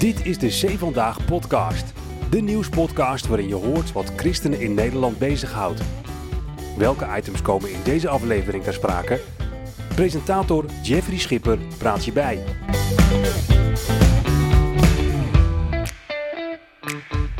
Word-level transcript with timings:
Dit 0.00 0.26
is 0.26 0.38
de 0.38 0.50
Zee 0.50 0.78
Vandaag 0.78 1.24
podcast. 1.24 1.92
De 2.30 2.40
nieuwspodcast 2.40 3.26
waarin 3.26 3.48
je 3.48 3.54
hoort 3.54 3.92
wat 3.92 4.12
christenen 4.16 4.60
in 4.60 4.74
Nederland 4.74 5.18
bezighoudt. 5.18 5.82
Welke 6.76 7.06
items 7.16 7.42
komen 7.42 7.72
in 7.72 7.82
deze 7.82 8.08
aflevering 8.08 8.64
ter 8.64 8.72
sprake? 8.72 9.20
Presentator 9.94 10.64
Jeffrey 10.82 11.18
Schipper 11.18 11.58
praat 11.78 12.04
je 12.04 12.12
bij. 12.12 12.36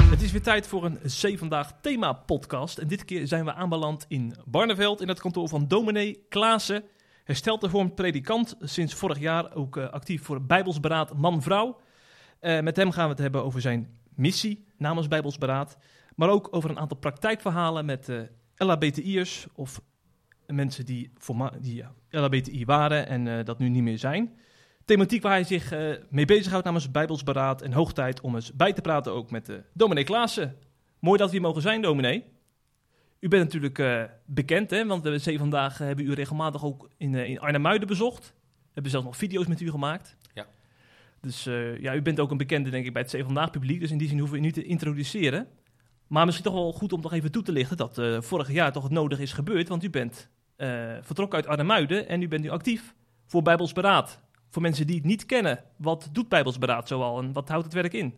Het 0.03 0.23
is 0.23 0.33
weer 0.33 0.43
tijd 0.43 0.67
voor 0.67 0.85
een 0.85 0.99
Zee 1.03 1.39
Vandaag 1.39 1.73
thema 1.81 2.13
podcast. 2.13 2.79
En 2.79 2.89
dit 2.89 3.05
keer 3.05 3.27
zijn 3.27 3.45
we 3.45 3.53
aanbeland 3.53 4.05
in 4.09 4.35
Barneveld 4.45 5.01
in 5.01 5.09
het 5.09 5.21
kantoor 5.21 5.49
van 5.49 5.69
dominee 5.69 6.27
Klaassen. 6.29 6.85
Hersteld 7.25 7.63
hervormd 7.63 7.95
predikant, 7.95 8.57
sinds 8.61 8.95
vorig 8.95 9.19
jaar 9.19 9.55
ook 9.55 9.77
eh, 9.77 9.91
actief 9.91 10.23
voor 10.23 10.43
Bijbelsberaad 10.43 11.17
Man-Vrouw. 11.17 11.77
Eh, 12.41 12.61
met 12.61 12.77
hem 12.77 12.91
gaan 12.91 13.05
we 13.05 13.11
het 13.11 13.19
hebben 13.19 13.45
over 13.45 13.61
zijn 13.61 13.99
missie 14.15 14.67
namens 14.77 15.09
Bijbelsberaad. 15.09 15.79
Maar 16.17 16.29
ook 16.29 16.49
over 16.51 16.71
een 16.71 16.79
aantal 16.79 16.97
praktijkverhalen 16.97 17.85
met 17.85 18.09
eh 18.09 18.21
LHBTI'ers 18.57 19.47
of 19.55 19.81
mensen 20.47 20.85
die, 20.87 21.13
die 21.61 21.85
LHBTI 22.11 22.65
waren 22.65 23.07
en 23.07 23.39
eh, 23.39 23.45
dat 23.45 23.59
nu 23.59 23.69
niet 23.69 23.83
meer 23.83 23.99
zijn. 23.99 24.39
Thematiek 24.85 25.23
waar 25.23 25.33
hij 25.33 25.45
zich 25.45 25.73
eh, 25.73 25.95
mee 26.09 26.25
bezighoudt 26.25 26.65
namens 26.65 26.91
Bijbelsberaad. 26.91 27.63
En 27.63 27.73
hoog 27.73 27.93
tijd 27.93 28.21
om 28.21 28.35
eens 28.35 28.53
bij 28.53 28.73
te 28.73 28.81
praten 28.81 29.13
ook 29.13 29.31
met 29.31 29.53
dominee 29.73 30.05
Klaassen. 30.05 30.57
Mooi 30.99 31.19
dat 31.19 31.27
we 31.27 31.33
hier 31.33 31.47
mogen 31.47 31.63
zijn, 31.63 31.83
dominee. 31.83 32.25
U 33.21 33.29
bent 33.29 33.43
natuurlijk 33.43 34.09
bekend, 34.25 34.71
hè? 34.71 34.87
want 34.87 35.03
we 35.03 35.39
vandaag 35.39 35.79
hebben 35.79 36.05
u 36.05 36.13
regelmatig 36.13 36.65
ook 36.65 36.91
in, 36.97 37.15
in 37.15 37.41
Arnhem-Muiden 37.41 37.89
bezocht. 37.89 38.27
We 38.27 38.71
hebben 38.73 38.91
zelfs 38.91 39.07
nog 39.07 39.17
video's 39.17 39.47
met 39.47 39.61
u 39.61 39.71
gemaakt. 39.71 40.17
Dus 41.21 41.47
eh, 41.47 41.79
ja, 41.79 41.95
u 41.95 42.03
bent 42.03 42.21
ook 42.21 42.31
een 42.31 42.37
bekende, 42.37 42.71
denk 42.71 42.87
ik, 42.87 42.93
bij 42.93 43.03
het 43.03 43.11
Zee 43.11 43.25
Vandaag 43.25 43.51
publiek. 43.51 43.81
Dus 43.81 43.91
in 43.91 43.99
die 43.99 44.09
zin 44.09 44.19
hoeven 44.19 44.37
we 44.37 44.43
u 44.43 44.47
niet 44.47 44.55
te 44.55 44.65
introduceren. 44.65 45.49
Maar 46.07 46.25
misschien 46.25 46.47
toch 46.47 46.55
wel 46.55 46.73
goed 46.73 46.93
om 46.93 47.01
toch 47.01 47.13
even 47.13 47.33
toe 47.33 47.43
te 47.43 47.53
lichten 47.53 47.77
dat 47.77 47.99
eh, 47.99 48.21
vorig 48.21 48.53
jaar 48.53 48.73
toch 48.73 48.83
het 48.83 48.93
nodig 48.93 49.19
is 49.19 49.33
gebeurd. 49.33 49.69
Want 49.69 49.85
u 49.85 49.91
bent 49.91 50.29
eh, 50.57 50.97
vertrokken 51.01 51.39
uit 51.39 51.47
Arnhem-Muiden 51.47 52.09
en 52.09 52.23
u 52.23 52.29
bent 52.29 52.43
nu 52.43 52.51
actief 52.51 52.95
voor 53.27 53.43
Bijbelsberaad. 53.43 54.21
Voor 54.49 54.63
mensen 54.63 54.87
die 54.87 54.97
het 54.97 55.05
niet 55.05 55.27
kennen, 55.27 55.65
wat 55.77 56.09
doet 56.13 56.29
Bijbelsberaad 56.29 56.89
zoal 56.89 57.19
en 57.19 57.33
wat 57.33 57.49
houdt 57.49 57.65
het 57.65 57.75
werk 57.75 57.93
in? 57.93 58.15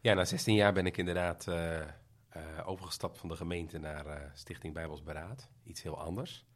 Ja, 0.00 0.14
na 0.14 0.24
16 0.24 0.54
jaar 0.54 0.72
ben 0.72 0.86
ik 0.86 0.96
inderdaad 0.96 1.46
overgestapt 2.64 3.18
van 3.18 3.28
de 3.28 3.36
gemeente 3.36 3.78
naar 3.78 4.30
Stichting 4.34 4.74
Bijbelsberaad. 4.74 5.50
Iets 5.64 5.82
heel 5.82 6.00
anders. 6.00 6.46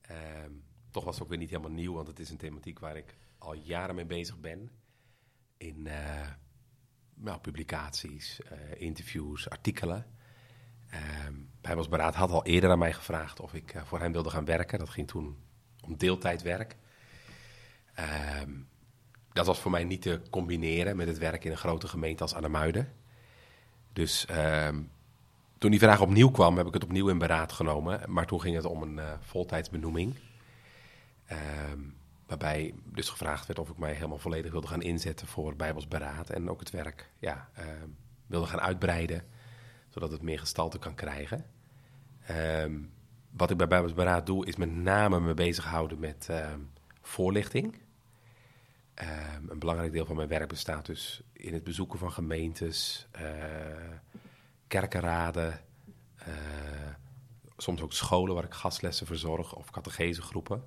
Ehm, 0.00 0.50
toch 0.90 1.04
was 1.04 1.14
het 1.14 1.22
ook 1.22 1.28
weer 1.28 1.38
niet 1.38 1.50
helemaal 1.50 1.70
nieuw, 1.70 1.92
want 1.92 2.06
het 2.06 2.18
is 2.18 2.30
een 2.30 2.36
thematiek 2.36 2.78
waar 2.78 2.96
ik 2.96 3.16
al 3.44 3.54
jaren 3.54 3.94
mee 3.94 4.06
bezig 4.06 4.40
ben. 4.40 4.70
In 5.56 5.86
eh, 5.86 6.28
nou, 7.14 7.40
publicaties, 7.40 8.40
eh, 8.42 8.80
interviews, 8.80 9.50
artikelen. 9.50 10.06
Ehm, 10.90 11.34
Bijbelsberaad 11.60 12.14
had 12.14 12.30
al 12.30 12.44
eerder 12.44 12.70
aan 12.70 12.78
mij 12.78 12.92
gevraagd 12.92 13.40
of 13.40 13.54
ik 13.54 13.74
eh, 13.74 13.82
voor 13.82 14.00
hen 14.00 14.12
wilde 14.12 14.30
gaan 14.30 14.44
werken. 14.44 14.78
Dat 14.78 14.88
ging 14.88 15.08
toen 15.08 15.36
om 15.80 15.96
deeltijdwerk. 15.96 16.76
Ehm 17.94 18.50
dat 19.34 19.46
was 19.46 19.58
voor 19.58 19.70
mij 19.70 19.84
niet 19.84 20.02
te 20.02 20.20
combineren 20.30 20.96
met 20.96 21.06
het 21.06 21.18
werk 21.18 21.44
in 21.44 21.50
een 21.50 21.56
grote 21.56 21.88
gemeente 21.88 22.22
als 22.22 22.34
Arnhemuiden. 22.34 22.92
Dus 23.92 24.26
ehm, 24.26 24.82
toen 25.58 25.70
die 25.70 25.80
vraag 25.80 26.00
opnieuw 26.00 26.30
kwam, 26.30 26.56
heb 26.56 26.66
ik 26.66 26.74
het 26.74 26.84
opnieuw 26.84 27.08
in 27.08 27.18
beraad 27.18 27.52
genomen. 27.52 28.00
Maar 28.06 28.26
toen 28.26 28.40
ging 28.40 28.56
het 28.56 28.64
om 28.64 28.82
een 28.82 28.98
eh, 28.98 29.12
voltijdsbenoeming. 29.20 30.14
Waarbij 32.26 32.74
dus 32.84 33.08
gevraagd 33.08 33.46
werd 33.46 33.58
of 33.58 33.68
ik 33.68 33.78
mij 33.78 33.92
helemaal 33.92 34.18
volledig 34.18 34.52
wilde 34.52 34.66
gaan 34.66 34.82
inzetten 34.82 35.26
voor 35.26 35.56
Bijbels 35.56 35.88
beraad. 35.88 36.30
En 36.30 36.50
ook 36.50 36.60
het 36.60 36.70
werk 36.70 37.10
ja, 37.18 37.48
ehm, 37.54 37.88
wilde 38.26 38.46
gaan 38.46 38.60
uitbreiden, 38.60 39.24
zodat 39.88 40.10
het 40.10 40.22
meer 40.22 40.38
gestalte 40.38 40.78
kan 40.78 40.94
krijgen. 40.94 41.44
Ehm, 42.26 42.78
wat 43.30 43.50
ik 43.50 43.56
bij 43.56 43.66
Bijbels 43.66 43.94
beraad 43.94 44.26
doe, 44.26 44.46
is 44.46 44.56
met 44.56 44.74
name 44.74 45.20
me 45.20 45.34
bezighouden 45.34 45.98
met 45.98 46.26
ehm, 46.30 46.60
voorlichting. 47.00 47.82
Een 49.48 49.58
belangrijk 49.58 49.92
deel 49.92 50.06
van 50.06 50.16
mijn 50.16 50.28
werk 50.28 50.48
bestaat 50.48 50.86
dus 50.86 51.22
in 51.32 51.52
het 51.52 51.64
bezoeken 51.64 51.98
van 51.98 52.12
gemeentes, 52.12 53.08
eh, 53.10 53.24
kerkenraden, 54.66 55.60
eh, 56.16 56.32
soms 57.56 57.80
ook 57.80 57.92
scholen 57.92 58.34
waar 58.34 58.44
ik 58.44 58.52
gastlessen 58.52 59.06
verzorg 59.06 59.54
of 59.54 59.70
catechesegroepen. 59.70 60.64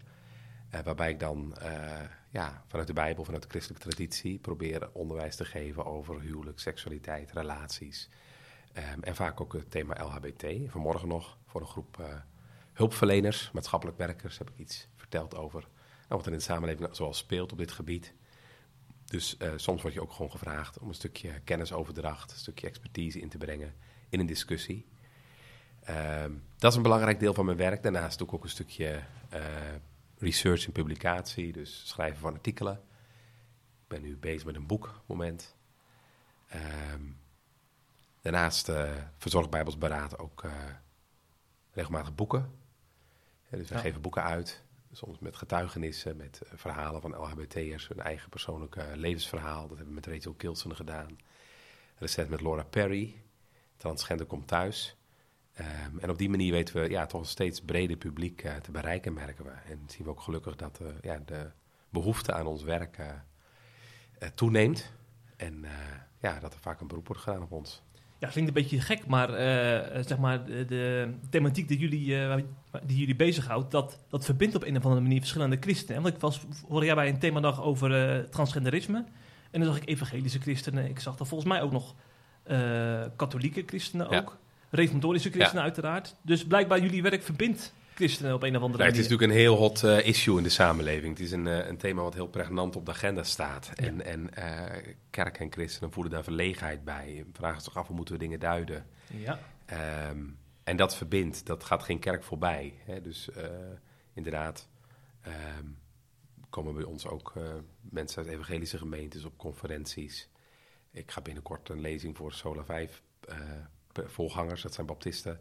Eh, 0.69 0.81
waarbij 0.83 1.09
ik 1.09 1.19
dan 1.19 1.57
eh, 1.57 2.01
ja, 2.29 2.63
vanuit 2.67 2.87
de 2.87 2.93
Bijbel, 2.93 3.23
vanuit 3.23 3.43
de 3.43 3.49
christelijke 3.49 3.89
traditie, 3.89 4.39
probeer 4.39 4.89
onderwijs 4.93 5.35
te 5.35 5.45
geven 5.45 5.85
over 5.85 6.21
huwelijk, 6.21 6.59
seksualiteit, 6.59 7.31
relaties. 7.31 8.09
Ehm, 8.73 9.01
en 9.01 9.15
vaak 9.15 9.41
ook 9.41 9.53
het 9.53 9.71
thema 9.71 10.03
LHBT. 10.03 10.71
Vanmorgen 10.71 11.07
nog 11.07 11.37
voor 11.45 11.61
een 11.61 11.67
groep 11.67 11.99
eh, 11.99 12.05
hulpverleners, 12.73 13.51
maatschappelijk 13.51 13.97
werkers, 13.97 14.37
heb 14.37 14.49
ik 14.49 14.57
iets 14.57 14.87
verteld 14.95 15.35
over 15.35 15.59
nou, 15.59 15.69
wat 16.07 16.25
er 16.25 16.31
in 16.31 16.37
de 16.37 16.43
samenleving 16.43 16.89
zoal 16.91 17.13
speelt 17.13 17.51
op 17.51 17.57
dit 17.57 17.71
gebied. 17.71 18.13
Dus 19.05 19.37
soms 19.55 19.81
word 19.81 19.93
je 19.93 20.01
ook 20.01 20.11
gewoon 20.11 20.31
gevraagd 20.31 20.79
om 20.79 20.87
een 20.87 20.93
stukje 20.93 21.39
kennisoverdracht, 21.43 22.31
een 22.31 22.37
stukje 22.37 22.67
expertise 22.67 23.19
in 23.19 23.29
te 23.29 23.37
brengen 23.37 23.73
in 24.09 24.19
een 24.19 24.25
discussie. 24.25 24.85
Ehm, 25.83 26.31
dat 26.57 26.71
is 26.71 26.77
een 26.77 26.83
belangrijk 26.83 27.19
deel 27.19 27.33
van 27.33 27.45
mijn 27.45 27.57
werk. 27.57 27.83
Daarnaast 27.83 28.17
doe 28.17 28.27
ik 28.27 28.33
ook 28.33 28.43
een 28.43 28.49
stukje 28.49 29.03
research 30.17 30.65
en 30.65 30.71
publicatie, 30.71 31.51
dus 31.51 31.87
schrijven 31.87 32.19
van 32.19 32.33
artikelen. 32.33 32.73
Ik 33.81 33.87
ben 33.87 34.01
nu 34.01 34.17
bezig 34.17 34.45
met 34.45 34.55
een 34.55 34.67
boek 34.67 34.83
op 34.85 34.93
het 34.93 35.07
moment. 35.07 35.55
Ehm, 36.47 37.01
daarnaast 38.21 38.69
eh 38.69 38.91
verzorgt 39.17 39.49
Bijbelsberaad 39.49 40.17
ook 40.19 40.43
eh, 40.43 40.51
regelmatig 41.71 42.15
boeken. 42.15 42.51
Ja, 43.49 43.57
dus 43.57 43.67
we 43.69 43.75
Ja. 43.75 43.81
geven 43.81 44.01
boeken 44.01 44.23
uit, 44.23 44.63
soms 44.91 45.19
met 45.19 45.35
getuigenissen, 45.35 46.17
met 46.17 46.41
eh, 46.41 46.51
verhalen 46.57 47.01
van 47.01 47.11
LHBT'ers, 47.15 47.87
hun 47.87 47.99
eigen 47.99 48.29
persoonlijke 48.29 48.85
levensverhaal. 48.95 49.67
Dat 49.67 49.77
hebben 49.77 49.87
we 49.95 50.01
met 50.01 50.05
Rachel 50.05 50.33
Kilson 50.33 50.75
gedaan. 50.75 51.17
Recent 51.95 52.29
met 52.29 52.41
Laura 52.41 52.63
Perry, 52.63 53.21
Transgender 53.77 54.25
komt 54.25 54.47
thuis. 54.47 54.95
Ehm, 55.57 55.99
en 55.99 56.09
op 56.09 56.17
die 56.17 56.29
manier 56.29 56.51
weten 56.51 56.81
we 56.81 56.89
ja, 56.89 57.05
toch 57.05 57.21
een 57.21 57.27
steeds 57.27 57.61
breder 57.61 57.97
publiek 57.97 58.43
eh, 58.43 58.55
te 58.55 58.71
bereiken, 58.71 59.13
merken 59.13 59.45
we. 59.45 59.51
En 59.51 59.79
zien 59.87 60.03
we 60.03 60.09
ook 60.09 60.21
gelukkig 60.21 60.55
dat 60.55 60.79
eh, 60.81 60.87
ja, 61.01 61.21
de 61.25 61.49
behoefte 61.89 62.33
aan 62.33 62.45
ons 62.45 62.63
werk 62.63 62.97
eh, 62.97 64.27
toeneemt. 64.35 64.91
En 65.35 65.65
ja, 66.21 66.39
dat 66.39 66.53
er 66.53 66.59
vaak 66.59 66.81
een 66.81 66.87
beroep 66.87 67.07
wordt 67.07 67.21
gedaan 67.21 67.41
op 67.41 67.51
ons. 67.51 67.81
Ja, 68.19 68.27
klinkt 68.27 68.49
een 68.49 68.61
beetje 68.61 68.81
gek, 68.81 69.07
maar 69.07 69.29
zeg 70.03 70.17
maar 70.17 70.45
de, 70.45 71.13
thematiek 71.29 71.67
die 71.67 71.77
jullie, 71.77 72.35
die 72.83 72.97
jullie 72.97 73.15
bezighoudt, 73.15 73.71
dat, 73.71 73.99
dat 74.09 74.25
verbindt 74.25 74.55
op 74.55 74.63
een 74.63 74.77
of 74.77 74.83
andere 74.83 75.01
manier 75.01 75.19
verschillende 75.19 75.57
christenen. 75.59 76.01
Want 76.01 76.13
ik 76.13 76.21
was 76.21 76.41
vorig 76.67 76.85
jaar 76.85 76.95
bij 76.95 77.09
een 77.09 77.19
themadag 77.19 77.61
over 77.61 78.29
transgenderisme. 78.29 79.05
En 79.51 79.59
dan 79.59 79.73
zag 79.73 79.81
ik 79.81 79.89
evangelische 79.89 80.39
christenen. 80.39 80.89
Ik 80.89 80.99
zag 80.99 81.15
dan 81.15 81.27
volgens 81.27 81.49
mij 81.49 81.61
ook 81.61 81.71
nog 81.71 81.95
katholieke 83.15 83.63
christenen 83.65 84.09
Ja. 84.09 84.25
Reformatorische 84.69 85.29
christenen 85.29 85.63
uiteraard. 85.63 86.15
Dus 86.21 86.45
blijkbaar 86.45 86.79
jullie 86.79 87.01
werk 87.01 87.23
verbindt 87.23 87.73
christenen 87.95 88.33
op 88.33 88.43
een 88.43 88.55
of 88.55 88.61
andere 88.61 88.83
Nee, 88.83 88.91
het 88.91 88.97
is 88.97 89.09
manier. 89.09 89.27
natuurlijk 89.27 89.31
een 89.31 89.55
heel 89.55 89.67
hot 89.67 89.83
eh, 89.83 90.07
issue 90.07 90.37
in 90.37 90.43
de 90.43 90.49
samenleving. 90.49 91.17
Het 91.17 91.25
is 91.25 91.31
een, 91.31 91.47
eh, 91.47 91.67
een 91.67 91.77
thema 91.77 92.01
wat 92.01 92.13
heel 92.13 92.27
pregnant 92.27 92.75
op 92.75 92.85
de 92.85 92.91
agenda 92.91 93.23
staat. 93.23 93.71
Ja. 93.75 93.85
En, 93.85 94.05
en 94.05 94.33
eh, 94.33 94.93
kerk 95.09 95.39
en 95.39 95.51
christenen 95.51 95.91
voelen 95.91 96.11
daar 96.11 96.23
verlegenheid 96.23 96.83
bij. 96.83 97.25
Vragen 97.33 97.61
zich 97.61 97.77
af 97.77 97.87
hoe 97.87 97.95
moeten 97.95 98.13
we 98.13 98.19
dingen 98.19 98.39
duiden. 98.39 98.85
Ja. 99.07 99.39
Ehm, 99.65 100.23
en 100.63 100.77
dat 100.77 100.95
verbindt, 100.95 101.45
dat 101.45 101.63
gaat 101.63 101.83
geen 101.83 101.99
kerk 101.99 102.23
voorbij. 102.23 102.73
Hè? 102.85 103.01
Dus 103.01 103.29
inderdaad 104.13 104.67
ehm, 105.21 105.65
komen 106.49 106.73
bij 106.73 106.83
ons 106.83 107.07
ook 107.07 107.33
mensen 107.79 108.23
uit 108.23 108.31
evangelische 108.31 108.77
gemeentes 108.77 109.23
op 109.23 109.37
conferenties. 109.37 110.29
Ik 110.91 111.11
ga 111.11 111.21
binnenkort 111.21 111.69
een 111.69 111.81
lezing 111.81 112.17
voor 112.17 112.33
Sola 112.33 112.63
5 112.63 113.01
eh, 113.19 113.37
volgangers, 114.05 114.61
dat 114.61 114.73
zijn 114.73 114.87
baptisten, 114.87 115.39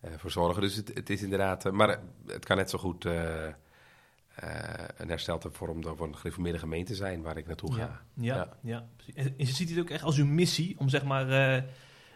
eh, 0.00 0.10
verzorgen. 0.16 0.62
Dus 0.62 0.74
het, 0.76 0.90
het 0.94 1.10
is 1.10 1.22
inderdaad, 1.22 1.66
eh, 1.66 1.72
maar 1.72 2.00
het 2.26 2.44
kan 2.44 2.56
net 2.56 2.70
zo 2.70 2.78
goed 2.78 3.04
eh, 3.04 3.46
eh, 3.46 3.54
een 4.96 5.08
herstelde 5.08 5.50
vorm 5.50 5.82
voor 5.96 6.06
een 6.06 6.16
gereformeerde 6.16 6.58
gemeente 6.58 6.94
zijn 6.94 7.22
waar 7.22 7.36
ik 7.36 7.46
naartoe 7.46 7.72
ga. 7.74 7.80
Ja, 8.14 8.34
ja, 8.34 8.56
Ja. 8.60 8.86
En 9.14 9.34
ziet 9.46 9.70
het 9.70 9.78
ook 9.78 9.90
echt 9.90 10.02
als 10.02 10.18
uw 10.18 10.26
missie 10.26 10.78
om 10.78 10.88
zeg 10.88 11.04
maar 11.04 11.28
eh, 11.28 11.56
eh, 11.56 11.64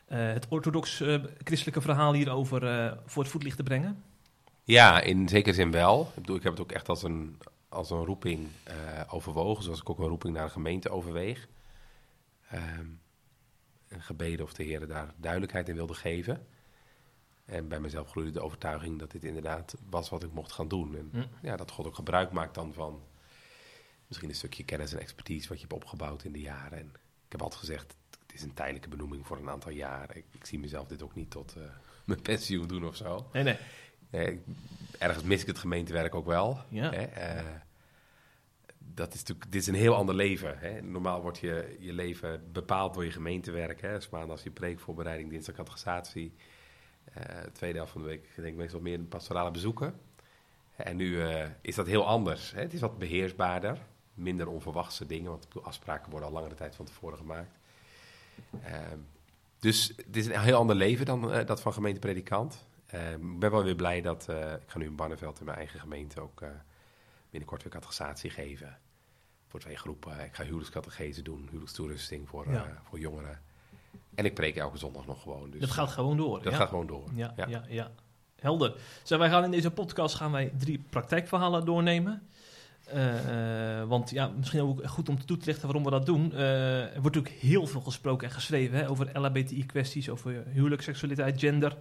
het 0.08 0.46
orthodox 0.48 1.00
eh, 1.00 1.24
christelijke 1.44 1.80
verhaal 1.80 2.12
hierover 2.12 2.66
eh, 2.66 2.92
voor 3.06 3.22
het 3.22 3.32
voetlicht 3.32 3.56
te 3.56 3.62
brengen. 3.62 4.02
Ja, 4.64 5.00
in 5.00 5.28
zekere 5.28 5.54
zin 5.54 5.70
wel. 5.70 6.00
Ik, 6.08 6.14
bedoel, 6.14 6.36
ik 6.36 6.42
heb 6.42 6.52
het 6.52 6.60
ook 6.60 6.72
echt 6.72 6.88
als 6.88 7.02
een, 7.02 7.38
als 7.68 7.90
een 7.90 8.04
roeping 8.04 8.48
eh, 8.64 8.74
overwogen, 9.08 9.64
zoals 9.64 9.80
ik 9.80 9.90
ook 9.90 9.98
een 9.98 10.06
roeping 10.08 10.34
naar 10.34 10.44
de 10.46 10.52
gemeente 10.52 10.90
overweeg. 10.90 11.48
En 12.48 13.00
gebeden 13.98 14.44
of 14.44 14.52
de 14.52 14.62
Heer 14.62 14.86
daar 14.86 15.14
duidelijkheid 15.16 15.68
in 15.68 15.74
wilde 15.74 15.94
geven. 15.94 16.46
En 17.44 17.68
bij 17.68 17.80
mezelf 17.80 18.10
groeide 18.10 18.32
de 18.32 18.40
overtuiging 18.40 18.98
dat 18.98 19.10
dit 19.10 19.24
inderdaad 19.24 19.74
was 19.90 20.08
wat 20.08 20.22
ik 20.22 20.32
mocht 20.32 20.52
gaan 20.52 20.68
doen. 20.68 20.96
En 20.96 21.08
Hm. 21.12 21.46
ja, 21.46 21.56
dat 21.56 21.70
God 21.70 21.86
ook 21.86 21.94
gebruik 21.94 22.32
maakt 22.32 22.54
dan 22.54 22.72
van 22.72 23.02
misschien 24.06 24.28
een 24.28 24.34
stukje 24.34 24.64
kennis 24.64 24.92
en 24.92 25.00
expertise 25.00 25.48
wat 25.48 25.60
je 25.60 25.66
hebt 25.68 25.82
opgebouwd 25.82 26.24
in 26.24 26.32
de 26.32 26.40
jaren. 26.40 26.78
En 26.78 26.86
ik 27.24 27.32
heb 27.32 27.42
altijd 27.42 27.60
gezegd, 27.60 27.96
het 28.26 28.34
is 28.34 28.42
een 28.42 28.54
tijdelijke 28.54 28.88
benoeming 28.88 29.26
voor 29.26 29.36
een 29.36 29.50
aantal 29.50 29.72
jaar. 29.72 30.16
Ik, 30.16 30.24
ik 30.30 30.46
zie 30.46 30.58
mezelf 30.58 30.86
dit 30.86 31.02
ook 31.02 31.14
niet 31.14 31.30
tot 31.30 31.54
uh, 31.58 31.64
mijn 32.04 32.22
pensioen 32.22 32.68
doen 32.68 32.86
of 32.86 32.96
zo. 32.96 33.28
Nee, 33.32 33.42
nee. 33.42 33.56
nee 34.10 34.40
ergens 34.98 35.24
mis 35.24 35.40
ik 35.40 35.46
het 35.46 35.58
gemeentewerk 35.58 36.14
ook 36.14 36.26
wel. 36.26 36.60
Ja. 36.68 36.94
Uh, 36.94 37.44
dat 38.94 39.14
is 39.14 39.18
natuurlijk, 39.18 39.52
dit 39.52 39.60
is 39.60 39.66
een 39.66 39.74
heel 39.74 39.94
ander 39.94 40.14
leven. 40.14 40.58
Hè? 40.58 40.80
Normaal 40.82 41.22
wordt 41.22 41.38
je, 41.38 41.76
je 41.78 41.92
leven 41.92 42.52
bepaald 42.52 42.94
door 42.94 43.04
je 43.04 43.10
gemeentewerk. 43.10 43.80
Hè? 43.80 43.98
Maandag 44.10 44.42
je 44.42 44.50
preekvoorbereiding, 44.50 45.30
dinsdag 45.30 45.54
catechisatie. 45.54 46.34
Uh, 47.18 47.24
tweede 47.52 47.76
helft 47.76 47.92
van 47.92 48.02
de 48.02 48.08
week 48.08 48.28
denk 48.36 48.48
ik 48.48 48.56
meestal 48.56 48.80
meer 48.80 48.98
pastorale 48.98 49.50
bezoeken. 49.50 49.94
En 50.76 50.96
nu 50.96 51.06
uh, 51.06 51.44
is 51.60 51.74
dat 51.74 51.86
heel 51.86 52.06
anders. 52.06 52.50
Hè? 52.50 52.60
Het 52.60 52.72
is 52.72 52.80
wat 52.80 52.98
beheersbaarder. 52.98 53.78
Minder 54.14 54.48
onverwachte 54.48 55.06
dingen, 55.06 55.30
want 55.30 55.48
afspraken 55.62 56.10
worden 56.10 56.28
al 56.28 56.34
langere 56.34 56.54
tijd 56.54 56.74
van 56.74 56.84
tevoren 56.84 57.18
gemaakt. 57.18 57.58
Uh, 58.52 58.76
dus 59.58 59.92
het 59.96 60.16
is 60.16 60.26
een 60.26 60.40
heel 60.40 60.56
ander 60.56 60.76
leven 60.76 61.06
dan 61.06 61.34
uh, 61.34 61.46
dat 61.46 61.60
van 61.60 61.72
gemeentepredikant. 61.72 62.66
ik 62.86 63.38
ben 63.38 63.50
wel 63.50 63.64
weer 63.64 63.74
blij 63.74 64.00
dat 64.00 64.28
ik 64.62 64.70
ga 64.70 64.78
nu 64.78 64.84
in 64.84 64.96
Barneveld 64.96 65.38
in 65.38 65.44
mijn 65.44 65.58
eigen 65.58 65.80
gemeente 65.80 66.20
ook 66.20 66.42
binnenkort 67.38 67.62
weer 67.62 67.72
catechisatie 67.72 68.30
geven. 68.30 68.76
Voor 69.46 69.60
twee 69.60 69.76
groepen. 69.76 70.24
Ik 70.24 70.34
ga 70.34 70.42
huwelijkscategese 70.44 71.22
doen, 71.22 71.42
huwelijkstoerusting 71.46 72.28
voor, 72.28 72.50
Ja. 72.50 72.82
voor 72.88 72.98
jongeren. 72.98 73.40
En 74.14 74.24
ik 74.24 74.34
preek 74.34 74.56
elke 74.56 74.78
zondag 74.78 75.06
nog 75.06 75.22
gewoon. 75.22 75.50
Dus 75.50 75.60
Dat 75.60 75.70
gaat 75.70 75.90
gewoon 75.90 76.16
door. 76.16 76.42
dat 76.42 76.52
ja. 76.52 76.58
gaat 76.58 76.68
gewoon 76.68 76.86
door. 76.86 77.08
Ja, 77.14 77.32
ja. 77.36 77.46
Ja. 77.48 77.64
ja, 77.68 77.90
Helder. 78.40 78.74
Zo, 79.02 79.18
wij 79.18 79.28
gaan 79.28 79.44
in 79.44 79.50
deze 79.50 79.70
podcast 79.70 80.14
gaan 80.14 80.32
wij 80.32 80.52
drie 80.58 80.84
praktijkverhalen 80.90 81.64
doornemen. 81.64 82.28
Eh, 82.84 83.80
eh, 83.80 83.88
want 83.88 84.10
ja, 84.10 84.28
misschien 84.28 84.60
ook 84.60 84.86
goed 84.86 85.08
om 85.08 85.24
toe 85.24 85.36
te 85.36 85.46
lichten 85.46 85.64
waarom 85.64 85.84
we 85.84 85.90
dat 85.90 86.06
doen. 86.06 86.32
Eh, 86.32 86.94
er 86.94 87.00
wordt 87.00 87.16
natuurlijk 87.16 87.42
heel 87.42 87.66
veel 87.66 87.80
gesproken 87.80 88.28
en 88.28 88.34
geschreven 88.34 88.78
hè, 88.78 88.90
over 88.90 89.18
LHBTI-kwesties, 89.20 90.08
over 90.08 90.44
huwelijk, 90.46 90.82
seksualiteit, 90.82 91.40
gender. 91.40 91.76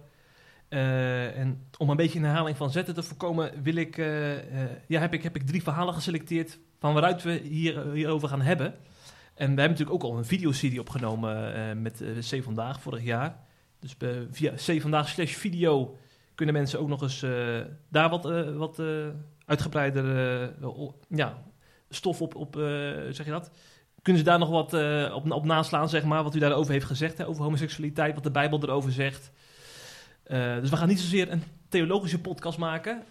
Eh, 0.68 1.38
en 1.38 1.66
om 1.78 1.90
een 1.90 1.96
beetje 1.96 2.18
een 2.18 2.24
herhaling 2.24 2.56
van 2.56 2.70
zetten 2.70 2.94
te 2.94 3.02
voorkomen, 3.02 3.62
wil 3.62 3.74
ik, 3.74 3.98
eh, 3.98 4.62
eh, 4.62 4.70
ja, 4.86 5.00
heb, 5.00 5.14
ik, 5.14 5.22
heb 5.22 5.36
ik 5.36 5.46
drie 5.46 5.62
verhalen 5.62 5.94
geselecteerd 5.94 6.58
van 6.78 6.92
waaruit 6.92 7.22
we 7.22 7.32
hier, 7.32 7.92
hierover 7.92 8.28
gaan 8.28 8.40
hebben. 8.40 8.66
En 8.66 9.54
we 9.54 9.60
hebben 9.60 9.78
natuurlijk 9.78 10.04
ook 10.04 10.10
al 10.10 10.18
een 10.18 10.24
videoserie 10.24 10.80
opgenomen 10.80 11.82
met 11.82 12.02
C 12.30 12.42
Vandaag 12.42 12.80
vorig 12.80 13.02
jaar. 13.02 13.38
Dus 13.80 13.96
via 14.30 14.52
C 14.52 14.80
Vandaag 14.80 15.08
slash 15.08 15.34
video 15.34 15.96
kunnen 16.34 16.54
mensen 16.54 16.80
ook 16.80 16.88
nog 16.88 17.02
eens 17.02 17.20
daar 17.88 18.08
wat, 18.08 18.22
wat 18.56 18.82
uitgebreider 19.44 20.04
ja, 21.08 21.42
stof 21.88 22.22
op, 22.22 22.34
op 22.34 22.54
zeg 23.10 23.24
je 23.24 23.30
dat? 23.30 23.50
Kunnen 24.02 24.22
ze 24.22 24.28
daar 24.28 24.38
nog 24.38 24.50
wat 24.50 24.72
op, 25.12 25.30
op 25.30 25.44
naslaan, 25.44 25.88
zeg 25.88 26.04
maar, 26.04 26.22
wat 26.22 26.34
u 26.34 26.38
daarover 26.38 26.72
heeft 26.72 26.86
gezegd, 26.86 27.18
hè, 27.18 27.26
over 27.26 27.42
homoseksualiteit, 27.42 28.14
wat 28.14 28.24
de 28.24 28.30
Bijbel 28.30 28.62
erover 28.62 28.92
zegt. 28.92 29.32
Eh, 30.28 30.60
dus 30.60 30.70
we 30.70 30.76
gaan 30.76 30.88
niet 30.88 31.00
zozeer 31.00 31.32
een 31.32 31.42
theologische 31.68 32.20
podcast 32.20 32.58
maken, 32.58 33.02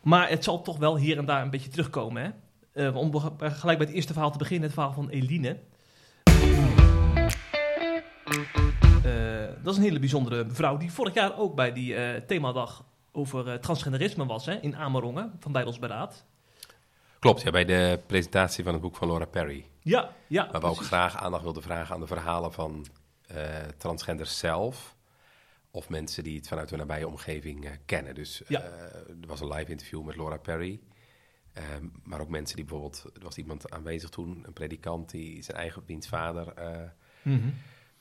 maar 0.00 0.28
het 0.28 0.44
zal 0.44 0.62
toch 0.62 0.78
wel 0.78 0.96
hier 0.96 1.18
en 1.18 1.24
daar 1.24 1.42
een 1.42 1.50
beetje 1.50 1.70
terugkomen. 1.70 2.22
Hè? 2.22 2.30
Eh, 2.86 2.96
om 2.96 3.20
gelijk 3.38 3.78
bij 3.78 3.86
het 3.86 3.94
eerste 3.94 4.12
verhaal 4.12 4.30
te 4.30 4.38
beginnen, 4.38 4.64
het 4.64 4.72
verhaal 4.72 4.92
van 4.92 5.08
Eline. 5.08 5.58
Eh, 9.04 9.62
dat 9.62 9.72
is 9.72 9.76
een 9.76 9.84
hele 9.84 9.98
bijzondere 9.98 10.44
mevrouw 10.44 10.76
die 10.76 10.92
vorig 10.92 11.14
jaar 11.14 11.38
ook 11.38 11.54
bij 11.54 11.72
die 11.72 12.24
themadag 12.26 12.84
over 13.12 13.60
transgenderisme 13.60 14.26
was 14.26 14.46
hè, 14.46 14.54
in 14.60 14.76
Amerongen 14.76 15.32
van 15.40 15.52
Bijbelsberaad. 15.52 16.24
Klopt, 17.18 17.42
ja, 17.42 17.50
bij 17.50 17.64
de 17.64 18.00
presentatie 18.06 18.64
van 18.64 18.72
het 18.72 18.82
boek 18.82 18.96
van 18.96 19.06
Laura 19.06 19.26
Perry. 19.26 19.64
Ja, 19.80 20.10
ja. 20.26 20.48
Waar 20.50 20.60
we 20.60 20.66
ook 20.66 20.84
graag 20.84 21.16
aandacht 21.16 21.42
wilden 21.42 21.62
vragen 21.62 21.94
aan 21.94 22.00
de 22.00 22.06
verhalen 22.06 22.52
van 22.52 22.86
transgenders 23.76 24.38
zelf. 24.38 24.93
Of 25.74 25.88
mensen 25.88 26.24
die 26.24 26.36
het 26.36 26.48
vanuit 26.48 26.70
hun 26.70 26.78
nabije 26.78 27.06
omgeving 27.08 27.64
eh, 27.64 27.70
kennen. 27.84 28.14
Dus 28.14 28.42
Ja. 28.48 28.60
eh, 28.60 28.68
er 29.20 29.26
was 29.26 29.40
een 29.40 29.52
live 29.52 29.70
interview 29.70 30.02
met 30.02 30.16
Laura 30.16 30.36
Perry. 30.36 30.80
Ehm, 31.52 31.86
maar 32.02 32.20
ook 32.20 32.28
mensen 32.28 32.56
die 32.56 32.64
bijvoorbeeld... 32.64 33.04
Er 33.14 33.22
was 33.22 33.36
iemand 33.36 33.70
aanwezig 33.70 34.10
toen, 34.10 34.42
een 34.46 34.52
predikant... 34.52 35.10
die 35.10 35.42
zijn 35.42 35.56
eigen 35.56 35.82
wiens 35.86 36.08
vader 36.08 36.52
eh, 36.54 36.80
Mhm. 37.22 37.48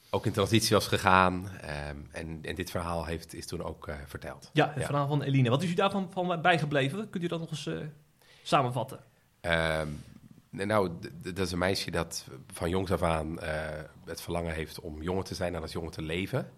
ook 0.09 0.25
in 0.25 0.31
transitie 0.31 0.75
was 0.75 0.87
gegaan. 0.87 1.49
Ehm, 1.49 1.97
en, 2.11 2.39
en 2.41 2.55
dit 2.55 2.71
verhaal 2.71 3.05
heeft, 3.05 3.33
is 3.33 3.45
toen 3.45 3.63
ook 3.63 3.89
verteld. 4.05 4.49
Ja, 4.53 4.67
het 4.69 4.79
Ja. 4.79 4.85
verhaal 4.85 5.07
van 5.07 5.21
Eline. 5.21 5.49
Wat 5.49 5.63
is 5.63 5.69
u 5.69 5.73
daarvan 5.73 6.11
van 6.11 6.41
bijgebleven? 6.41 7.09
Kunt 7.09 7.23
u 7.23 7.27
dat 7.27 7.39
nog 7.39 7.49
eens 7.49 7.69
samenvatten? 8.43 8.99
Ehm, 9.41 9.87
nou, 10.49 10.91
dat 11.21 11.37
is 11.45 11.51
een 11.51 11.57
meisje 11.57 11.91
dat 11.91 12.27
van 12.47 12.69
jongs 12.69 12.91
af 12.91 13.01
aan 13.01 13.39
het 14.05 14.21
verlangen 14.21 14.53
heeft 14.53 14.79
om 14.79 15.01
jonger 15.01 15.23
te 15.23 15.35
zijn 15.35 15.55
en 15.55 15.61
als 15.61 15.71
jonger 15.71 15.91
te 15.91 16.01
leven. 16.01 16.51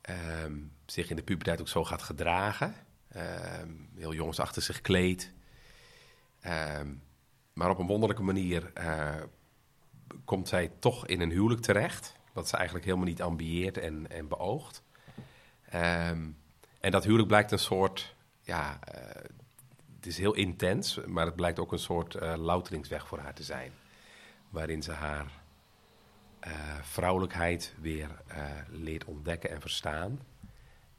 Ehm, 0.00 0.56
zich 0.86 1.10
in 1.10 1.16
de 1.16 1.22
puberteit 1.22 1.60
ook 1.60 1.68
zo 1.68 1.84
gaat 1.84 2.02
gedragen. 2.02 2.74
Ehm, 3.08 3.70
heel 3.94 4.14
jongensachtig 4.14 4.62
zich 4.62 4.80
kleedt. 4.80 5.32
Ehm, 6.40 6.94
maar 7.52 7.70
op 7.70 7.78
een 7.78 7.86
wonderlijke 7.86 8.22
manier 8.22 8.70
eh, 8.74 9.14
komt 10.24 10.48
zij 10.48 10.72
toch 10.78 11.06
in 11.06 11.20
een 11.20 11.30
huwelijk 11.30 11.60
terecht. 11.60 12.14
Wat 12.32 12.48
ze 12.48 12.56
eigenlijk 12.56 12.84
helemaal 12.86 13.06
niet 13.06 13.22
ambieert 13.22 13.78
en, 13.78 14.10
en 14.10 14.28
beoogt. 14.28 14.82
En 16.80 16.90
dat 16.90 17.04
huwelijk 17.04 17.28
blijkt 17.28 17.52
een 17.52 17.58
soort, 17.58 18.14
ja, 18.40 18.78
eh, 18.80 19.24
het 19.96 20.06
is 20.06 20.18
heel 20.18 20.34
intens, 20.34 20.98
maar 21.06 21.26
het 21.26 21.36
blijkt 21.36 21.58
ook 21.58 21.72
een 21.72 21.78
soort 21.78 22.14
eh, 22.14 22.34
louteringsweg 22.36 23.06
voor 23.06 23.18
haar 23.18 23.34
te 23.34 23.42
zijn. 23.42 23.72
Waarin 24.48 24.82
ze 24.82 24.92
haar 24.92 25.39
eh, 26.40 26.52
vrouwelijkheid 26.82 27.74
weer 27.80 28.08
eh, 28.26 28.44
leert 28.68 29.04
ontdekken 29.04 29.50
en 29.50 29.60
verstaan. 29.60 30.20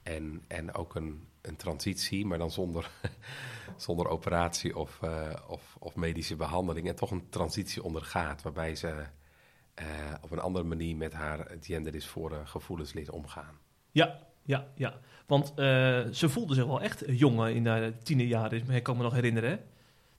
En, 0.04 0.44
en 0.48 0.74
ook 0.74 0.96
een, 0.96 1.28
een 1.42 1.56
transitie, 1.56 2.26
maar 2.26 2.38
dan 2.38 2.52
zonder, 2.52 2.90
zonder 3.78 4.08
operatie 4.08 4.78
of, 4.78 5.02
eh, 5.02 5.34
of, 5.48 5.76
of 5.80 5.96
medische 5.96 6.36
behandeling. 6.36 6.88
En 6.88 6.96
toch 6.96 7.12
een 7.12 7.30
transitie 7.30 7.84
ondergaat, 7.84 8.42
waarbij 8.42 8.76
ze 8.76 9.06
op 10.22 10.32
een 10.32 10.40
andere 10.40 10.66
manier 10.66 10.96
met 10.96 11.14
haar 11.14 11.48
genderdysfore 11.62 12.46
gevoelens 12.46 12.94
leert 12.94 13.10
omgaan. 13.10 13.58
Ja, 13.92 14.20
ja, 14.44 14.68
ja. 14.76 15.00
Want 15.32 15.52
ze 16.16 16.30
voelde 16.30 16.54
zich 16.54 16.66
wel 16.66 16.82
echt 16.82 17.04
jong 17.08 17.46
eh, 17.46 17.56
in 17.56 17.68
haar 17.68 17.98
tienerjaren, 17.98 18.70
ik 18.70 18.84
kan 18.84 18.98
me 18.98 19.04
nog 19.04 19.14
herinneren. 19.14 19.60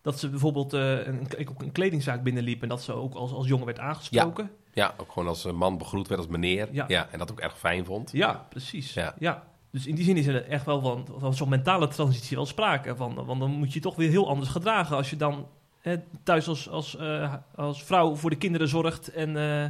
Dat 0.03 0.19
ze 0.19 0.29
bijvoorbeeld 0.29 0.73
eh, 0.73 1.07
een, 1.07 1.27
een 1.59 1.73
kledingzaak 1.73 2.23
binnenliep 2.23 2.63
en 2.63 2.69
dat 2.69 2.83
ze 2.83 2.93
ook 2.93 3.15
als, 3.15 3.33
als 3.33 3.47
jongen 3.47 3.67
werd 3.67 3.79
aangesproken. 3.79 4.51
Ja, 4.73 4.95
ook 4.97 5.13
gewoon 5.13 5.29
als 5.29 5.45
een 5.45 5.57
man 5.57 5.79
begroet 5.79 6.09
werd 6.09 6.21
als 6.21 6.31
meneer. 6.31 6.69
Ja. 6.73 6.85
Ja. 6.89 7.09
en 7.11 7.19
dat 7.19 7.31
ook 7.31 7.41
erg 7.41 7.59
fijn 7.59 7.85
vond. 7.85 8.11
Ja, 8.13 8.47
precies. 8.49 8.95
Ja. 8.95 9.15
Ja. 9.19 9.45
Dus 9.71 9.87
in 9.87 9.95
die 9.95 10.05
zin 10.05 10.17
is 10.17 10.27
er 10.27 10.49
echt 10.49 10.65
wel 10.65 10.81
van, 10.81 11.07
van 11.19 11.35
zo'n 11.35 11.49
mentale 11.49 11.89
transitie 11.89 12.37
wel 12.37 12.47
sprake 12.47 12.97
van. 12.97 13.15
Want 13.15 13.41
dan 13.41 13.51
moet 13.51 13.73
je 13.73 13.81
toch 13.81 13.97
weer 13.97 14.11
heel 14.11 14.29
anders 14.29 14.51
gedragen 14.51 14.97
als 14.97 15.11
je 15.11 15.17
dan 15.17 15.47
hè, 15.81 15.97
thuis 16.23 16.49
als, 16.49 16.69
als, 16.69 16.97
eh, 16.97 17.35
als 17.55 17.85
vrouw 17.85 18.15
voor 18.15 18.31
de 18.31 18.37
kinderen 18.37 18.69
zorgt. 18.69 19.09
En 19.09 19.37
eh, 19.37 19.63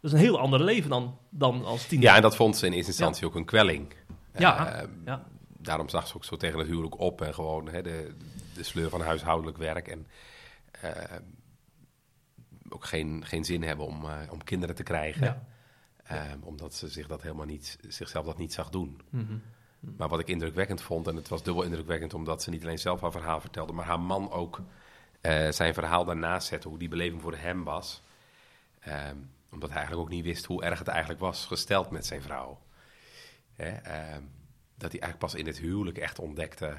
dat 0.00 0.12
is 0.12 0.12
een 0.12 0.24
heel 0.24 0.38
ander 0.38 0.62
leven 0.64 0.90
dan, 0.90 1.18
dan 1.28 1.64
als 1.64 1.86
tiener. 1.86 2.08
Ja, 2.08 2.16
en 2.16 2.22
dat 2.22 2.36
vond 2.36 2.56
ze 2.56 2.66
in 2.66 2.72
eerste 2.72 2.90
instantie 2.90 3.26
ook 3.26 3.34
een 3.34 3.44
kwelling. 3.44 3.94
Ja, 4.38 4.86
ja. 5.04 5.24
Daarom 5.58 5.88
zag 5.88 6.06
ze 6.06 6.16
ook 6.16 6.24
zo 6.24 6.36
tegen 6.36 6.58
het 6.58 6.68
huwelijk 6.68 6.98
op 6.98 7.20
en 7.20 7.34
gewoon 7.34 7.68
hè, 7.68 7.82
de, 7.82 8.14
de 8.54 8.62
sleur 8.62 8.88
van 8.88 9.00
huishoudelijk 9.00 9.56
werk. 9.56 9.88
En 9.88 10.06
eh, 10.80 11.16
ook 12.68 12.84
geen, 12.84 13.24
geen 13.26 13.44
zin 13.44 13.62
hebben 13.62 13.86
om, 13.86 14.04
eh, 14.04 14.16
om 14.30 14.44
kinderen 14.44 14.74
te 14.74 14.82
krijgen. 14.82 15.24
Ja. 15.24 15.46
Eh, 16.04 16.32
omdat 16.40 16.74
ze 16.74 16.88
zich 16.88 17.06
dat 17.06 17.22
helemaal 17.22 17.46
niet, 17.46 17.78
zichzelf 17.88 18.26
dat 18.26 18.38
niet 18.38 18.52
zag 18.52 18.70
doen. 18.70 19.00
Mhm. 19.10 19.38
Maar 19.96 20.08
wat 20.08 20.20
ik 20.20 20.28
indrukwekkend 20.28 20.82
vond, 20.82 21.06
en 21.06 21.16
het 21.16 21.28
was 21.28 21.42
dubbel 21.42 21.62
indrukwekkend 21.62 22.14
omdat 22.14 22.42
ze 22.42 22.50
niet 22.50 22.62
alleen 22.62 22.78
zelf 22.78 23.00
haar 23.00 23.10
verhaal 23.10 23.40
vertelde, 23.40 23.72
maar 23.72 23.84
haar 23.86 24.00
man 24.00 24.30
ook 24.30 24.60
zijn 25.50 25.74
verhaal 25.74 26.04
daarnaast 26.04 26.48
zette, 26.48 26.68
hoe 26.68 26.78
die 26.78 26.88
beleving 26.88 27.22
voor 27.22 27.36
hem 27.36 27.64
was. 27.64 28.02
Ehm, 28.80 29.16
omdat 29.50 29.68
hij 29.68 29.78
eigenlijk 29.78 30.08
ook 30.08 30.14
niet 30.14 30.24
wist 30.24 30.44
hoe 30.44 30.62
erg 30.62 30.78
het 30.78 30.88
eigenlijk 30.88 31.20
was 31.20 31.46
gesteld 31.46 31.90
met 31.90 32.06
zijn 32.06 32.22
vrouw. 32.22 32.58
Hè, 33.52 33.70
ehm, 33.70 34.22
dat 34.74 34.92
hij 34.92 35.00
eigenlijk 35.00 35.18
pas 35.18 35.34
in 35.34 35.46
het 35.46 35.58
huwelijk 35.58 35.98
echt 35.98 36.18
ontdekte 36.18 36.76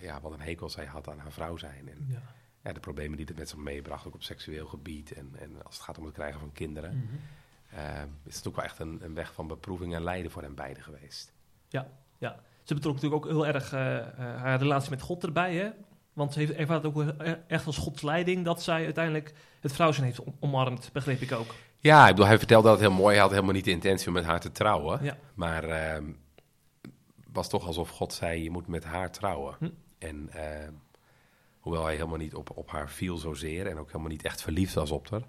ja, 0.00 0.20
wat 0.20 0.32
een 0.32 0.40
hekel 0.40 0.68
zij 0.70 0.84
had 0.86 1.08
aan 1.08 1.18
haar 1.18 1.32
vrouw 1.32 1.56
zijn. 1.56 1.88
En 1.88 2.04
Ja. 2.08 2.22
ja, 2.62 2.72
de 2.72 2.80
problemen 2.80 3.16
die 3.16 3.26
het 3.26 3.36
met 3.38 3.48
zich 3.48 3.58
meebracht, 3.58 4.06
ook 4.06 4.14
op 4.14 4.22
seksueel 4.22 4.66
gebied 4.66 5.12
en, 5.12 5.32
en 5.38 5.64
als 5.64 5.74
het 5.74 5.84
gaat 5.84 5.98
om 5.98 6.04
het 6.04 6.14
krijgen 6.14 6.40
van 6.40 6.52
kinderen. 6.52 7.08
Ehm, 7.76 8.08
is 8.24 8.36
het 8.36 8.48
ook 8.48 8.56
wel 8.56 8.64
echt 8.64 8.78
een, 8.78 8.98
een 9.04 9.14
weg 9.14 9.32
van 9.32 9.46
beproeving 9.46 9.94
en 9.94 10.02
lijden 10.02 10.30
voor 10.30 10.42
hen 10.42 10.54
beiden 10.54 10.82
geweest. 10.82 11.32
Ja, 11.68 11.86
ja. 12.18 12.40
Ze 12.62 12.74
betrok 12.74 12.94
natuurlijk 12.94 13.24
ook 13.24 13.30
heel 13.30 13.46
erg 13.46 13.72
eh, 13.72 13.96
eh, 13.98 14.06
haar 14.16 14.58
relatie 14.58 14.90
met 14.90 15.00
God 15.00 15.24
erbij, 15.24 15.54
hè? 15.54 15.70
Want 16.12 16.32
ze 16.32 16.38
heeft 16.38 16.52
ervaart 16.52 16.84
ook 16.84 17.02
e- 17.02 17.36
echt 17.46 17.66
als 17.66 17.76
Gods 17.76 18.02
leiding 18.02 18.44
dat 18.44 18.62
zij 18.62 18.84
uiteindelijk 18.84 19.32
het 19.60 19.72
vrouw 19.72 19.92
zijn 19.92 20.06
heeft 20.06 20.20
om- 20.20 20.36
omarmd, 20.40 20.90
begreep 20.92 21.20
ik 21.20 21.32
ook. 21.32 21.54
Ja, 21.78 22.02
ik 22.04 22.10
bedoel, 22.10 22.26
hij 22.26 22.38
vertelde 22.38 22.68
dat 22.68 22.80
heel 22.80 22.90
mooi. 22.92 23.12
Hij 23.12 23.22
had 23.22 23.30
helemaal 23.30 23.52
niet 23.54 23.64
de 23.64 23.70
intentie 23.70 24.06
om 24.06 24.12
met 24.12 24.24
haar 24.24 24.40
te 24.40 24.52
trouwen. 24.52 25.04
Ja. 25.04 25.16
Maar 25.34 25.64
ehm, 25.64 26.04
was 27.32 27.48
toch 27.48 27.66
alsof 27.66 27.88
God 27.88 28.12
zei, 28.12 28.42
je 28.42 28.50
moet 28.50 28.66
met 28.66 28.84
haar 28.84 29.10
trouwen. 29.10 29.56
Hm. 29.58 29.70
En 29.98 30.28
ehm, 30.32 30.72
hoewel 31.60 31.84
hij 31.84 31.94
helemaal 31.94 32.16
niet 32.16 32.34
op, 32.34 32.56
op 32.56 32.70
haar 32.70 32.90
viel 32.90 33.16
zozeer... 33.16 33.66
en 33.66 33.78
ook 33.78 33.86
helemaal 33.86 34.10
niet 34.10 34.22
echt 34.22 34.42
verliefd 34.42 34.74
was 34.74 34.90
op 34.90 35.10
haar... 35.10 35.22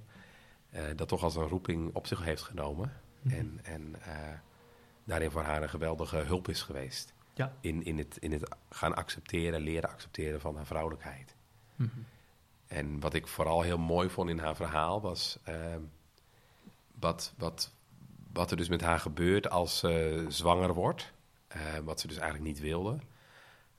eh, 0.70 0.84
dat 0.96 1.08
toch 1.08 1.24
als 1.24 1.36
een 1.36 1.48
roeping 1.48 1.96
op 1.96 2.08
zich 2.08 2.24
heeft 2.24 2.42
genomen. 2.42 2.94
Mhm. 3.22 3.36
En, 3.36 3.60
en 3.64 3.96
eh, 4.02 4.16
daarin 5.04 5.32
voor 5.32 5.42
haar 5.42 5.64
een 5.64 5.70
geweldige 5.70 6.18
hulp 6.18 6.48
is 6.48 6.62
geweest. 6.62 7.14
Ja. 7.34 7.54
In, 7.62 7.86
in, 7.86 7.98
het, 7.98 8.18
in 8.18 8.32
het 8.32 8.56
gaan 8.70 8.96
accepteren, 8.96 9.62
leren 9.62 9.90
accepteren 9.90 10.42
van 10.42 10.56
haar 10.56 10.66
vrouwelijkheid. 10.66 11.36
Mhm. 11.76 11.90
En 12.68 13.00
wat 13.00 13.14
ik 13.14 13.28
vooral 13.28 13.62
heel 13.62 13.78
mooi 13.78 14.10
vond 14.10 14.30
in 14.30 14.40
haar 14.40 14.56
verhaal 14.56 15.02
was 15.02 15.40
wat, 17.00 17.34
wat, 17.38 17.72
wat 18.34 18.52
er 18.52 18.58
dus 18.58 18.70
met 18.70 18.82
haar 18.82 19.00
gebeurt 19.00 19.50
als 19.50 19.80
ze 19.80 20.26
zwanger 20.28 20.74
wordt. 20.74 21.13
Eh, 21.54 21.78
wat 21.78 22.00
ze 22.00 22.08
dus 22.08 22.18
eigenlijk 22.18 22.54
niet 22.54 22.60
wilde. 22.60 23.00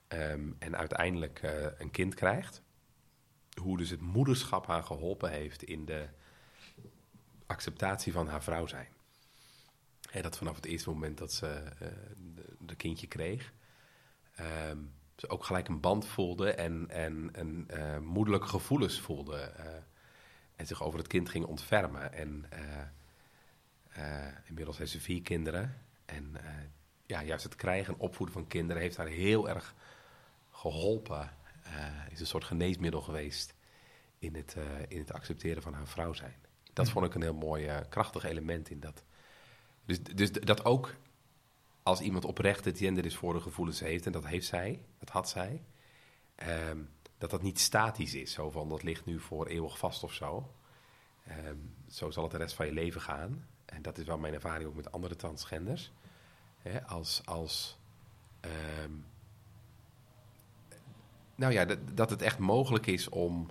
Ehm, 0.07 0.51
en 0.59 0.77
uiteindelijk 0.77 1.39
eh, 1.39 1.65
een 1.77 1.91
kind 1.91 2.13
krijgt. 2.13 2.61
Hoe 3.61 3.77
dus 3.77 3.89
het 3.89 4.01
moederschap 4.01 4.67
haar 4.67 4.83
geholpen 4.83 5.31
heeft 5.31 5.63
in 5.63 5.85
de 5.85 6.07
acceptatie 7.45 8.11
van 8.11 8.27
haar 8.27 8.43
vrouw 8.43 8.67
zijn. 8.67 8.87
Hè, 10.11 10.21
dat 10.21 10.37
vanaf 10.37 10.55
het 10.55 10.65
eerste 10.65 10.89
moment 10.89 11.17
dat 11.17 11.33
ze 11.33 11.47
eh, 11.47 11.87
de, 12.59 12.75
kindje 12.75 13.07
kreeg, 13.07 13.53
ehm, 14.35 14.77
ze 15.15 15.29
ook 15.29 15.43
gelijk 15.43 15.67
een 15.67 15.79
band 15.79 16.07
voelde 16.07 16.51
en, 16.51 16.89
en, 16.89 17.29
en 17.33 17.67
moederlijke 18.03 18.47
gevoelens 18.47 18.99
voelde. 19.01 19.53
en 20.55 20.67
zich 20.67 20.83
over 20.83 20.99
het 20.99 21.07
kind 21.07 21.29
ging 21.29 21.45
ontfermen. 21.45 22.13
En 22.13 22.45
inmiddels 24.45 24.77
heeft 24.77 24.91
ze 24.91 24.99
vier 25.01 25.21
kinderen. 25.21 25.81
En 26.05 26.35
ja, 27.05 27.23
juist 27.23 27.43
het 27.43 27.55
krijgen 27.55 27.93
en 27.93 27.99
opvoeden 27.99 28.35
van 28.35 28.47
kinderen 28.47 28.81
heeft 28.81 28.97
haar 28.97 29.07
heel 29.07 29.49
erg 29.49 29.75
geholpen. 30.51 31.31
eh, 31.63 32.11
is 32.11 32.19
een 32.19 32.27
soort 32.27 32.43
geneesmiddel 32.43 33.01
geweest 33.01 33.53
in 34.19 34.35
het, 34.35 34.55
eh, 34.57 34.63
in 34.87 34.97
het 34.97 35.13
accepteren 35.13 35.61
van 35.61 35.73
haar 35.73 35.87
vrouw 35.87 36.13
zijn. 36.13 36.35
Dat 36.73 36.89
vond 36.89 37.05
ik 37.05 37.15
een 37.15 37.21
heel 37.21 37.33
mooi, 37.33 37.65
eh, 37.65 37.77
krachtig 37.89 38.23
element 38.23 38.69
in 38.69 38.79
dat. 38.79 39.03
Dus, 39.85 40.03
dus 40.03 40.31
dat 40.31 40.65
ook 40.65 40.95
als 41.83 42.01
iemand 42.01 42.25
oprecht 42.25 42.65
het 42.65 42.77
genderdysfore 42.77 43.39
gevoelens 43.39 43.79
heeft, 43.79 44.05
en 44.05 44.11
dat 44.11 44.25
heeft 44.25 44.47
zij, 44.47 44.81
dat 44.99 45.09
had 45.09 45.29
zij, 45.29 45.63
ehm, 46.35 46.79
dat 47.17 47.29
dat 47.29 47.41
niet 47.41 47.59
statisch 47.59 48.13
is. 48.13 48.31
Zo 48.31 48.49
van, 48.49 48.69
dat 48.69 48.83
ligt 48.83 49.05
nu 49.05 49.19
voor 49.19 49.47
eeuwig 49.47 49.77
vast 49.77 50.03
of 50.03 50.13
zo. 50.13 50.53
Ehm, 51.27 51.57
zo 51.87 52.11
zal 52.11 52.23
het 52.23 52.31
de 52.31 52.37
rest 52.37 52.55
van 52.55 52.65
je 52.65 52.71
leven 52.71 53.01
gaan. 53.01 53.47
En 53.65 53.81
dat 53.81 53.97
is 53.97 54.05
wel 54.05 54.17
mijn 54.17 54.33
ervaring 54.33 54.69
ook 54.69 54.75
met 54.75 54.91
andere 54.91 55.15
transgenders. 55.15 55.91
Als, 56.87 57.21
als 57.25 57.77
ehm, 58.39 58.91
nou 61.35 61.53
ja, 61.53 61.65
dat, 61.65 61.79
dat 61.93 62.09
het 62.09 62.21
echt 62.21 62.37
mogelijk 62.39 62.85
is 62.85 63.09
om 63.09 63.49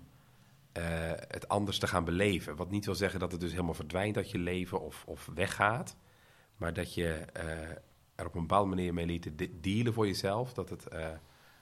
eh, 0.72 0.84
het 1.28 1.48
anders 1.48 1.78
te 1.78 1.86
gaan 1.86 2.04
beleven. 2.04 2.56
Wat 2.56 2.70
niet 2.70 2.84
wil 2.84 2.94
zeggen 2.94 3.20
dat 3.20 3.32
het 3.32 3.40
dus 3.40 3.50
helemaal 3.50 3.74
verdwijnt 3.74 4.16
uit 4.16 4.30
je 4.30 4.38
leven 4.38 4.80
of, 4.80 5.04
of 5.06 5.28
weggaat. 5.34 5.96
Maar 6.56 6.72
dat 6.72 6.94
je 6.94 7.08
eh, 7.32 7.70
er 8.14 8.26
op 8.26 8.34
een 8.34 8.40
bepaalde 8.40 8.68
manier 8.68 8.94
mee 8.94 9.06
liet 9.06 9.38
de- 9.38 9.60
dealen 9.60 9.92
voor 9.92 10.06
jezelf. 10.06 10.52
Dat 10.52 10.70
het 10.70 10.86
eh, 10.88 11.08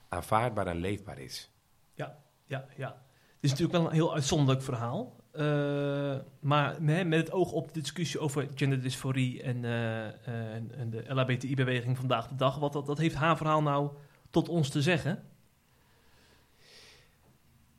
aanvaardbaar 0.09 0.67
en 0.67 0.77
leefbaar 0.77 1.19
is. 1.19 1.49
Ja, 1.93 2.17
ja, 2.45 2.65
ja. 2.77 2.87
Het 2.87 3.43
is 3.43 3.49
natuurlijk 3.49 3.77
wel 3.77 3.85
een 3.85 3.93
heel 3.93 4.13
uitzonderlijk 4.13 4.61
verhaal. 4.65 5.15
Eh, 5.33 6.15
maar 6.39 6.81
met, 6.81 7.11
het 7.11 7.31
oog 7.31 7.51
op 7.51 7.73
de 7.73 7.79
discussie 7.79 8.19
over 8.19 8.47
genderdysforie 8.55 9.43
en, 9.43 9.65
eh, 9.65 10.05
en, 10.27 10.71
en 10.77 10.89
de 10.89 11.03
LHBTI-beweging 11.07 11.97
vandaag 11.97 12.27
de 12.27 12.35
dag, 12.35 12.57
wat 12.57 12.73
dat, 12.73 12.97
heeft 12.97 13.15
haar 13.15 13.37
verhaal 13.37 13.61
nou 13.61 13.89
tot 14.29 14.49
ons 14.49 14.69
te 14.69 14.81
zeggen? 14.81 15.23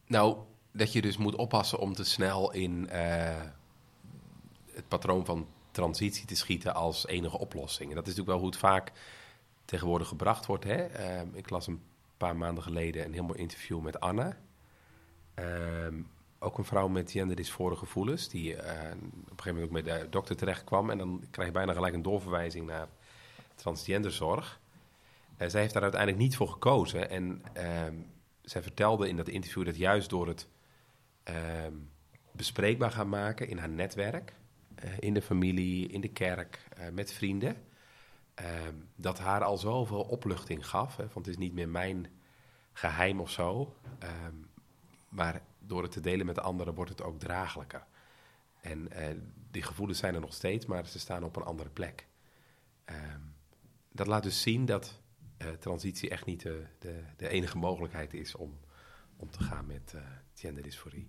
Nou, 0.06 0.38
dat 0.72 0.92
je 0.92 1.02
dus 1.02 1.16
moet 1.16 1.34
oppassen 1.34 1.78
om 1.78 1.92
te 1.92 2.04
snel 2.04 2.52
in 2.52 2.88
eh, 2.88 3.42
het 4.72 4.88
patroon 4.88 5.24
van 5.24 5.46
transitie 5.70 6.26
te 6.26 6.36
schieten 6.36 6.74
als 6.74 7.06
enige 7.06 7.38
oplossing. 7.38 7.88
En 7.88 7.94
dat 7.94 8.06
is 8.06 8.14
natuurlijk 8.14 8.38
wel 8.38 8.38
hoe 8.38 8.54
het 8.54 8.70
vaak 8.70 8.92
tegenwoordig 9.64 10.08
gebracht 10.08 10.46
wordt. 10.46 10.64
Hè? 10.64 10.84
Eh, 10.84 11.22
ik 11.32 11.50
las 11.50 11.66
een 11.66 11.82
paar 12.16 12.36
maanden 12.36 12.62
geleden 12.62 13.04
een 13.04 13.12
heel 13.12 13.24
mooi 13.24 13.38
interview 13.38 13.80
met 13.80 14.00
Anna. 14.00 14.36
Ehm, 15.34 16.00
ook 16.44 16.58
een 16.58 16.64
vrouw 16.64 16.88
met 16.88 17.10
genderdysfore 17.10 17.76
gevoelens, 17.76 18.28
die 18.28 18.56
eh, 18.56 18.90
op 18.90 19.30
een 19.30 19.36
gegeven 19.36 19.54
moment 19.54 19.64
ook 19.64 19.84
bij 19.84 19.98
de 20.00 20.08
dokter 20.08 20.36
terecht 20.36 20.64
kwam. 20.64 20.90
En 20.90 20.98
dan 20.98 21.24
krijg 21.30 21.48
je 21.48 21.54
bijna 21.54 21.72
gelijk 21.72 21.94
een 21.94 22.02
doorverwijzing 22.02 22.66
naar 22.66 22.88
transgenderzorg. 23.54 24.60
Eh, 25.36 25.48
zij 25.48 25.60
heeft 25.60 25.72
daar 25.72 25.82
uiteindelijk 25.82 26.22
niet 26.22 26.36
voor 26.36 26.48
gekozen. 26.48 27.10
En 27.10 27.42
ehm, 27.52 27.94
zij 28.42 28.62
vertelde 28.62 29.08
in 29.08 29.16
dat 29.16 29.28
interview 29.28 29.64
dat 29.64 29.76
juist 29.76 30.10
door 30.10 30.26
het 30.28 30.48
ehm, 31.22 31.72
bespreekbaar 32.32 32.90
gaan 32.90 33.08
maken 33.08 33.48
in 33.48 33.58
haar 33.58 33.68
netwerk, 33.68 34.32
eh, 34.74 34.90
in 34.98 35.14
de 35.14 35.22
familie, 35.22 35.88
in 35.88 36.00
de 36.00 36.12
kerk, 36.12 36.62
met 36.92 37.12
vrienden, 37.12 37.56
ehm, 38.34 38.74
dat 38.96 39.18
haar 39.18 39.44
al 39.44 39.58
zoveel 39.58 40.02
opluchting 40.02 40.68
gaf. 40.68 40.96
Hè, 40.96 41.02
want 41.02 41.26
het 41.26 41.34
is 41.34 41.36
niet 41.36 41.54
meer 41.54 41.68
mijn 41.68 42.06
geheim 42.72 43.20
of 43.20 43.30
zo. 43.30 43.74
maar 45.08 45.42
door 45.66 45.82
het 45.82 45.92
te 45.92 46.00
delen 46.00 46.26
met 46.26 46.40
anderen 46.40 46.74
wordt 46.74 46.90
het 46.90 47.02
ook 47.02 47.18
draaglijker. 47.18 47.84
En 48.60 48.90
eh, 48.92 49.14
die 49.50 49.62
gevoelens 49.62 49.98
zijn 49.98 50.14
er 50.14 50.20
nog 50.20 50.34
steeds, 50.34 50.66
maar 50.66 50.86
ze 50.86 50.98
staan 50.98 51.24
op 51.24 51.36
een 51.36 51.42
andere 51.42 51.68
plek. 51.70 52.06
Ehm, 52.84 53.20
dat 53.92 54.06
laat 54.06 54.22
dus 54.22 54.42
zien 54.42 54.64
dat 54.64 55.00
eh, 55.36 55.48
transitie 55.48 56.10
echt 56.10 56.26
niet 56.26 56.42
de, 56.42 56.64
de, 56.78 57.02
de 57.16 57.28
enige 57.28 57.58
mogelijkheid 57.58 58.14
is 58.14 58.34
om, 58.34 58.58
om 59.16 59.30
te 59.30 59.42
gaan 59.42 59.66
met 59.66 59.92
eh 59.94 60.00
genderdysforie. 60.34 61.08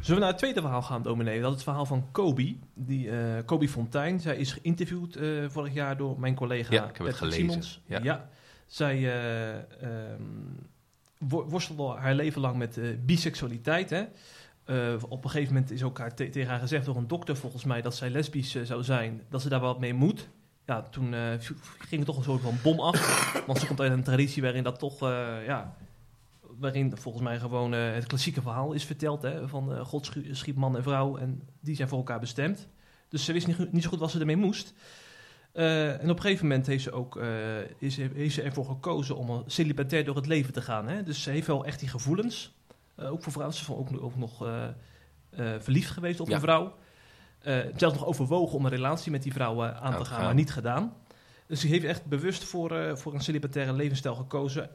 Zullen 0.00 0.20
we 0.20 0.24
naar 0.24 0.28
het 0.28 0.38
tweede 0.38 0.60
verhaal 0.60 0.82
gaan, 0.82 1.02
dominee? 1.02 1.40
Dat 1.40 1.48
is 1.48 1.54
het 1.54 1.64
verhaal 1.64 1.86
van 1.86 2.08
Kobe. 2.12 2.56
Die, 2.74 3.10
Kobe 3.44 3.68
Fontijn. 3.68 4.20
Zij 4.20 4.36
is 4.36 4.52
geïnterviewd 4.52 5.18
vorig 5.52 5.72
jaar 5.74 5.96
door 5.96 6.20
mijn 6.20 6.34
collega 6.34 6.72
Ja, 6.74 6.88
ik 6.88 6.96
heb 6.96 7.06
het 7.06 7.16
gelezen. 7.16 7.48
Simons. 7.48 7.82
Ja. 7.86 8.28
Zij 8.66 8.96
eh, 8.96 9.54
ehm, 9.82 10.22
wo- 10.22 10.75
worstelde 11.18 11.98
haar 11.98 12.14
leven 12.14 12.40
lang 12.40 12.56
met 12.56 12.78
eh, 12.78 12.84
biseksualiteit. 13.04 13.90
Hè? 13.90 14.04
Eh, 14.64 15.02
op 15.08 15.24
een 15.24 15.30
gegeven 15.30 15.54
moment 15.54 15.72
is 15.72 15.82
ook 15.82 15.98
haar 15.98 16.14
te- 16.14 16.28
tegen 16.28 16.50
haar 16.50 16.60
gezegd 16.60 16.84
door 16.84 16.96
een 16.96 17.08
dokter, 17.08 17.36
volgens 17.36 17.64
mij, 17.64 17.82
dat 17.82 17.94
zij 17.96 18.10
lesbisch 18.10 18.54
eh, 18.54 18.62
zou 18.62 18.82
zijn. 18.82 19.22
Dat 19.28 19.42
ze 19.42 19.48
daar 19.48 19.60
wat 19.60 19.80
mee 19.80 19.94
moet. 19.94 20.28
Ja, 20.66 20.82
toen 20.82 21.14
ging 21.78 22.00
er 22.00 22.06
toch 22.06 22.16
een 22.16 22.22
soort 22.22 22.42
van 22.42 22.58
bom 22.62 22.80
af. 22.80 23.42
Want 23.46 23.58
ze 23.58 23.66
komt 23.66 23.80
uit 23.80 23.92
een 23.92 24.02
traditie 24.02 24.42
waarin 24.42 24.62
dat 24.62 24.78
toch, 24.78 25.00
ja, 25.46 25.76
waarin 26.40 26.96
volgens 26.96 27.24
mij 27.24 27.38
gewoon 27.38 27.72
het 27.72 28.06
klassieke 28.06 28.42
verhaal 28.42 28.72
is 28.72 28.84
verteld. 28.84 29.22
Hè, 29.22 29.48
van 29.48 29.86
God 29.86 30.12
schiep 30.30 30.56
man 30.56 30.76
en 30.76 30.82
vrouw 30.82 31.16
en 31.16 31.42
die 31.60 31.76
zijn 31.76 31.88
voor 31.88 31.98
elkaar 31.98 32.20
bestemd. 32.20 32.68
Dus 33.08 33.24
ze 33.24 33.32
wist 33.32 33.46
niet, 33.46 33.72
niet 33.72 33.82
zo 33.82 33.88
goed 33.88 33.98
wat 33.98 34.10
ze 34.10 34.18
ermee 34.20 34.36
moest. 34.36 34.74
Eh, 35.56 36.02
en 36.02 36.10
op 36.10 36.16
een 36.16 36.22
gegeven 36.22 36.46
moment 36.46 36.66
heeft 36.66 36.82
ze, 36.82 36.92
ook, 36.92 37.16
eh, 37.16 37.28
is, 37.78 37.96
heeft 37.96 38.34
ze 38.34 38.42
ervoor 38.42 38.64
gekozen 38.64 39.16
om 39.16 39.42
celibatair 39.46 40.04
door 40.04 40.16
het 40.16 40.26
leven 40.26 40.52
te 40.52 40.62
gaan. 40.62 40.88
Hè? 40.88 41.02
Dus 41.02 41.22
ze 41.22 41.30
heeft 41.30 41.46
wel 41.46 41.64
echt 41.64 41.80
die 41.80 41.88
gevoelens. 41.88 42.54
Eh, 42.94 43.12
ook 43.12 43.22
voor 43.22 43.32
vrouwen. 43.32 43.56
Ze 43.56 43.62
is 43.62 43.70
ook, 43.70 44.02
ook 44.02 44.16
nog 44.16 44.44
verliefd 45.58 45.90
geweest 45.90 46.20
op 46.20 46.28
Ja. 46.28 46.34
een 46.34 46.40
vrouw. 46.40 46.74
Zelfs 47.76 47.94
nog 47.98 48.06
overwogen 48.06 48.56
om 48.56 48.64
een 48.64 48.70
relatie 48.70 49.10
met 49.10 49.22
die 49.22 49.32
vrouw 49.32 49.64
aan, 49.64 49.96
te 49.96 50.04
gaan, 50.04 50.22
maar 50.22 50.34
niet 50.34 50.52
gedaan. 50.52 50.94
Dus 51.46 51.60
ze 51.60 51.66
heeft 51.66 51.84
echt 51.84 52.04
bewust 52.04 52.44
voor, 52.44 52.98
voor 52.98 53.14
een 53.14 53.20
celibataire 53.20 53.72
levensstijl 53.72 54.14
gekozen. 54.14 54.70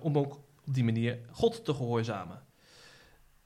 om 0.00 0.18
ook 0.18 0.34
op 0.66 0.74
die 0.74 0.84
manier 0.84 1.18
God 1.30 1.64
te 1.64 1.74
gehoorzamen. 1.74 2.42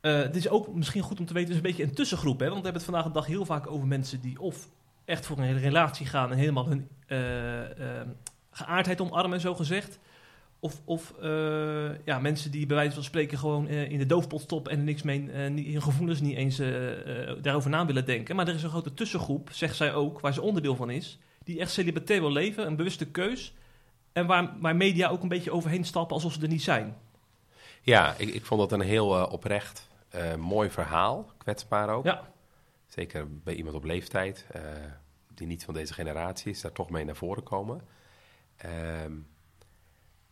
Eh, 0.01 0.15
het 0.17 0.37
is 0.37 0.49
ook 0.49 0.75
misschien 0.75 1.03
goed 1.03 1.21
om 1.21 1.27
te 1.27 1.33
weten, 1.33 1.55
het 1.55 1.59
is 1.59 1.65
een 1.65 1.77
beetje 1.77 1.91
een 1.91 1.95
tussengroep. 1.95 2.39
Hè? 2.41 2.49
Want 2.49 2.59
we 2.59 2.65
hebben 2.65 2.83
het 2.83 2.91
vandaag 2.91 3.05
de 3.05 3.19
dag 3.19 3.27
heel 3.27 3.45
vaak 3.45 3.71
over 3.71 3.87
mensen 3.87 4.21
die 4.21 4.41
of 4.41 4.69
echt 5.11 5.27
voor 5.27 5.39
een 5.39 5.59
relatie 5.59 6.07
gaan 6.07 6.31
en 6.31 6.39
helemaal 6.39 6.69
hun 6.69 6.89
eh, 7.07 8.01
eh, 8.01 8.07
geaardheid 8.51 9.01
omarmen, 9.01 9.41
zo 9.41 9.55
gezegd. 9.55 9.99
Of, 10.61 10.81
of 10.85 11.15
eh, 11.21 12.05
ja, 12.05 12.19
mensen 12.19 12.51
die 12.51 12.67
bij 12.67 12.77
wijze 12.77 12.95
van 12.95 13.05
spreken 13.05 13.39
gewoon 13.39 13.69
eh, 13.69 13.91
in 13.91 13.99
de 13.99 14.07
doofpot 14.07 14.41
stoppen 14.41 14.73
en 14.73 14.85
niks 14.85 15.03
mee, 15.03 15.19
niet, 15.49 15.73
hun 15.73 15.83
gevoelens 15.83 16.21
niet 16.21 16.37
eens 16.37 16.57
daarover 17.43 17.71
na 17.71 17.87
willen 17.87 18.05
denken. 18.05 18.37
Maar 18.37 18.49
er 18.49 18.55
is 18.55 18.63
een 18.63 18.71
grote 18.71 18.95
tussengroep, 18.95 19.49
zegt 19.53 19.77
zij 19.77 19.95
ook, 19.95 20.21
waar 20.21 20.33
ze 20.33 20.43
onderdeel 20.43 20.77
van 20.77 20.91
is, 20.91 21.19
die 21.45 21.61
echt 21.61 21.71
celibatair 21.71 22.21
wil 22.21 22.33
leven, 22.33 22.67
een 22.67 22.77
bewuste 22.77 23.07
keus. 23.07 23.55
En 24.13 24.27
waar, 24.27 24.53
waar 24.61 24.77
media 24.77 25.09
ook 25.09 25.23
een 25.23 25.29
beetje 25.29 25.53
overheen 25.53 25.85
stappen 25.85 26.15
alsof 26.17 26.33
ze 26.33 26.43
er 26.43 26.49
niet 26.49 26.63
zijn. 26.63 26.97
Ja, 27.83 28.15
ik, 28.19 28.29
ik 28.29 28.45
vond 28.45 28.61
dat 28.61 28.73
een 28.73 28.87
heel 28.87 29.27
oprecht, 29.27 29.89
mooi 30.39 30.71
verhaal. 30.71 31.33
Kwetsbaar 31.39 31.89
ook. 31.89 32.05
Ja. 32.05 32.23
Zeker 32.91 33.39
bij 33.43 33.55
iemand 33.55 33.77
op 33.77 33.85
leeftijd, 33.85 34.47
eh, 34.53 34.63
die 35.35 35.47
niet 35.47 35.65
van 35.65 35.75
deze 35.75 35.93
generatie 35.93 36.51
is, 36.51 36.61
daar 36.61 36.73
toch 36.73 36.91
mee 36.91 37.05
naar 37.05 37.17
voren 37.17 37.43
komen. 37.43 37.81
Ehm, 38.57 39.13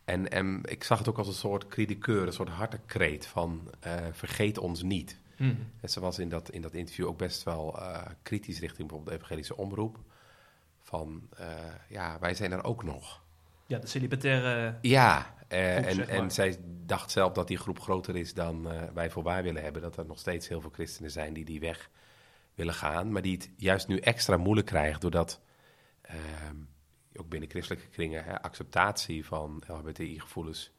en, 0.05 0.29
en 0.29 0.61
ik 0.63 0.83
zag 0.83 0.97
het 0.97 1.07
ook 1.07 1.17
als 1.17 1.27
een 1.27 1.33
soort 1.33 1.67
critiqueur, 1.67 2.27
een 2.27 2.33
soort 2.33 2.49
hartekreet 2.49 3.25
van 3.25 3.71
eh, 3.79 3.93
vergeet 4.11 4.57
ons 4.57 4.83
niet. 4.83 5.19
En 5.81 5.89
ze 5.89 5.99
was 5.99 6.19
in 6.19 6.29
dat, 6.29 6.51
in 6.51 6.61
dat 6.61 6.73
interview 6.73 7.07
ook 7.07 7.17
best 7.17 7.43
wel 7.43 7.79
eh, 7.79 8.05
kritisch 8.23 8.59
richting 8.59 8.87
bijvoorbeeld 8.87 9.09
de 9.09 9.15
evangelische 9.15 9.57
omroep. 9.57 9.97
Van, 10.81 11.29
ja, 11.87 12.19
wij 12.19 12.33
zijn 12.33 12.51
er 12.51 12.63
ook 12.63 12.83
nog. 12.83 13.23
Ja, 13.65 13.79
de 13.79 13.87
celibataire... 13.87 14.77
Ja, 14.81 15.21
Groep, 15.21 15.49
en, 15.49 15.95
zeg 15.95 16.07
maar. 16.07 16.07
en 16.07 16.31
zij 16.31 16.57
dacht 16.85 17.11
zelf 17.11 17.33
dat 17.33 17.47
die 17.47 17.57
groep 17.57 17.79
groter 17.79 18.15
is 18.15 18.33
dan 18.33 18.67
wij 18.93 19.09
voor 19.09 19.23
waar 19.23 19.43
willen 19.43 19.63
hebben. 19.63 19.81
Dat 19.81 19.97
er 19.97 20.05
nog 20.05 20.19
steeds 20.19 20.47
heel 20.47 20.61
veel 20.61 20.69
christenen 20.69 21.11
zijn 21.11 21.33
die 21.33 21.45
die 21.45 21.59
weg 21.59 21.89
willen 22.59 22.73
gaan. 22.73 23.11
Maar 23.11 23.21
die 23.21 23.37
het 23.37 23.49
juist 23.55 23.87
nu 23.87 23.97
extra 23.97 24.37
moeilijk 24.37 24.67
krijgen 24.67 24.99
doordat 24.99 25.41
ehm, 26.01 26.55
ook 27.15 27.29
binnen 27.29 27.49
christelijke 27.49 27.87
kringen 27.87 28.23
hè, 28.23 28.41
acceptatie 28.41 29.25
van 29.25 29.63
LHBTI-gevoelens 29.67 30.71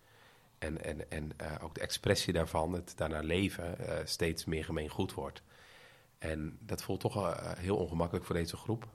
en, 0.59 0.85
en, 0.85 1.11
en 1.11 1.33
eh, 1.37 1.55
ook 1.61 1.75
de 1.75 1.81
expressie 1.81 2.33
daarvan, 2.33 2.73
het 2.73 2.93
daarna 2.97 3.21
leven, 3.21 3.79
eh, 3.79 4.07
steeds 4.07 4.45
meer 4.45 4.65
gemeengoed 4.65 5.15
wordt. 5.15 5.43
En 6.19 6.59
dat 6.61 6.83
voelt 6.83 7.01
toch 7.01 7.17
eh, 7.17 7.53
heel 7.57 7.77
ongemakkelijk 7.77 8.27
voor 8.27 8.35
deze 8.35 8.57
groep. 8.57 8.89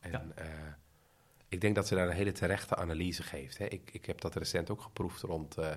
En 0.00 0.10
Ja. 0.10 0.78
ik 1.48 1.60
denk 1.60 1.74
dat 1.74 1.86
ze 1.86 1.94
daar 1.94 2.08
een 2.08 2.14
hele 2.14 2.32
terechte 2.32 2.76
analyse 2.76 3.22
geeft. 3.22 3.58
Hè. 3.58 3.64
Ik, 3.64 3.90
ik 3.92 4.04
heb 4.04 4.20
dat 4.20 4.34
recent 4.34 4.70
ook 4.70 4.82
geproefd 4.82 5.22
rond 5.22 5.58
eh 5.58 5.76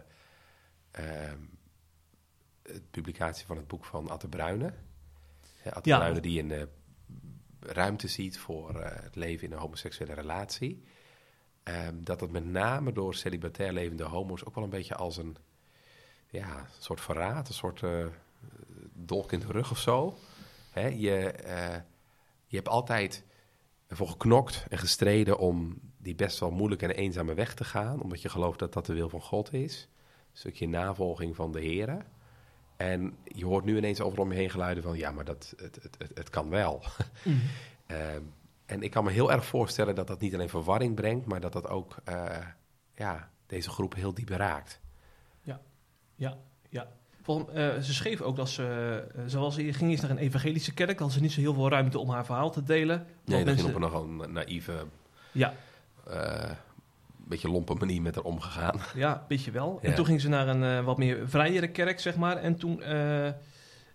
ehm, 0.92 1.42
de 2.62 2.82
publicatie 2.92 3.46
van 3.46 3.58
het 3.58 3.68
boek 3.68 3.86
van 3.86 4.10
Atte 4.10 4.28
Bruyne. 4.28 4.74
Atte 5.72 5.90
Ja. 5.90 6.12
Die 6.12 6.40
een 6.40 6.52
eh, 6.52 6.64
ruimte 7.60 8.08
ziet 8.08 8.40
voor 8.40 8.80
eh, 8.80 9.04
het 9.04 9.16
leven 9.16 9.48
in 9.48 9.54
een 9.54 9.60
homoseksuele 9.60 10.14
relatie. 10.14 10.84
Ehm, 11.64 12.04
dat 12.04 12.22
het 12.22 12.32
met 12.32 12.46
name 12.46 12.92
door 12.92 13.16
celibatair 13.16 13.74
levende 13.74 14.04
homo's 14.04 14.46
ook 14.46 14.56
wel 14.56 14.64
een 14.64 14.70
beetje 14.70 14.96
als 14.96 15.18
een 15.18 15.38
ja, 16.30 16.68
soort 16.80 17.02
verraad, 17.02 17.48
een 17.48 17.54
soort 17.54 17.84
eh, 17.84 18.06
dolk 18.94 19.32
in 19.32 19.40
de 19.40 19.52
rug 19.52 19.72
of 19.72 19.80
zo. 19.80 20.18
Hè, 20.72 20.88
je, 20.88 21.34
je 22.48 22.56
hebt 22.56 22.68
altijd 22.68 23.26
ervoor 23.88 24.08
geknokt 24.08 24.66
en 24.70 24.78
gestreden 24.78 25.38
om 25.38 25.80
die 25.98 26.16
best 26.16 26.40
wel 26.40 26.52
moeilijke 26.52 26.86
en 26.86 26.96
eenzame 26.96 27.34
weg 27.34 27.54
te 27.54 27.64
gaan, 27.64 28.02
omdat 28.02 28.22
je 28.22 28.30
gelooft 28.30 28.60
dat 28.60 28.74
dat 28.74 28.86
de 28.86 28.94
wil 28.94 29.10
van 29.10 29.22
God 29.22 29.54
is. 29.54 29.90
Een 30.32 30.38
stukje 30.38 30.68
navolging 30.68 31.36
van 31.36 31.52
de 31.52 31.66
Here. 31.66 32.02
En 32.78 33.18
je 33.24 33.46
hoort 33.46 33.66
nu 33.66 33.78
ineens 33.78 34.02
overal 34.02 34.26
om 34.26 34.32
je 34.32 34.38
heen 34.38 34.50
geluiden 34.50 34.84
van 34.84 34.98
ja, 34.98 35.12
maar 35.12 35.26
dat, 35.26 35.54
het, 35.58 35.76
het, 35.82 35.96
het, 35.98 36.12
het 36.18 36.30
kan 36.30 36.50
wel. 36.50 36.84
Ehm, 37.88 38.22
en 38.66 38.82
ik 38.82 38.92
kan 38.92 39.04
me 39.04 39.12
heel 39.12 39.32
erg 39.32 39.46
voorstellen 39.46 39.96
dat 39.96 40.08
dat 40.08 40.20
niet 40.20 40.34
alleen 40.34 40.50
verwarring 40.50 40.96
brengt, 40.96 41.26
maar 41.26 41.40
dat 41.40 41.54
dat 41.54 41.68
ook 41.68 41.96
eh, 42.04 42.38
ja, 42.96 43.30
deze 43.46 43.70
groep 43.70 43.96
heel 43.96 44.14
diep 44.14 44.30
raakt. 44.30 44.80
Ja, 46.16 46.38
ja. 46.70 46.88
Volgens, 47.22 47.50
eh, 47.54 47.78
ze 47.78 47.94
schreef 47.94 48.22
ook 48.22 48.36
dat 48.36 48.50
ze, 48.50 48.64
eh, 49.16 49.22
zoals 49.26 49.56
ze 49.56 49.74
ging 49.74 49.90
eerst 49.90 50.02
naar 50.02 50.12
een 50.12 50.18
evangelische 50.18 50.74
kerk, 50.74 51.00
had 51.00 51.12
ze 51.12 51.22
niet 51.22 51.32
zo 51.32 51.40
heel 51.40 51.54
veel 51.54 51.70
ruimte 51.70 52.00
om 52.00 52.10
haar 52.10 52.26
verhaal 52.26 52.52
te 52.52 52.64
delen. 52.64 52.98
Nee, 52.98 53.38
dat 53.38 53.46
mensen- 53.46 53.56
ging 53.56 53.68
op 53.68 53.76
een 53.76 53.82
nogal 53.82 54.28
naïeve, 54.30 54.86
Ja, 55.32 55.54
beetje 57.28 57.50
lompe 57.50 57.74
manier 57.74 58.02
met 58.02 58.16
haar 58.16 58.24
omgegaan. 58.24 58.80
ja, 58.96 59.14
een 59.14 59.28
beetje 59.28 59.52
wel. 59.52 59.80
En 59.82 59.96
toen 59.96 60.06
ging 60.06 60.22
ze 60.22 60.30
naar 60.30 60.48
een 60.48 60.64
eh, 60.64 60.84
wat 60.86 60.98
meer 60.98 61.30
vrijere 61.30 61.68
kerk, 61.68 62.00
zeg 62.00 62.16
maar. 62.16 62.38
En 62.38 62.56
toen 62.58 62.82
eh, 62.84 63.30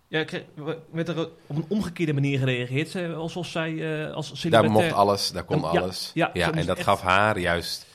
ja, 0.07 0.23
kreeg- 0.23 0.45
werd 0.91 1.07
er 1.07 1.29
op 1.47 1.55
een 1.55 1.65
omgekeerde 1.67 2.13
manier 2.13 2.39
gereageerd. 2.39 2.95
Alsof 3.15 3.47
zij 3.47 4.03
eh, 4.07 4.13
als 4.13 4.41
Daar 4.41 4.71
mocht 4.71 4.91
alles, 4.91 5.31
daar 5.31 5.43
kon 5.43 5.63
alles. 5.63 6.11
ja, 6.13 6.29
Ja, 6.33 6.51
en 6.53 6.65
dat 6.65 6.77
echt- 6.77 6.85
gaf 6.87 7.01
haar 7.01 7.39
juist 7.39 7.85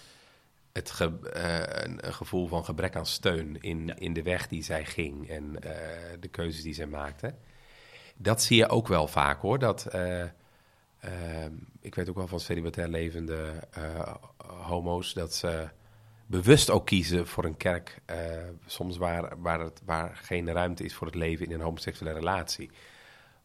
het 0.73 0.91
ge- 0.91 1.19
een, 1.85 2.07
een 2.07 2.15
gevoel 2.15 2.47
van 2.47 2.65
gebrek 2.65 2.97
aan 2.97 3.07
steun 3.07 3.57
in, 3.61 3.99
in 3.99 4.13
de 4.13 4.23
weg 4.23 4.49
die 4.49 4.63
zij 4.63 4.85
ging 4.85 5.29
en 5.29 5.53
de 6.21 6.29
keuzes 6.29 6.63
die 6.63 6.75
zij 6.75 6.87
maakte. 6.87 7.35
Dat 8.17 8.43
zie 8.43 8.57
je 8.57 8.69
ook 8.69 8.89
wel 8.89 9.07
vaak 9.07 9.41
hoor. 9.41 9.59
Dat, 9.59 9.87
ik 11.81 11.95
weet 11.95 12.09
ook 12.09 12.17
wel 12.17 12.27
van 12.27 12.41
celibatair 12.41 12.89
levende 12.89 13.67
eh, 13.71 14.15
homo's 14.47 15.13
dat 15.13 15.35
ze 15.35 15.69
bewust 16.27 16.71
ook 16.71 16.87
kiezen 16.87 17.27
voor 17.27 17.45
een 17.45 17.57
kerk, 17.57 18.01
eh, 18.05 18.19
soms 18.67 18.97
waar, 18.97 19.41
waar, 19.41 19.61
het, 19.61 19.81
waar 19.85 20.17
geen 20.17 20.53
ruimte 20.53 20.85
is 20.85 20.95
voor 20.95 21.07
het 21.07 21.17
leven 21.17 21.47
in 21.47 21.53
een 21.53 21.61
homoseksuele 21.61 22.15
relatie. 22.15 22.71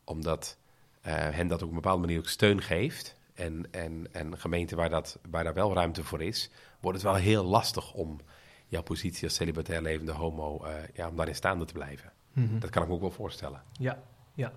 Omdat 0.04 0.58
eh, 1.02 1.14
hen 1.14 1.48
dat 1.48 1.62
op 1.62 1.70
een 1.70 1.76
bepaalde 1.76 2.02
manier 2.02 2.20
ook 2.20 2.28
steun 2.28 2.62
geeft. 2.62 3.16
En, 3.34 3.66
en, 3.72 4.08
en 4.12 4.40
gemeenten 4.40 4.78
waar, 4.78 4.90
dat, 4.90 5.20
waar 5.30 5.44
daar 5.44 5.54
wel 5.54 5.74
ruimte 5.74 6.04
voor 6.04 6.22
is, 6.22 6.50
wordt 6.80 6.98
het 6.98 7.08
wel 7.08 7.16
heel 7.16 7.44
lastig 7.44 7.94
om 7.94 8.20
jouw 8.68 8.84
positie 8.84 9.24
als 9.24 9.36
celibatair 9.36 9.82
levende 9.82 10.12
homo, 10.12 10.66
ja, 10.94 11.10
om 11.10 11.16
daarin 11.16 11.36
staande 11.36 11.66
te 11.66 11.74
blijven. 11.74 12.12
Mhm. 12.34 12.60
Dat 12.60 12.70
kan 12.70 12.82
ik 12.82 12.88
me 12.88 12.94
ook 12.94 13.02
wel 13.02 13.12
voorstellen. 13.12 13.64
Ja, 13.72 14.04
ja. 14.34 14.54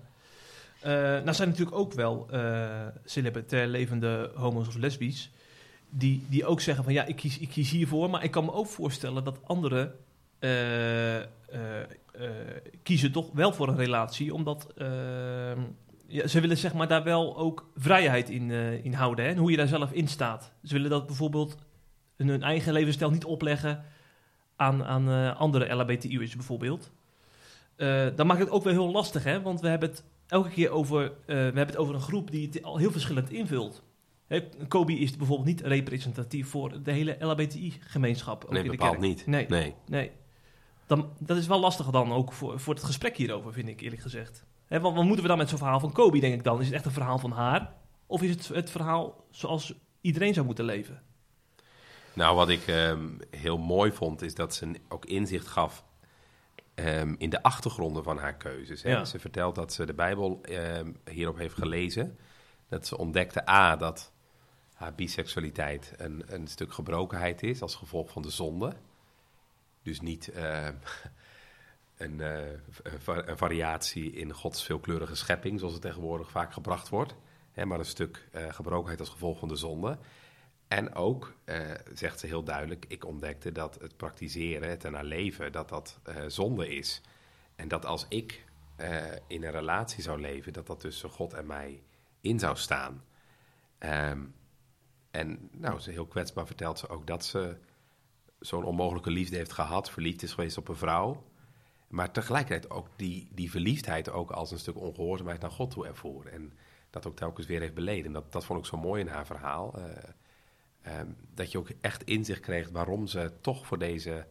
Eh 0.81 0.91
nou 0.93 1.33
zijn 1.33 1.49
natuurlijk 1.49 1.77
ook 1.77 1.93
wel 1.93 2.27
eh 2.31 2.87
celibatair 3.05 3.67
levende 3.67 4.31
homo's 4.35 4.67
of 4.67 4.75
lesbisch... 4.75 5.31
Die, 5.89 6.25
die 6.29 6.45
ook 6.45 6.61
zeggen 6.61 6.83
van 6.83 6.93
ja, 6.93 7.05
ik 7.05 7.15
kies, 7.15 7.39
ik 7.39 7.49
kies 7.49 7.71
hiervoor... 7.71 8.09
maar 8.09 8.23
ik 8.23 8.31
kan 8.31 8.45
me 8.45 8.53
ook 8.53 8.67
voorstellen 8.67 9.23
dat 9.23 9.39
anderen 9.43 9.95
eh, 10.39 11.21
kiezen 12.83 13.11
toch 13.11 13.29
wel 13.33 13.53
voor 13.53 13.67
een 13.67 13.75
relatie... 13.75 14.33
omdat 14.33 14.73
ja, 16.07 16.27
ze 16.27 16.41
willen 16.41 16.57
zeg 16.57 16.73
maar 16.73 16.87
daar 16.87 17.03
wel 17.03 17.37
ook 17.37 17.69
vrijheid 17.75 18.29
in, 18.29 18.51
eh, 18.51 18.85
in 18.85 18.93
houden... 18.93 19.25
Hè? 19.25 19.31
en 19.31 19.37
hoe 19.37 19.51
je 19.51 19.57
daar 19.57 19.67
zelf 19.67 19.91
in 19.91 20.07
staat. 20.07 20.51
Ze 20.63 20.73
willen 20.73 20.89
dat 20.89 21.07
bijvoorbeeld 21.07 21.57
hun, 22.17 22.43
eigen 22.43 22.73
levensstijl 22.73 23.11
niet 23.11 23.25
opleggen... 23.25 23.83
aan, 24.55 24.83
aan 24.83 25.09
eh, 25.09 25.39
andere 25.39 25.73
LHBTI'ers 25.73 26.35
bijvoorbeeld... 26.35 26.91
Eh, 27.75 28.05
dan 28.15 28.27
maakt 28.27 28.39
het 28.39 28.49
ook 28.49 28.63
wel 28.63 28.73
heel 28.73 28.91
lastig, 28.91 29.23
hè? 29.23 29.41
Want 29.41 29.61
we 29.61 29.67
hebben 29.67 29.89
het 29.89 30.03
elke 30.27 30.49
keer 30.49 30.69
over, 30.69 31.03
eh, 31.03 31.11
we 31.25 31.33
hebben 31.33 31.65
het 31.65 31.77
over 31.77 31.95
een 31.95 32.01
groep 32.01 32.31
die 32.31 32.47
het 32.47 32.63
al 32.63 32.77
heel 32.77 32.91
verschillend 32.91 33.29
invult. 33.29 33.83
Hè, 34.27 34.49
Kobe 34.67 34.93
is 34.93 35.17
bijvoorbeeld 35.17 35.47
niet 35.47 35.61
representatief 35.61 36.49
voor 36.49 36.83
de 36.83 36.91
hele 36.91 37.17
LHBTI-gemeenschap. 37.19 38.49
Nee, 38.49 38.63
in 38.63 38.71
bepaald 38.71 38.99
niet. 38.99 39.25
Nee, 39.25 39.45
Nee. 39.47 39.75
nee. 39.87 40.11
Dan, 40.87 41.09
dat 41.19 41.37
is 41.37 41.47
wel 41.47 41.59
lastig 41.59 41.85
dan 41.89 42.11
ook 42.11 42.33
voor, 42.33 42.59
voor 42.59 42.73
het 42.73 42.83
gesprek 42.83 43.17
hierover, 43.17 43.53
vind 43.53 43.67
ik 43.67 43.81
eerlijk 43.81 44.01
gezegd. 44.01 44.45
Want 44.67 44.95
wat 44.95 45.03
moeten 45.03 45.21
we 45.21 45.27
dan 45.27 45.37
met 45.37 45.49
zo'n 45.49 45.57
verhaal 45.57 45.79
van 45.79 45.91
Kobe, 45.91 46.19
denk 46.19 46.33
ik 46.33 46.43
dan? 46.43 46.59
Is 46.59 46.65
het 46.65 46.75
echt 46.75 46.85
een 46.85 46.91
verhaal 46.91 47.19
van 47.19 47.31
haar? 47.31 47.73
Of 48.05 48.21
is 48.21 48.29
het 48.29 48.47
het 48.47 48.69
verhaal 48.69 49.25
zoals 49.29 49.73
iedereen 50.01 50.33
zou 50.33 50.45
moeten 50.45 50.65
leven? 50.65 51.01
Nou, 52.13 52.35
wat 52.35 52.49
ik 52.49 52.67
ehm, 52.67 53.07
heel 53.29 53.57
mooi 53.57 53.91
vond, 53.91 54.21
is 54.21 54.35
dat 54.35 54.55
ze 54.55 54.71
ook 54.89 55.05
inzicht 55.05 55.47
gaf 55.47 55.85
ehm, 56.77 57.15
in 57.17 57.29
de 57.29 57.43
achtergronden 57.43 58.03
van 58.03 58.17
haar 58.17 58.35
keuzes. 58.35 58.83
Hè. 58.83 58.89
Ja. 58.89 59.05
Ze 59.05 59.19
vertelt 59.19 59.55
dat 59.55 59.73
ze 59.73 59.85
de 59.85 59.93
Bijbel 59.93 60.39
ehm, 60.41 60.91
hierop 61.09 61.37
heeft 61.37 61.55
gelezen. 61.55 62.17
Dat 62.69 62.87
ze 62.87 62.97
ontdekte 62.97 63.49
A, 63.49 63.75
dat 63.75 64.11
haar 64.73 64.95
biseksualiteit 64.95 65.93
een, 65.97 66.23
een 66.27 66.47
stuk 66.47 66.73
gebrokenheid 66.73 67.43
is 67.43 67.61
als 67.61 67.75
gevolg 67.75 68.11
van 68.11 68.21
de 68.21 68.29
zonde. 68.29 68.73
Dus 69.83 70.01
niet 70.01 70.31
ehm, 70.31 70.73
een, 71.97 72.21
eh, 72.21 72.41
een 73.05 73.37
variatie 73.37 74.11
in 74.11 74.33
Gods 74.33 74.63
veelkleurige 74.63 75.15
schepping, 75.15 75.59
zoals 75.59 75.73
het 75.73 75.83
tegenwoordig 75.83 76.31
vaak 76.31 76.53
gebracht 76.53 76.89
wordt. 76.89 77.15
Hè, 77.51 77.65
maar 77.65 77.79
een 77.79 77.85
stuk 77.85 78.27
eh, 78.31 78.53
gebrokenheid 78.53 78.99
als 78.99 79.09
gevolg 79.09 79.39
van 79.39 79.47
de 79.47 79.55
zonde. 79.55 79.97
En 80.67 80.95
ook, 80.95 81.33
eh, 81.43 81.71
zegt 81.93 82.19
ze 82.19 82.27
heel 82.27 82.43
duidelijk, 82.43 82.85
ik 82.87 83.05
ontdekte 83.05 83.51
dat 83.51 83.77
het 83.81 83.97
praktiseren, 83.97 84.69
het 84.69 84.83
ernaar 84.83 85.03
leven, 85.03 85.51
dat 85.51 85.69
dat 85.69 85.99
eh, 86.03 86.15
zonde 86.27 86.75
is. 86.75 87.01
En 87.55 87.67
dat 87.67 87.85
als 87.85 88.05
ik 88.09 88.45
eh, 88.75 89.05
in 89.27 89.43
een 89.43 89.51
relatie 89.51 90.03
zou 90.03 90.21
leven, 90.21 90.53
dat 90.53 90.67
dat 90.67 90.79
tussen 90.79 91.09
God 91.09 91.33
en 91.33 91.45
mij 91.45 91.83
in 92.21 92.39
zou 92.39 92.57
staan. 92.57 93.03
Ehm, 93.77 94.21
en 95.11 95.49
nou, 95.51 95.79
ze 95.79 95.91
heel 95.91 96.07
kwetsbaar 96.07 96.45
vertelt 96.45 96.79
ze 96.79 96.89
ook 96.89 97.07
dat 97.07 97.25
ze 97.25 97.57
zo'n 98.39 98.63
onmogelijke 98.63 99.11
liefde 99.11 99.35
heeft 99.35 99.53
gehad, 99.53 99.91
verliefd 99.91 100.23
is 100.23 100.33
geweest 100.33 100.57
op 100.57 100.67
een 100.67 100.75
vrouw. 100.75 101.23
Maar 101.87 102.11
tegelijkertijd 102.11 102.71
ook 102.71 102.87
die, 102.95 103.27
die 103.31 103.51
verliefdheid 103.51 104.09
ook 104.09 104.31
als 104.31 104.51
een 104.51 104.59
stuk 104.59 104.77
ongehoorzaamheid 104.77 105.41
naar 105.41 105.51
God 105.51 105.71
toe 105.71 105.87
ervoor. 105.87 106.25
En 106.25 106.53
dat 106.89 107.05
ook 107.05 107.15
telkens 107.15 107.47
weer 107.47 107.59
heeft 107.59 107.73
beleden. 107.73 108.11
Dat, 108.11 108.31
dat 108.31 108.45
vond 108.45 108.59
ik 108.59 108.65
zo 108.65 108.77
mooi 108.77 109.01
in 109.01 109.07
haar 109.07 109.25
verhaal. 109.25 109.73
Ehm, 110.87 111.07
dat 111.33 111.51
je 111.51 111.57
ook 111.57 111.69
echt 111.81 112.03
inzicht 112.03 112.39
kreeg 112.39 112.69
waarom 112.69 113.07
ze 113.07 113.31
toch 113.41 113.65
voor 113.65 113.77
deze 113.77 114.25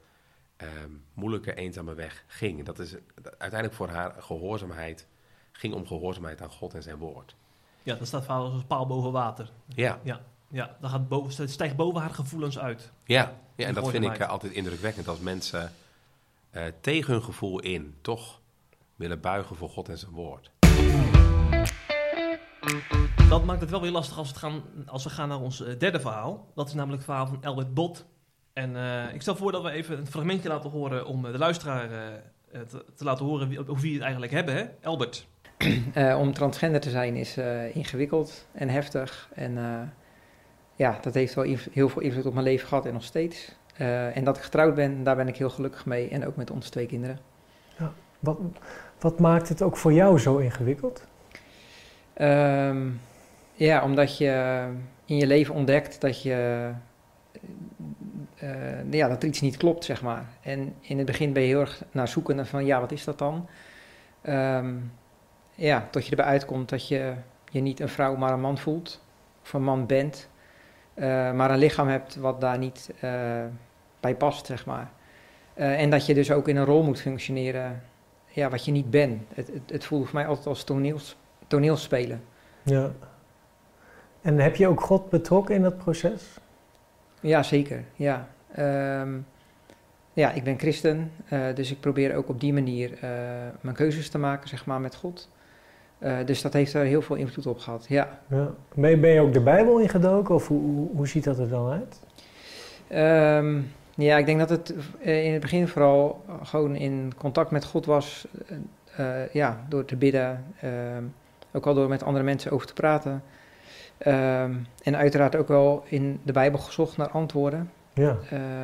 ehm, 0.57 0.91
moeilijke, 1.15 1.55
eenzame 1.55 1.95
weg 1.95 2.25
ging. 2.27 2.65
Dat 2.65 2.79
is 2.79 2.95
uiteindelijk 3.23 3.75
voor 3.75 3.89
haar 3.89 4.15
gehoorzaamheid, 4.19 5.07
ging 5.53 5.75
om 5.75 5.87
gehoorzaamheid 5.87 6.43
aan 6.43 6.51
God 6.51 6.75
en 6.75 6.83
zijn 6.83 6.97
woord. 6.97 7.35
Ja, 7.83 7.95
dat 7.95 8.07
staat 8.07 8.25
verhaal 8.25 8.45
als 8.45 8.55
een 8.55 8.67
paal 8.67 8.87
boven 8.87 9.13
water. 9.13 9.51
Ja, 9.67 10.01
Ja, 10.03 10.21
ja 10.49 10.77
dat 10.81 10.91
gaat 10.91 11.09
boven, 11.09 11.43
het 11.43 11.51
stijgt 11.51 11.77
boven 11.77 12.01
haar 12.01 12.11
gevoelens 12.11 12.59
uit. 12.59 12.93
ja, 13.05 13.35
ja 13.55 13.67
en 13.67 13.75
dat 13.75 13.91
vind 13.91 14.05
ik 14.05 14.19
eh, 14.19 14.29
altijd 14.29 14.53
indrukwekkend 14.53 15.09
als 15.09 15.19
mensen 15.19 15.73
eh, 16.51 16.65
tegen 16.81 17.13
hun 17.13 17.23
gevoel 17.23 17.61
in 17.61 17.95
toch 18.01 18.41
willen 18.95 19.21
buigen 19.21 19.57
voor 19.57 19.69
God 19.69 19.89
en 19.89 19.99
zijn 19.99 20.13
woord. 20.13 20.51
Dat 23.29 23.45
maakt 23.45 23.61
het 23.61 23.71
wel 23.71 23.81
weer 23.81 23.91
lastig 23.91 24.19
als, 24.19 24.29
het 24.29 24.37
gaan, 24.37 24.63
als 24.87 25.05
we 25.05 25.11
gaan 25.11 25.29
naar 25.29 25.41
ons 25.41 25.63
eh, 25.63 25.79
derde 25.79 26.01
verhaal. 26.01 26.47
Dat 26.55 26.67
is 26.67 26.75
namelijk 26.75 27.03
het 27.03 27.11
verhaal 27.11 27.27
van 27.27 27.45
Albert 27.45 27.75
Bot. 27.75 28.07
En 28.53 28.77
eh, 28.77 29.15
ik 29.15 29.23
stel 29.23 29.37
voor 29.37 29.53
dat 29.53 29.63
we 29.63 29.71
even 29.71 29.99
een 29.99 30.07
fragmentje 30.07 30.49
laten 30.49 30.71
horen 30.71 31.07
om 31.07 31.27
eh, 31.27 31.33
de 31.33 31.39
luisteraar 31.39 31.89
te, 32.51 32.85
te 32.95 33.05
laten 33.05 33.25
horen 33.25 33.49
wie, 33.49 33.59
we 33.59 33.89
het 33.93 34.01
eigenlijk 34.01 34.33
hebben. 34.33 34.55
Hè? 34.55 34.65
Albert. 34.83 35.27
Eh, 35.95 36.19
om 36.19 36.33
transgender 36.33 36.81
te 36.81 36.91
zijn 36.91 37.17
is 37.17 37.37
eh, 37.37 37.77
ingewikkeld 37.77 38.47
en 38.53 38.69
heftig. 38.69 39.29
En 39.35 39.59
eh, 39.59 39.81
ja, 40.75 40.99
dat 41.01 41.15
heeft 41.15 41.35
wel 41.35 41.45
heel 41.73 41.89
veel 41.89 42.03
invloed 42.03 42.27
op 42.27 42.33
mijn 42.33 42.45
leven 42.45 42.69
gehad 42.69 42.87
en 42.87 42.93
nog 42.93 43.05
steeds. 43.05 43.57
Eh, 43.77 44.17
en 44.17 44.25
dat 44.25 44.37
ik 44.37 44.43
getrouwd 44.43 44.75
ben, 44.75 45.03
daar 45.03 45.17
ben 45.17 45.29
ik 45.29 45.37
heel 45.37 45.51
gelukkig 45.51 45.87
mee. 45.87 46.09
En 46.09 46.27
ook 46.27 46.37
met 46.37 46.51
onze 46.51 46.71
twee 46.71 46.87
kinderen. 46.87 47.19
Wat, 48.21 48.39
wat 49.01 49.19
maakt 49.19 49.49
het 49.49 49.63
ook 49.63 49.77
voor 49.77 49.93
jou 49.93 50.19
zo 50.19 50.37
ingewikkeld? 50.37 51.07
Ehm, 52.17 52.89
ja, 53.53 53.83
omdat 53.83 54.19
je 54.19 54.65
in 55.05 55.17
je 55.17 55.27
leven 55.27 55.55
ontdekt 55.55 56.01
dat 56.01 56.23
je 56.23 56.71
eh, 58.37 58.93
ja, 58.93 59.09
dat 59.09 59.23
er 59.23 59.29
iets 59.29 59.41
niet 59.41 59.57
klopt, 59.57 59.85
zeg 59.85 60.03
maar. 60.03 60.27
En 60.41 60.75
in 60.81 60.97
het 60.97 61.07
begin 61.07 61.33
ben 61.33 61.43
je 61.43 61.49
heel 61.49 61.61
erg 61.61 61.85
naar 61.91 62.09
zoeken 62.09 62.47
van, 62.47 62.65
ja, 62.65 62.81
wat 62.81 62.93
is 62.93 63.05
dat 63.05 63.19
dan? 63.19 63.49
Ehm, 64.23 64.75
ja, 65.55 65.89
tot 65.91 66.05
je 66.05 66.11
erbij 66.11 66.27
uitkomt 66.27 66.69
dat 66.69 66.89
je 66.89 67.15
je 67.51 67.61
niet 67.61 67.81
een 67.81 67.89
vrouw, 67.89 68.17
maar 68.17 68.33
een 68.33 68.41
man 68.41 68.59
voelt. 68.59 69.05
Of 69.43 69.53
een 69.53 69.63
man 69.63 69.87
bent. 69.87 70.29
Uh, 70.95 71.33
maar 71.33 71.51
een 71.51 71.59
lichaam 71.59 71.89
hebt 71.89 72.17
wat 72.17 72.41
daar 72.41 72.59
niet 72.59 72.91
uh, 73.05 73.45
bij 74.01 74.15
past, 74.15 74.47
zeg 74.47 74.67
maar. 74.67 74.91
En 75.55 75.91
dat 75.91 76.07
je 76.07 76.15
dus 76.15 76.31
ook 76.31 76.49
in 76.49 76.57
een 76.57 76.65
rol 76.65 76.83
moet 76.83 77.01
functioneren, 77.01 77.83
ja, 78.27 78.49
wat 78.49 78.65
je 78.65 78.73
niet 78.73 78.91
bent. 78.91 79.23
Het, 79.35 79.47
het, 79.47 79.71
het 79.71 79.85
voelt 79.85 80.05
voor 80.05 80.15
mij 80.15 80.27
altijd 80.27 80.47
als 80.47 80.65
toneels, 80.65 81.17
toneelspelen. 81.47 82.23
Ja. 82.63 82.91
En 84.23 84.39
heb 84.39 84.57
je 84.57 84.69
ook 84.69 84.81
God 84.81 85.11
betrokken 85.11 85.55
in 85.55 85.63
dat 85.63 85.79
proces? 85.79 86.39
Ja, 87.21 87.43
zeker. 87.43 87.85
Ja. 87.95 88.29
Um, 89.01 89.27
ja, 90.13 90.33
ik 90.33 90.45
ben 90.45 90.59
christen, 90.59 91.13
uh, 91.33 91.55
dus 91.55 91.71
ik 91.71 91.81
probeer 91.81 92.15
ook 92.15 92.29
op 92.29 92.41
die 92.41 92.53
manier 92.53 92.91
uh, 92.91 93.01
mijn 93.61 93.77
keuzes 93.77 94.09
te 94.09 94.19
maken, 94.19 94.49
zeg 94.49 94.67
maar, 94.67 94.81
met 94.81 94.95
God. 94.95 95.29
Uh, 95.99 96.17
dus 96.25 96.43
dat 96.43 96.53
heeft 96.53 96.75
er 96.75 96.85
heel 96.85 97.03
veel 97.03 97.17
invloed 97.17 97.47
op 97.47 97.59
gehad, 97.59 97.87
ja. 97.89 98.21
ja. 98.29 98.51
Ben, 98.75 98.91
je, 98.91 98.97
ben 98.97 99.11
je 99.11 99.21
ook 99.21 99.33
de 99.33 99.41
Bijbel 99.41 99.79
ingedoken 99.79 100.35
of 100.35 100.49
hoe, 100.49 100.61
hoe, 100.61 100.89
hoe 100.95 101.09
ziet 101.09 101.25
dat 101.25 101.39
er 101.39 101.49
dan 101.49 101.71
uit? 101.71 102.01
Um, 103.45 103.71
ja, 103.95 104.17
ik 104.17 104.27
denk 104.27 104.39
dat 104.39 104.51
het 104.51 104.75
in 104.99 105.33
het 105.33 105.41
begin 105.41 105.69
vooral 105.69 106.25
gewoon 106.43 106.75
in 106.77 107.13
contact 107.17 107.51
met 107.51 107.65
God 107.65 107.87
was, 107.87 108.27
ja, 109.33 109.65
door 109.69 109.85
te 109.85 109.97
bidden, 109.97 110.45
ook 111.57 111.67
al 111.67 111.75
door 111.75 111.89
met 111.89 112.03
andere 112.03 112.25
mensen 112.25 112.51
over 112.51 112.67
te 112.67 112.73
praten. 112.73 113.23
Um, 114.07 114.67
en 114.83 114.97
uiteraard 114.97 115.37
ook 115.37 115.49
wel 115.49 115.85
in 115.89 116.21
de 116.23 116.33
Bijbel 116.33 116.61
gezocht 116.61 116.97
naar 116.97 117.09
antwoorden. 117.09 117.71
Ja. 117.95 118.17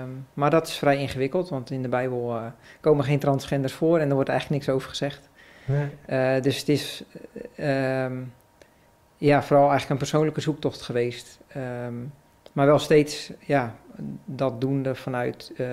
Um, 0.03 0.27
maar 0.35 0.51
dat 0.51 0.67
is 0.67 0.79
vrij 0.79 0.97
ingewikkeld, 0.97 1.49
want 1.49 1.71
in 1.71 1.83
de 1.83 1.89
Bijbel 1.89 2.37
uh, 2.37 2.45
komen 2.81 3.05
geen 3.05 3.19
transgenders 3.19 3.73
voor 3.73 3.99
en 3.99 4.09
er 4.09 4.15
wordt 4.15 4.29
eigenlijk 4.29 4.61
niks 4.61 4.77
over 4.77 4.89
gezegd. 4.89 5.29
Nee. 5.65 5.89
Uh, 6.37 6.43
dus 6.43 6.59
het 6.59 6.69
is 6.69 7.05
um, 7.61 8.33
ja, 9.17 9.43
vooral 9.43 9.69
eigenlijk 9.69 9.91
een 9.91 9.97
persoonlijke 10.09 10.41
zoektocht 10.41 10.83
geweest. 10.83 11.39
maar 12.53 12.67
wel 12.67 12.79
steeds 12.79 13.33
ja, 13.41 13.75
dat 14.25 14.61
doende 14.61 14.95
vanuit 14.95 15.53
uh, 15.57 15.67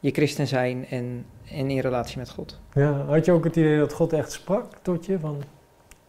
je 0.00 0.10
christen 0.10 0.46
zijn 0.46 0.86
en, 0.86 1.26
en 1.50 1.70
in 1.70 1.78
relatie 1.78 2.18
met 2.18 2.30
God. 2.30 2.60
Ja, 2.72 2.92
had 2.92 3.24
je 3.24 3.32
ook 3.32 3.44
het 3.44 3.56
idee 3.56 3.78
dat 3.78 3.92
God 3.92 4.12
echt 4.12 4.32
sprak 4.32 4.66
tot 4.82 5.06
je? 5.06 5.18
Van 5.18 5.42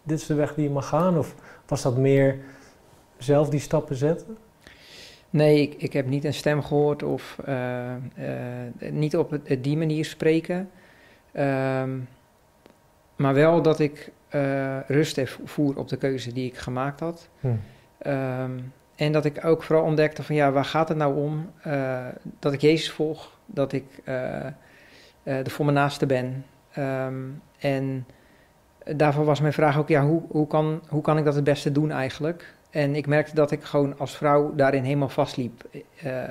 dit 0.09 0.19
is 0.19 0.25
de 0.25 0.33
weg 0.33 0.53
die 0.53 0.63
je 0.63 0.69
mag 0.69 0.87
gaan? 0.87 1.17
Of 1.17 1.35
was 1.65 1.81
dat 1.81 1.97
meer 1.97 2.37
zelf 3.17 3.49
die 3.49 3.59
stappen 3.59 3.95
zetten? 3.95 4.37
Nee, 5.29 5.61
ik, 5.61 5.73
ik 5.81 5.93
heb 5.93 6.05
niet 6.05 6.23
een 6.23 6.33
stem 6.33 6.63
gehoord 6.63 7.03
of 7.03 7.37
uh, 7.47 7.91
uh, 8.17 8.91
niet 8.91 9.17
op 9.17 9.31
het, 9.31 9.63
die 9.63 9.77
manier 9.77 10.05
spreken. 10.05 10.69
Um, 11.33 12.07
maar 13.15 13.33
wel 13.33 13.61
dat 13.61 13.79
ik 13.79 14.11
uh, 14.35 14.77
rust 14.87 15.21
voer 15.43 15.77
op 15.77 15.87
de 15.87 15.97
keuze 15.97 16.33
die 16.33 16.45
ik 16.45 16.57
gemaakt 16.57 16.99
had. 16.99 17.29
Hm. 17.39 17.47
Um, 18.07 18.73
en 18.95 19.11
dat 19.11 19.25
ik 19.25 19.45
ook 19.45 19.63
vooral 19.63 19.85
ontdekte 19.85 20.23
van 20.23 20.35
ja, 20.35 20.51
waar 20.51 20.65
gaat 20.65 20.89
het 20.89 20.97
nou 20.97 21.15
om? 21.15 21.51
dat 22.39 22.53
ik 22.53 22.61
Jezus 22.61 22.91
volg, 22.91 23.37
dat 23.45 23.73
ik 23.73 23.85
er 25.23 25.49
voor 25.49 25.65
mijn 25.65 25.77
naaste 25.77 26.05
ben. 26.05 26.45
Um, 26.77 27.41
en 27.59 28.05
daarvoor 28.95 29.25
was 29.25 29.41
mijn 29.41 29.53
vraag 29.53 29.77
ook, 29.77 29.87
ja, 29.87 30.05
hoe, 30.05 30.21
hoe, 30.29 30.47
kan, 30.47 30.81
hoe 30.87 31.01
kan 31.01 31.17
ik 31.17 31.25
dat 31.25 31.35
het 31.35 31.43
beste 31.43 31.71
doen 31.71 31.91
eigenlijk? 31.91 32.53
En 32.69 32.95
ik 32.95 33.07
merkte 33.07 33.35
dat 33.35 33.51
ik 33.51 33.63
gewoon 33.63 33.97
als 33.97 34.17
vrouw 34.17 34.55
daarin 34.55 34.83
helemaal 34.83 35.09
vastliep. 35.09 35.63
Uh, 36.05 36.23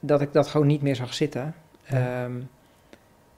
dat 0.00 0.20
ik 0.20 0.32
dat 0.32 0.46
gewoon 0.46 0.66
niet 0.66 0.82
meer 0.82 0.96
zag 0.96 1.14
zitten. 1.14 1.54
Ja. 1.84 2.24
Um, 2.24 2.48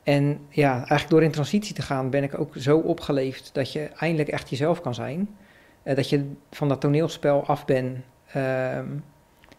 en 0.02 0.40
ja, 0.48 0.72
eigenlijk 0.72 1.08
door 1.08 1.22
in 1.22 1.30
transitie 1.30 1.74
te 1.74 1.82
gaan 1.82 2.10
ben 2.10 2.22
ik 2.22 2.38
ook 2.38 2.52
zo 2.56 2.78
opgeleefd 2.78 3.50
dat 3.52 3.72
je 3.72 3.90
eindelijk 3.98 4.28
echt 4.28 4.50
jezelf 4.50 4.80
kan 4.80 4.94
zijn. 4.94 5.36
Uh, 5.84 5.96
dat 5.96 6.08
je 6.08 6.30
van 6.50 6.68
dat 6.68 6.80
toneelspel 6.80 7.46
af 7.46 7.64
bent. 7.64 7.96
Um, 8.36 9.04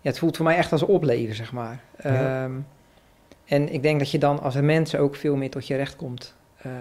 ja, 0.01 0.09
het 0.09 0.19
voelt 0.19 0.35
voor 0.35 0.45
mij 0.45 0.57
echt 0.57 0.71
als 0.71 0.83
opleven, 0.83 1.35
zeg 1.35 1.51
maar. 1.51 1.79
Ja. 2.03 2.43
Um, 2.43 2.65
en 3.45 3.73
ik 3.73 3.81
denk 3.81 3.99
dat 3.99 4.11
je 4.11 4.17
dan 4.17 4.41
als 4.41 4.55
een 4.55 4.65
mens 4.65 4.95
ook 4.95 5.15
veel 5.15 5.35
meer 5.35 5.49
tot 5.49 5.67
je 5.67 5.75
recht 5.75 5.95
komt. 5.95 6.35
Uh, 6.65 6.71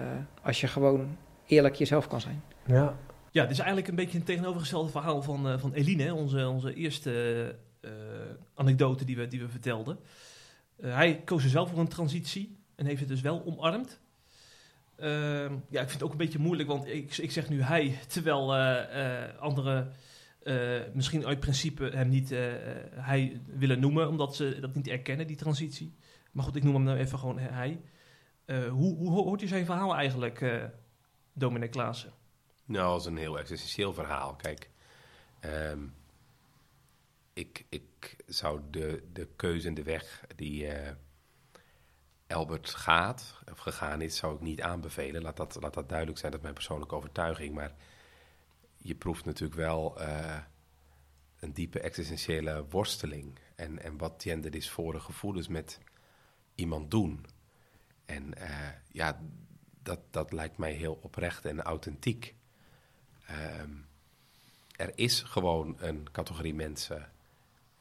als 0.41 0.61
je 0.61 0.67
gewoon 0.67 1.17
eerlijk 1.47 1.75
jezelf 1.75 2.07
kan 2.07 2.21
zijn. 2.21 2.43
Ja, 2.65 2.97
ja, 3.37 3.43
dit 3.43 3.51
is 3.51 3.57
eigenlijk 3.57 3.87
een 3.87 3.95
beetje 3.95 4.17
een 4.17 4.23
tegenovergestelde 4.23 4.89
verhaal 4.89 5.21
van, 5.21 5.47
uh, 5.47 5.57
van 5.57 5.73
Eline, 5.73 6.13
onze, 6.13 6.47
onze 6.47 6.73
eerste 6.73 7.55
uh, 7.81 7.91
anekdote 8.53 9.05
die 9.05 9.15
we, 9.15 9.27
die 9.27 9.39
we 9.39 9.49
vertelden. 9.49 9.99
Uh, 10.79 10.93
hij 10.93 11.21
koos 11.25 11.43
er 11.43 11.49
zelf 11.49 11.69
voor 11.69 11.79
een 11.79 11.87
transitie 11.87 12.57
en 12.75 12.85
heeft 12.85 12.99
het 12.99 13.09
dus 13.09 13.21
wel 13.21 13.45
omarmd. 13.45 13.99
Ehm, 14.95 15.53
ja, 15.69 15.81
ik 15.81 15.89
vind 15.89 15.91
het 15.91 16.03
ook 16.03 16.11
een 16.11 16.17
beetje 16.17 16.39
moeilijk, 16.39 16.69
want 16.69 16.87
ik, 16.87 17.17
ik 17.17 17.31
zeg 17.31 17.49
nu 17.49 17.61
hij, 17.61 17.99
terwijl 18.13 18.55
anderen 19.39 19.91
misschien 20.93 21.25
uit 21.25 21.39
principe 21.39 21.89
hem 21.93 22.09
niet 22.09 22.29
hij 22.95 23.41
willen 23.45 23.79
noemen, 23.79 24.09
omdat 24.09 24.35
ze 24.35 24.57
dat 24.61 24.75
niet 24.75 24.87
erkennen, 24.87 25.27
die 25.27 25.35
transitie. 25.35 25.93
Maar 26.31 26.43
goed, 26.43 26.55
ik 26.55 26.63
noem 26.63 26.73
hem 26.73 26.83
nou 26.83 26.97
even 26.97 27.19
gewoon 27.19 27.39
hij. 27.39 27.79
hoe, 28.69 28.95
hoe 28.97 29.11
hoort 29.11 29.41
u 29.41 29.47
zijn 29.47 29.65
verhaal 29.65 29.95
eigenlijk, 29.95 30.43
Dominic 31.37 31.71
Klaassen? 31.71 32.13
Nou, 32.65 32.91
dat 32.91 32.99
is 32.99 33.05
een 33.05 33.17
heel 33.17 33.39
existentieel 33.39 33.93
verhaal. 33.93 34.35
Kijk, 34.35 34.69
um, 35.41 35.95
ik, 37.33 37.65
ik 37.69 38.15
zou 38.27 38.61
de, 38.69 39.07
de 39.13 39.27
keuze 39.35 39.67
en 39.67 39.73
de 39.73 39.83
weg 39.83 40.25
die 40.35 40.65
uh, 40.65 40.89
Albert 42.27 42.69
gaat, 42.69 43.41
of 43.51 43.59
gegaan 43.59 44.01
is, 44.01 44.17
zou 44.17 44.35
ik 44.35 44.41
niet 44.41 44.61
aanbevelen. 44.61 45.21
Laat 45.21 45.37
dat, 45.37 45.57
laat 45.59 45.73
dat 45.73 45.89
duidelijk 45.89 46.19
zijn, 46.19 46.31
dat 46.31 46.39
is 46.39 46.45
mijn 46.45 46.57
persoonlijke 46.57 46.95
overtuiging. 46.95 47.53
Maar 47.55 47.75
je 48.77 48.95
proeft 48.95 49.25
natuurlijk 49.25 49.59
wel 49.59 50.01
uh, 50.01 50.37
een 51.39 51.53
diepe 51.53 51.79
existentiële 51.79 52.65
worsteling. 52.69 53.39
En, 53.55 53.81
en 53.81 53.97
wat 53.97 54.23
gender 54.23 54.51
dysfore 54.51 54.99
gevoelens 54.99 55.47
met 55.47 55.79
iemand 56.55 56.91
doen. 56.91 57.25
En 58.05 58.33
uh, 58.37 58.69
ja, 58.91 59.19
dat, 59.87 59.99
dat 60.09 60.31
lijkt 60.31 60.57
mij 60.57 60.71
heel 60.71 60.99
oprecht 61.01 61.45
en 61.45 61.61
authentiek. 61.61 62.35
Um, 63.61 63.85
er 64.75 64.91
is 64.95 65.21
gewoon 65.21 65.75
een 65.79 66.11
categorie 66.11 66.53
mensen 66.53 67.11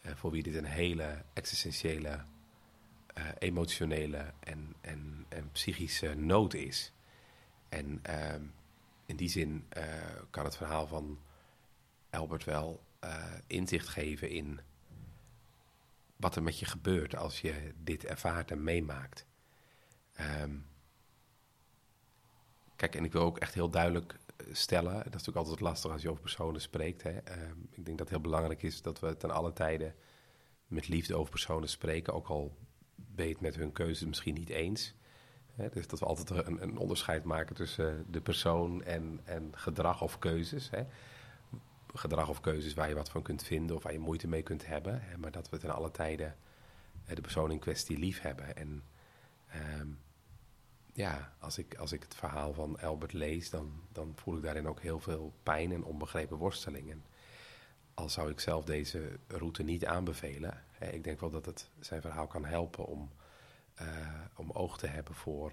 uh, 0.02 0.12
voor 0.14 0.30
wie 0.30 0.42
dit 0.42 0.54
een 0.54 0.64
hele 0.64 1.22
existentiële, 1.32 2.20
uh, 3.18 3.24
emotionele 3.38 4.32
en, 4.40 4.74
en, 4.80 5.26
en, 5.28 5.50
psychische 5.52 6.14
nood 6.14 6.54
is. 6.54 6.92
En 7.68 8.02
um, 8.34 8.52
in 9.06 9.16
die 9.16 9.28
zin 9.28 9.66
uh, 9.76 9.84
kan 10.30 10.44
het 10.44 10.56
verhaal 10.56 10.86
van 10.86 11.18
Albert 12.10 12.44
wel 12.44 12.84
inzicht 13.46 13.88
geven 13.88 14.30
in 14.30 14.60
wat 16.16 16.36
er 16.36 16.42
met 16.42 16.58
je 16.58 16.66
gebeurt 16.66 17.16
als 17.16 17.40
je 17.40 17.72
dit 17.82 18.04
ervaart 18.04 18.50
en 18.50 18.62
meemaakt. 18.62 19.26
Um, 20.20 20.66
kijk, 22.76 22.94
en 22.94 23.04
ik 23.04 23.12
wil 23.12 23.22
ook 23.22 23.38
echt 23.38 23.54
heel 23.54 23.70
duidelijk 23.70 24.18
stellen. 24.52 24.92
Dat 24.92 25.04
is 25.04 25.12
natuurlijk 25.12 25.36
altijd 25.36 25.60
lastig 25.60 25.92
als 25.92 26.02
je 26.02 26.08
over 26.08 26.22
personen 26.22 26.60
spreekt. 26.60 27.02
Hè. 27.02 27.12
Uh, 27.12 27.20
ik 27.70 27.84
denk 27.84 27.98
dat 27.98 27.98
het 27.98 28.08
heel 28.08 28.20
belangrijk 28.20 28.62
is 28.62 28.82
dat 28.82 29.00
we 29.00 29.16
ten 29.16 29.30
alle 29.30 29.52
tijden 29.52 29.94
met 30.66 30.88
liefde 30.88 31.16
over 31.16 31.30
personen 31.30 31.68
spreken. 31.68 32.12
Ook 32.12 32.28
al 32.28 32.56
ben 32.94 33.26
je 33.26 33.32
het 33.32 33.40
met 33.40 33.56
hun 33.56 33.72
keuze 33.72 34.06
misschien 34.06 34.34
niet 34.34 34.48
eens. 34.48 34.94
Hè. 35.52 35.68
Dus 35.68 35.86
dat 35.86 35.98
we 35.98 36.06
altijd 36.06 36.46
een, 36.46 36.78
onderscheid 36.78 37.24
maken 37.24 37.56
tussen 37.56 38.04
de 38.10 38.20
persoon 38.20 38.84
en, 38.84 39.20
en 39.24 39.50
gedrag 39.52 40.02
of 40.02 40.18
keuzes. 40.18 40.70
Hè. 40.70 40.84
Gedrag 41.94 42.28
of 42.28 42.40
keuzes 42.40 42.74
waar 42.74 42.88
je 42.88 42.94
wat 42.94 43.10
van 43.10 43.22
kunt 43.22 43.42
vinden 43.42 43.76
of 43.76 43.82
waar 43.82 43.92
je 43.92 43.98
moeite 43.98 44.28
mee 44.28 44.42
kunt 44.42 44.66
hebben. 44.66 45.00
Hè. 45.02 45.18
Maar 45.18 45.30
dat 45.30 45.48
we 45.48 45.58
ten 45.58 45.74
alle 45.74 45.90
tijden 45.90 46.36
de 47.04 47.20
persoon 47.20 47.50
in 47.50 47.58
kwestie 47.58 47.98
lief 47.98 48.20
hebben. 48.20 48.56
En 48.56 48.82
um, 49.80 49.98
ja, 50.96 51.32
als 51.38 51.58
ik, 51.58 51.74
als 51.74 51.92
ik 51.92 52.02
het 52.02 52.14
verhaal 52.14 52.52
van 52.52 52.80
Albert 52.80 53.12
lees, 53.12 53.50
dan, 53.50 53.82
dan 53.92 54.12
voel 54.16 54.36
ik 54.36 54.42
daarin 54.42 54.68
ook 54.68 54.80
heel 54.80 55.00
veel 55.00 55.34
pijn 55.42 55.72
en 55.72 55.84
onbegrepen 55.84 56.36
worsteling. 56.36 56.90
En 56.90 57.04
al 57.94 58.08
zou 58.08 58.30
ik 58.30 58.40
zelf 58.40 58.64
deze 58.64 59.18
route 59.26 59.62
niet 59.62 59.86
aanbevelen, 59.86 60.62
hè, 60.70 60.90
ik 60.90 61.04
denk 61.04 61.20
wel 61.20 61.30
dat 61.30 61.46
het 61.46 61.70
zijn 61.80 62.00
verhaal 62.00 62.26
kan 62.26 62.44
helpen 62.44 62.86
om, 62.86 63.10
uh, 63.82 63.88
om 64.36 64.50
oog 64.50 64.78
te 64.78 64.86
hebben 64.86 65.14
voor 65.14 65.52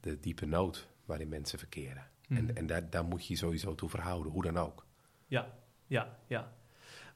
de 0.00 0.20
diepe 0.20 0.46
nood 0.46 0.88
waarin 1.04 1.28
mensen 1.28 1.58
verkeren. 1.58 2.10
Mhm. 2.28 2.38
En, 2.38 2.56
en 2.56 2.66
daar, 2.66 2.90
daar 2.90 3.04
moet 3.04 3.26
je 3.26 3.32
je 3.32 3.38
sowieso 3.38 3.74
toe 3.74 3.88
verhouden, 3.88 4.32
hoe 4.32 4.42
dan 4.42 4.58
ook. 4.58 4.86
Ja, 5.26 5.54
ja, 5.86 6.18
ja. 6.26 6.52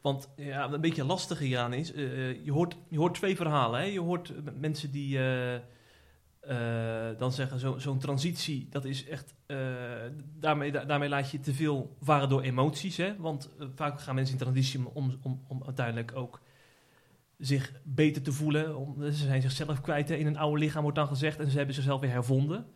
Want 0.00 0.28
ja, 0.36 0.72
een 0.72 0.80
beetje 0.80 1.04
lastig 1.04 1.38
hieraan 1.38 1.72
is, 1.72 1.92
eh, 1.92 2.30
eh, 2.30 2.44
je, 2.44 2.52
hoort, 2.52 2.76
je 2.88 2.98
hoort 2.98 3.14
twee 3.14 3.36
verhalen. 3.36 3.80
Hè? 3.80 3.86
Je 3.86 4.00
hoort 4.00 4.30
eh, 4.30 4.52
mensen 4.54 4.90
die 4.90 5.18
eh, 5.18 5.60
eh, 6.48 7.08
dan 7.18 7.32
zeggen, 7.32 7.58
zo- 7.58 7.78
zo'n 7.78 7.98
transitie, 7.98 8.66
dat 8.70 8.84
is 8.84 9.06
echt, 9.08 9.34
eh, 9.46 9.56
daarmee, 10.38 10.72
da- 10.72 10.84
daarmee 10.84 11.08
laat 11.08 11.30
je 11.30 11.40
te 11.40 11.54
veel 11.54 11.96
varen 12.00 12.28
door 12.28 12.42
emoties. 12.42 12.96
Hè? 12.96 13.16
Want 13.16 13.50
eh, 13.58 13.66
vaak 13.74 14.00
gaan 14.00 14.14
mensen 14.14 14.34
in 14.34 14.40
transitie 14.40 14.80
om, 14.92 15.18
om, 15.22 15.42
om, 15.48 15.62
uiteindelijk 15.64 16.12
ook 16.14 16.40
zich 17.38 17.72
beter 17.84 18.22
te 18.22 18.32
voelen. 18.32 18.76
Om, 18.76 19.02
ze 19.02 19.12
zijn 19.12 19.42
zichzelf 19.42 19.80
kwijt 19.80 20.10
in 20.10 20.26
een 20.26 20.38
oude 20.38 20.58
lichaam, 20.58 20.82
wordt 20.82 20.96
dan 20.96 21.08
gezegd, 21.08 21.38
en 21.38 21.50
ze 21.50 21.56
hebben 21.56 21.74
zichzelf 21.74 22.00
weer 22.00 22.10
hervonden. 22.10 22.66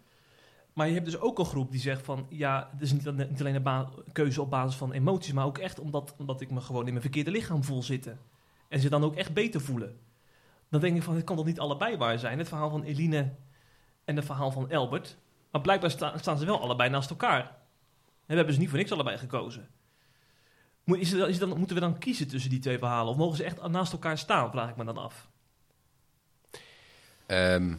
Maar 0.73 0.87
je 0.89 0.95
hebt 0.95 1.07
dus 1.07 1.19
ook 1.19 1.39
een 1.39 1.45
groep 1.45 1.71
die 1.71 1.81
zegt 1.81 2.05
van, 2.05 2.27
ja, 2.29 2.69
het 2.73 2.83
is 2.83 2.93
niet, 2.93 3.09
alleen 3.09 3.67
een 3.67 3.87
keuze 4.13 4.43
op 4.43 4.51
basis 4.51 4.77
van 4.77 4.93
emoties, 4.93 5.33
maar 5.33 5.45
ook 5.45 5.59
echt 5.59 5.81
omdat, 5.81 6.15
omdat 6.19 6.41
ik 6.41 6.51
me 6.51 6.61
gewoon 6.61 6.85
in 6.85 6.91
mijn 6.91 7.03
verkeerde 7.03 7.31
lichaam 7.31 7.65
voel 7.65 7.83
zitten. 7.83 8.19
En 8.69 8.81
ze 8.81 8.89
dan 8.89 9.05
ook 9.05 9.17
echt 9.17 9.35
beter 9.35 9.61
voelen. 9.61 9.97
Dan 10.69 10.81
denk 10.81 10.97
ik 10.97 11.03
van, 11.03 11.15
het 11.15 11.25
kan 11.25 11.37
toch 11.37 11.47
niet 11.47 11.61
allebei 11.61 11.97
waar 11.97 12.19
zijn? 12.19 12.39
Het 12.39 12.49
verhaal 12.49 12.71
van 12.71 12.83
Eline 12.83 13.33
en 14.05 14.17
het 14.17 14.25
verhaal 14.25 14.51
van 14.51 14.73
Albert. 14.73 15.17
Maar 15.51 15.61
blijkbaar 15.61 15.91
sta- 15.91 16.19
staan 16.19 16.39
ze 16.39 16.45
wel 16.45 16.61
allebei 16.61 16.91
naast 16.91 17.11
elkaar. 17.11 17.41
En 17.43 18.29
we 18.29 18.35
hebben 18.35 18.55
ze 18.55 18.61
niet 18.61 18.69
voor 18.69 18.79
niks 18.79 18.93
allebei 18.93 19.19
gekozen. 19.19 19.69
Moet, 20.85 20.99
is 20.99 21.39
dan, 21.39 21.59
moeten 21.59 21.75
we 21.75 21.81
dan 21.81 21.99
kiezen 21.99 22.29
tussen 22.29 22.51
die 22.51 22.59
twee 22.59 22.79
verhalen? 22.79 23.13
Of 23.13 23.17
mogen 23.19 23.37
ze 23.37 23.45
echt 23.45 23.69
naast 23.69 23.93
elkaar 23.93 24.19
staan, 24.19 24.51
vraag 24.51 24.71
ik 24.71 24.77
me 24.77 24.85
dan 24.85 24.97
af. 24.97 25.31
Ehm, 27.27 27.75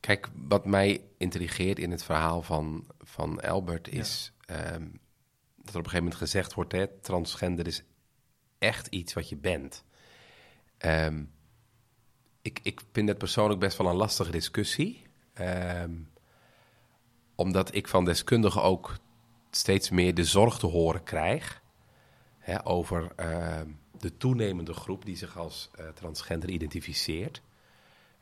kijk, 0.00 0.28
wat 0.34 0.64
mij 0.66 1.04
intrigeert 1.18 1.78
in 1.78 1.90
het 1.90 2.04
verhaal 2.04 2.42
van, 2.42 2.86
van 2.98 3.40
Albert 3.40 3.88
is 3.88 4.32
ehm, 4.46 4.88
dat 5.56 5.74
er 5.74 5.80
op 5.80 5.84
een 5.84 5.90
gegeven 5.90 5.98
moment 5.98 6.14
gezegd 6.14 6.54
wordt: 6.54 6.72
hè, 6.72 6.86
transgender 7.00 7.66
is 7.66 7.82
echt 8.58 8.86
iets 8.86 9.12
wat 9.12 9.28
je 9.28 9.36
bent. 9.36 9.84
Ehm, 10.78 11.24
ik, 12.42 12.60
ik 12.62 12.80
vind 12.92 13.08
het 13.08 13.18
persoonlijk 13.18 13.60
best 13.60 13.78
wel 13.78 13.86
een 13.86 13.96
lastige 13.96 14.30
discussie. 14.30 15.02
Ehm, 15.32 15.92
omdat 17.34 17.74
ik 17.74 17.88
van 17.88 18.04
deskundigen 18.04 18.62
ook 18.62 18.96
steeds 19.50 19.90
meer 19.90 20.14
de 20.14 20.24
zorg 20.24 20.58
te 20.58 20.66
horen 20.66 21.02
krijg 21.02 21.62
hè, 22.38 22.66
over 22.66 23.12
ehm, 23.16 23.68
de 23.98 24.16
toenemende 24.16 24.74
groep 24.74 25.04
die 25.04 25.16
zich 25.16 25.38
als 25.38 25.70
eh, 25.74 25.88
transgender 25.88 26.50
identificeert. 26.50 27.42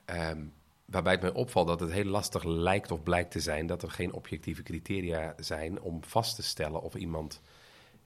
Ehm, 0.05 0.45
waarbij 0.85 1.13
het 1.13 1.23
mij 1.23 1.33
opvalt 1.33 1.67
dat 1.67 1.81
het 1.81 1.93
heel 1.93 2.05
lastig 2.05 2.45
lijkt 2.45 2.91
of 2.91 3.03
blijkt 3.03 3.31
te 3.31 3.41
zijn 3.41 3.67
dat 3.67 3.83
er 3.83 3.91
geen 3.91 4.13
objectieve 4.13 4.63
criteria 4.63 5.35
zijn 5.37 5.81
om 5.81 6.05
vast 6.05 6.37
te 6.37 6.43
stellen 6.43 6.83
of 6.83 6.95
iemand 6.95 7.41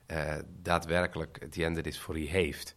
eh, 0.05 0.35
daadwerkelijk 0.61 1.47
genderdysforie 1.49 2.29
heeft. 2.29 2.75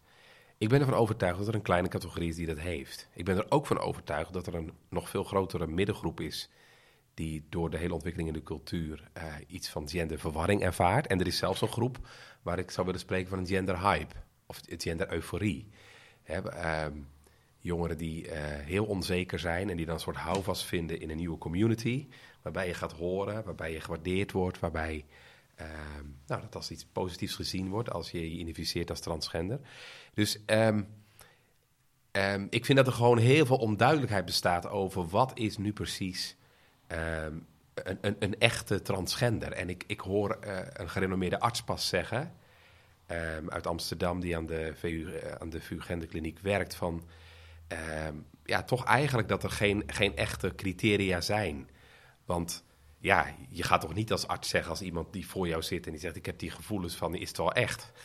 Ik 0.59 0.69
ben 0.69 0.79
ervan 0.79 0.93
overtuigd 0.93 1.37
dat 1.37 1.47
er 1.47 1.55
een 1.55 1.61
kleine 1.61 1.87
categorie 1.87 2.29
is 2.29 2.35
die 2.35 2.45
dat 2.45 2.59
heeft. 2.59 3.07
Ik 3.13 3.25
ben 3.25 3.37
er 3.37 3.51
ook 3.51 3.65
van 3.65 3.79
overtuigd 3.79 4.33
dat 4.33 4.47
er 4.47 4.55
een 4.55 4.71
nog 4.89 5.09
veel 5.09 5.23
grotere 5.23 5.67
middengroep 5.67 6.19
is 6.19 6.49
die 7.13 7.45
door 7.49 7.69
de 7.69 7.77
hele 7.77 7.93
ontwikkeling 7.93 8.29
in 8.29 8.35
de 8.35 8.43
cultuur 8.43 9.09
eh, 9.13 9.23
iets 9.47 9.69
van 9.69 9.89
genderverwarring 9.89 10.61
ervaart. 10.61 11.07
En 11.07 11.19
er 11.19 11.27
is 11.27 11.37
zelfs 11.37 11.61
een 11.61 11.67
groep 11.67 11.97
waar 12.41 12.59
ik 12.59 12.71
zou 12.71 12.85
willen 12.85 13.01
spreken 13.01 13.29
van 13.29 13.39
een 13.39 13.47
genderhype 13.47 14.15
of 14.45 14.61
gender-euforie. 14.67 15.69
Ehm, 16.23 16.93
jongeren 17.59 17.97
die 17.97 18.29
eh, 18.29 18.65
heel 18.65 18.85
onzeker 18.85 19.39
zijn 19.39 19.69
en 19.69 19.77
die 19.77 19.85
dan 19.85 19.95
een 19.95 20.01
soort 20.01 20.15
houvast 20.15 20.63
vinden 20.63 20.99
in 20.99 21.09
een 21.09 21.17
nieuwe 21.17 21.37
community, 21.37 22.07
waarbij 22.41 22.67
je 22.67 22.73
gaat 22.73 22.93
horen, 22.93 23.43
waarbij 23.43 23.71
je 23.71 23.81
gewaardeerd 23.81 24.31
wordt, 24.31 24.59
waarbij 24.59 25.05
ehm, 25.57 26.05
nou, 26.27 26.41
dat 26.41 26.55
als 26.55 26.71
iets 26.71 26.85
positiefs 26.85 27.35
gezien 27.35 27.69
wordt 27.69 27.91
als 27.91 28.11
je 28.11 28.19
je 28.19 28.35
identificeert 28.35 28.89
als 28.89 28.99
transgender. 28.99 29.59
Dus 30.13 30.45
ehm, 30.45 30.83
ehm, 32.11 32.47
ik 32.49 32.65
vind 32.65 32.77
dat 32.77 32.87
er 32.87 32.93
gewoon 32.93 33.17
heel 33.17 33.45
veel 33.45 33.57
onduidelijkheid 33.57 34.25
bestaat 34.25 34.67
over 34.67 35.07
wat 35.07 35.31
is 35.37 35.57
nu 35.57 35.73
precies 35.73 36.35
een, 36.87 37.97
een, 38.01 38.15
een 38.19 38.39
echte 38.39 38.81
transgender. 38.81 39.51
En 39.51 39.69
ik, 39.69 39.83
ik 39.87 39.99
hoor 39.99 40.31
eh, 40.31 40.59
een 40.73 40.89
gerenommeerde 40.89 41.39
arts 41.39 41.63
pas 41.63 41.87
zeggen 41.87 42.33
uit 43.47 43.67
Amsterdam 43.67 44.19
die 44.19 44.37
aan 44.37 44.45
de 44.45 44.71
VU, 44.75 45.13
eh, 45.13 45.31
aan 45.31 45.49
de 45.49 45.61
VU 45.61 45.81
Genderkliniek 45.81 46.39
werkt 46.39 46.75
van 46.75 47.03
ja, 48.47 48.63
toch 48.63 48.85
eigenlijk 48.85 49.27
dat 49.27 49.43
er 49.43 49.51
geen, 49.51 49.83
geen 49.87 50.15
echte 50.15 50.55
criteria 50.55 51.21
zijn. 51.21 51.69
Want 52.25 52.63
ja, 52.97 53.35
je 53.49 53.63
gaat 53.63 53.81
toch 53.81 53.93
niet 53.93 54.11
als 54.11 54.27
arts 54.27 54.49
zeggen 54.49 54.71
als 54.71 54.81
iemand 54.81 55.13
die 55.13 55.27
voor 55.27 55.47
jou 55.47 55.61
zit 55.61 55.85
en 55.85 55.91
die 55.91 56.01
zegt 56.01 56.15
ik 56.15 56.25
heb 56.25 56.39
die 56.39 56.51
gevoelens 56.51 56.95
van 56.95 57.15
is 57.15 57.27
het 57.27 57.37
wel 57.37 57.53
echt. 57.53 57.91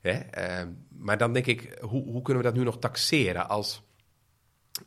Hè? 0.00 0.12
Ehm, 0.12 0.72
maar 0.88 1.18
dan 1.18 1.32
denk 1.32 1.46
ik, 1.46 1.78
hoe, 1.80 2.04
hoe 2.04 2.22
kunnen 2.22 2.42
we 2.42 2.48
dat 2.48 2.58
nu 2.58 2.64
nog 2.64 2.78
taxeren 2.78 3.48
als 3.48 3.82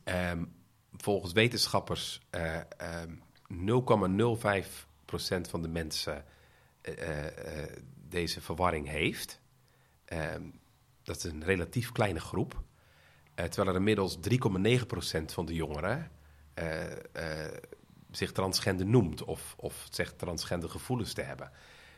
ehm, 0.04 0.44
volgens 0.92 1.32
wetenschappers 1.32 2.20
eh, 2.30 2.60
ehm, 2.76 3.14
0,05% 3.52 5.48
van 5.48 5.62
de 5.62 5.68
mensen 5.68 6.24
eh, 6.82 6.98
eh, 6.98 7.62
eh, 7.62 7.68
deze 8.08 8.40
verwarring 8.40 8.88
heeft. 8.88 9.40
Ehm, 10.04 10.42
dat 11.02 11.16
is 11.16 11.24
een 11.24 11.44
relatief 11.44 11.92
kleine 11.92 12.20
groep. 12.20 12.62
Terwijl 13.34 13.68
er 13.68 13.74
inmiddels 13.74 14.18
3,9% 14.20 15.32
van 15.32 15.46
de 15.46 15.54
jongeren 15.54 16.10
zich 18.16 18.32
transgender 18.32 18.86
noemt 18.86 19.24
of, 19.24 19.54
of 19.56 19.86
zegt 19.90 20.18
transgender 20.18 20.70
gevoelens 20.70 21.12
te 21.12 21.22
hebben. 21.22 21.50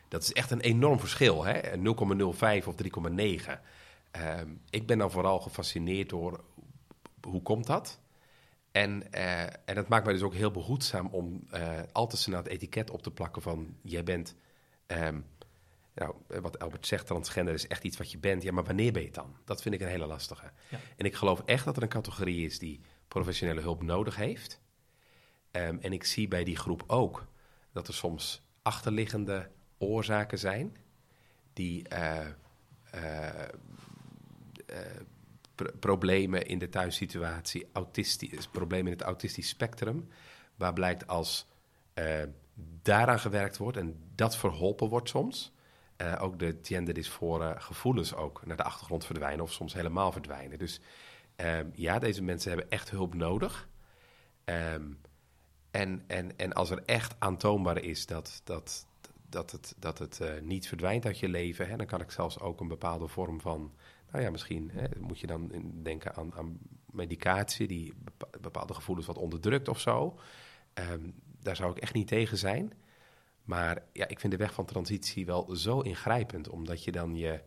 Dat 0.09 0.22
is 0.22 0.33
echt 0.33 0.50
een 0.50 0.61
enorm 0.61 0.98
verschil, 0.98 1.44
hè? 1.44 1.61
0,05 1.77 2.66
of 2.66 2.74
3,9. 2.74 3.61
Ehm, 4.11 4.48
ik 4.70 4.87
ben 4.87 4.98
dan 4.98 5.11
vooral 5.11 5.40
gefascineerd 5.40 6.09
door 6.09 6.44
hoe 7.20 7.42
komt 7.42 7.66
dat? 7.66 8.00
En, 8.72 9.12
eh, 9.12 9.42
en 9.42 9.74
dat 9.74 9.88
maakt 9.88 10.05
mij 10.05 10.12
dus 10.12 10.22
ook 10.22 10.35
heel 10.35 10.50
behoedzaam 10.50 11.07
om 11.07 11.46
eh 11.50 11.79
al 11.92 12.07
te 12.07 12.16
snel 12.16 12.38
het 12.38 12.46
etiket 12.46 12.90
op 12.90 13.03
te 13.03 13.11
plakken 13.11 13.42
van 13.42 13.77
jij 13.83 14.05
bent, 14.05 14.35
ehm, 14.87 15.20
nou, 15.94 16.14
wat 16.40 16.59
Albert 16.59 16.87
zegt, 16.87 17.07
transgender 17.07 17.55
is 17.55 17.66
echt 17.66 17.85
iets 17.85 17.96
wat 17.96 18.11
je 18.11 18.18
bent. 18.18 18.42
Ja, 18.42 18.53
maar 18.53 18.64
wanneer 18.64 18.92
ben 18.92 19.00
je 19.00 19.07
het 19.07 19.16
dan? 19.16 19.37
Dat 19.44 19.62
vind 19.62 19.74
ik 19.74 19.81
een 19.81 19.88
hele 19.88 20.07
lastige. 20.07 20.50
Ja. 20.68 20.79
En 20.96 21.05
ik 21.05 21.14
geloof 21.14 21.42
echt 21.44 21.64
dat 21.64 21.77
er 21.77 21.83
een 21.83 21.88
categorie 21.88 22.46
is 22.46 22.59
die 22.59 22.81
professionele 23.09 23.61
hulp 23.61 23.83
nodig 23.83 24.16
heeft. 24.16 24.61
Ehm, 25.55 25.77
en 25.81 25.93
ik 25.93 26.05
zie 26.05 26.29
bij 26.29 26.45
die 26.45 26.57
groep 26.57 26.85
ook 26.87 27.27
dat 27.73 27.88
er 27.88 27.95
soms 27.95 28.43
achterliggende 28.62 29.51
oorzaken 29.79 30.38
zijn 30.38 30.77
die 31.53 31.88
eh, 31.88 32.27
eh, 32.90 33.43
eh, 34.67 34.79
pro- 35.55 35.73
problemen 35.81 36.47
in 36.47 36.59
de 36.59 36.69
thuissituatie, 36.69 37.67
problemen 38.51 38.87
in 38.87 38.99
het 38.99 39.07
autistisch 39.07 39.49
spectrum, 39.49 40.09
waar 40.57 40.73
blijkt 40.73 41.07
als 41.07 41.47
daaraan 42.83 43.21
gewerkt 43.21 43.57
wordt 43.57 43.77
en 43.77 44.11
dat 44.14 44.37
verholpen 44.37 44.88
wordt 44.88 45.09
soms, 45.09 45.53
ook 46.19 46.38
de 46.38 46.59
genderdysfore 46.62 47.55
gevoelens 47.61 48.14
ook 48.14 48.47
naar 48.47 48.57
de 48.57 48.62
achtergrond 48.62 49.07
verdwijnen 49.07 49.45
of 49.45 49.53
soms 49.53 49.75
helemaal 49.75 50.12
verdwijnen. 50.12 50.59
Dus 50.59 50.81
ehm, 51.37 51.69
ja, 51.73 51.99
deze 51.99 52.23
mensen 52.23 52.51
hebben 52.51 52.71
echt 52.71 52.90
hulp 52.90 53.14
nodig. 53.14 53.69
Ehm, 54.45 54.83
en, 55.75 56.05
en, 56.07 56.39
en 56.39 56.53
als 56.53 56.71
er 56.71 56.83
echt 56.85 57.15
aantoonbaar 57.19 57.79
is 57.79 58.07
dat, 58.07 58.41
dat, 58.45 58.87
dat 59.29 59.51
het, 59.51 59.75
dat 59.79 59.99
het 59.99 60.21
eh, 60.21 60.41
niet 60.41 60.69
verdwijnt 60.69 61.07
uit 61.07 61.19
je 61.19 61.29
leven, 61.29 61.69
hè, 61.69 61.77
dan 61.77 61.87
kan 61.87 62.01
ik 62.01 62.11
zelfs 62.11 62.41
ook 62.41 62.61
een 62.61 62.69
bepaalde 62.69 63.09
vorm 63.09 63.41
van, 63.41 63.73
nou 64.11 64.25
ja, 64.25 64.31
misschien 64.31 64.71
hè, 64.73 64.87
moet 65.01 65.21
je 65.21 65.27
dan 65.27 65.51
denken 65.83 66.15
aan, 66.15 66.35
aan 66.35 66.59
medicatie 66.91 67.67
die 67.67 67.95
bepa- 67.97 68.39
bepaalde 68.41 68.75
gevoelens 68.75 69.07
wat 69.07 69.19
onderdrukt 69.19 69.69
of 69.69 69.81
zo. 69.81 70.19
Ehm, 70.75 71.11
daar 71.41 71.57
zou 71.57 71.71
ik 71.71 71.79
echt 71.79 71.95
niet 71.95 72.09
tegen 72.09 72.39
zijn. 72.39 72.73
Maar 73.43 73.83
ja, 73.93 74.09
ik 74.09 74.21
vind 74.21 74.33
de 74.33 74.39
weg 74.39 74.55
van 74.55 74.65
transitie 74.65 75.27
wel 75.27 75.57
zo 75.57 75.81
ingrijpend, 75.81 76.49
omdat 76.49 76.85
je 76.85 76.93
dan 76.93 77.17
je, 77.17 77.41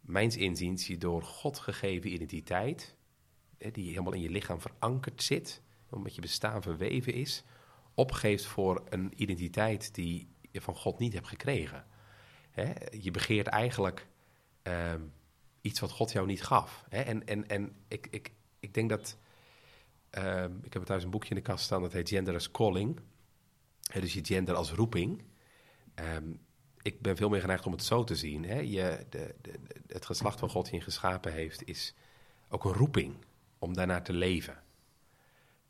mijns 0.00 0.36
inziens, 0.36 0.86
je 0.86 0.98
door 0.98 1.22
God 1.22 1.58
gegeven 1.58 2.12
identiteit, 2.12 2.96
hè, 3.58 3.70
die 3.70 3.88
helemaal 3.88 4.12
in 4.12 4.20
je 4.20 4.30
lichaam 4.30 4.60
verankerd 4.60 5.22
zit, 5.22 5.62
omdat 5.90 6.14
je 6.14 6.20
bestaan 6.20 6.62
verweven 6.62 7.12
is, 7.12 7.44
opgeeft 7.94 8.44
voor 8.44 8.82
een 8.88 9.12
identiteit 9.22 9.94
die 9.94 10.28
je 10.50 10.60
van 10.60 10.76
God 10.76 10.98
niet 10.98 11.12
hebt 11.12 11.28
gekregen. 11.28 11.86
Hè? 12.50 12.72
Je 12.90 13.10
begeert 13.10 13.46
eigenlijk 13.46 14.06
ehm, 14.62 15.00
iets 15.60 15.80
wat 15.80 15.90
God 15.90 16.12
jou 16.12 16.26
niet 16.26 16.42
gaf. 16.42 16.84
Hè? 16.88 17.00
En, 17.00 17.26
en, 17.26 17.48
en 17.48 17.76
ik, 17.88 18.06
ik, 18.10 18.32
ik 18.60 18.74
denk 18.74 18.88
dat. 18.88 19.18
ehm, 20.10 20.52
ik 20.62 20.72
heb 20.72 20.82
thuis 20.84 21.04
een 21.04 21.10
boekje 21.10 21.30
in 21.30 21.36
de 21.36 21.42
kast 21.42 21.64
staan 21.64 21.82
dat 21.82 21.92
heet 21.92 22.08
Gender 22.08 22.34
as 22.34 22.50
Calling. 22.50 23.00
Dus 24.00 24.12
je 24.12 24.24
gender 24.24 24.54
als 24.54 24.72
roeping. 24.72 25.22
Ehm, 25.94 26.32
ik 26.82 27.00
ben 27.00 27.16
veel 27.16 27.28
meer 27.28 27.40
geneigd 27.40 27.66
om 27.66 27.72
het 27.72 27.84
zo 27.84 28.04
te 28.04 28.16
zien. 28.16 28.44
Hè? 28.44 28.58
Je, 28.60 29.06
de, 29.10 29.34
de- 29.40 29.58
het 29.86 30.06
geslacht 30.06 30.38
van 30.38 30.48
God 30.50 30.64
die 30.64 30.74
je 30.74 30.80
geschapen 30.80 31.32
heeft, 31.32 31.64
is 31.68 31.94
ook 32.48 32.64
een 32.64 32.72
roeping 32.72 33.14
om 33.58 33.74
daarnaar 33.74 34.02
te 34.04 34.12
leven. 34.12 34.61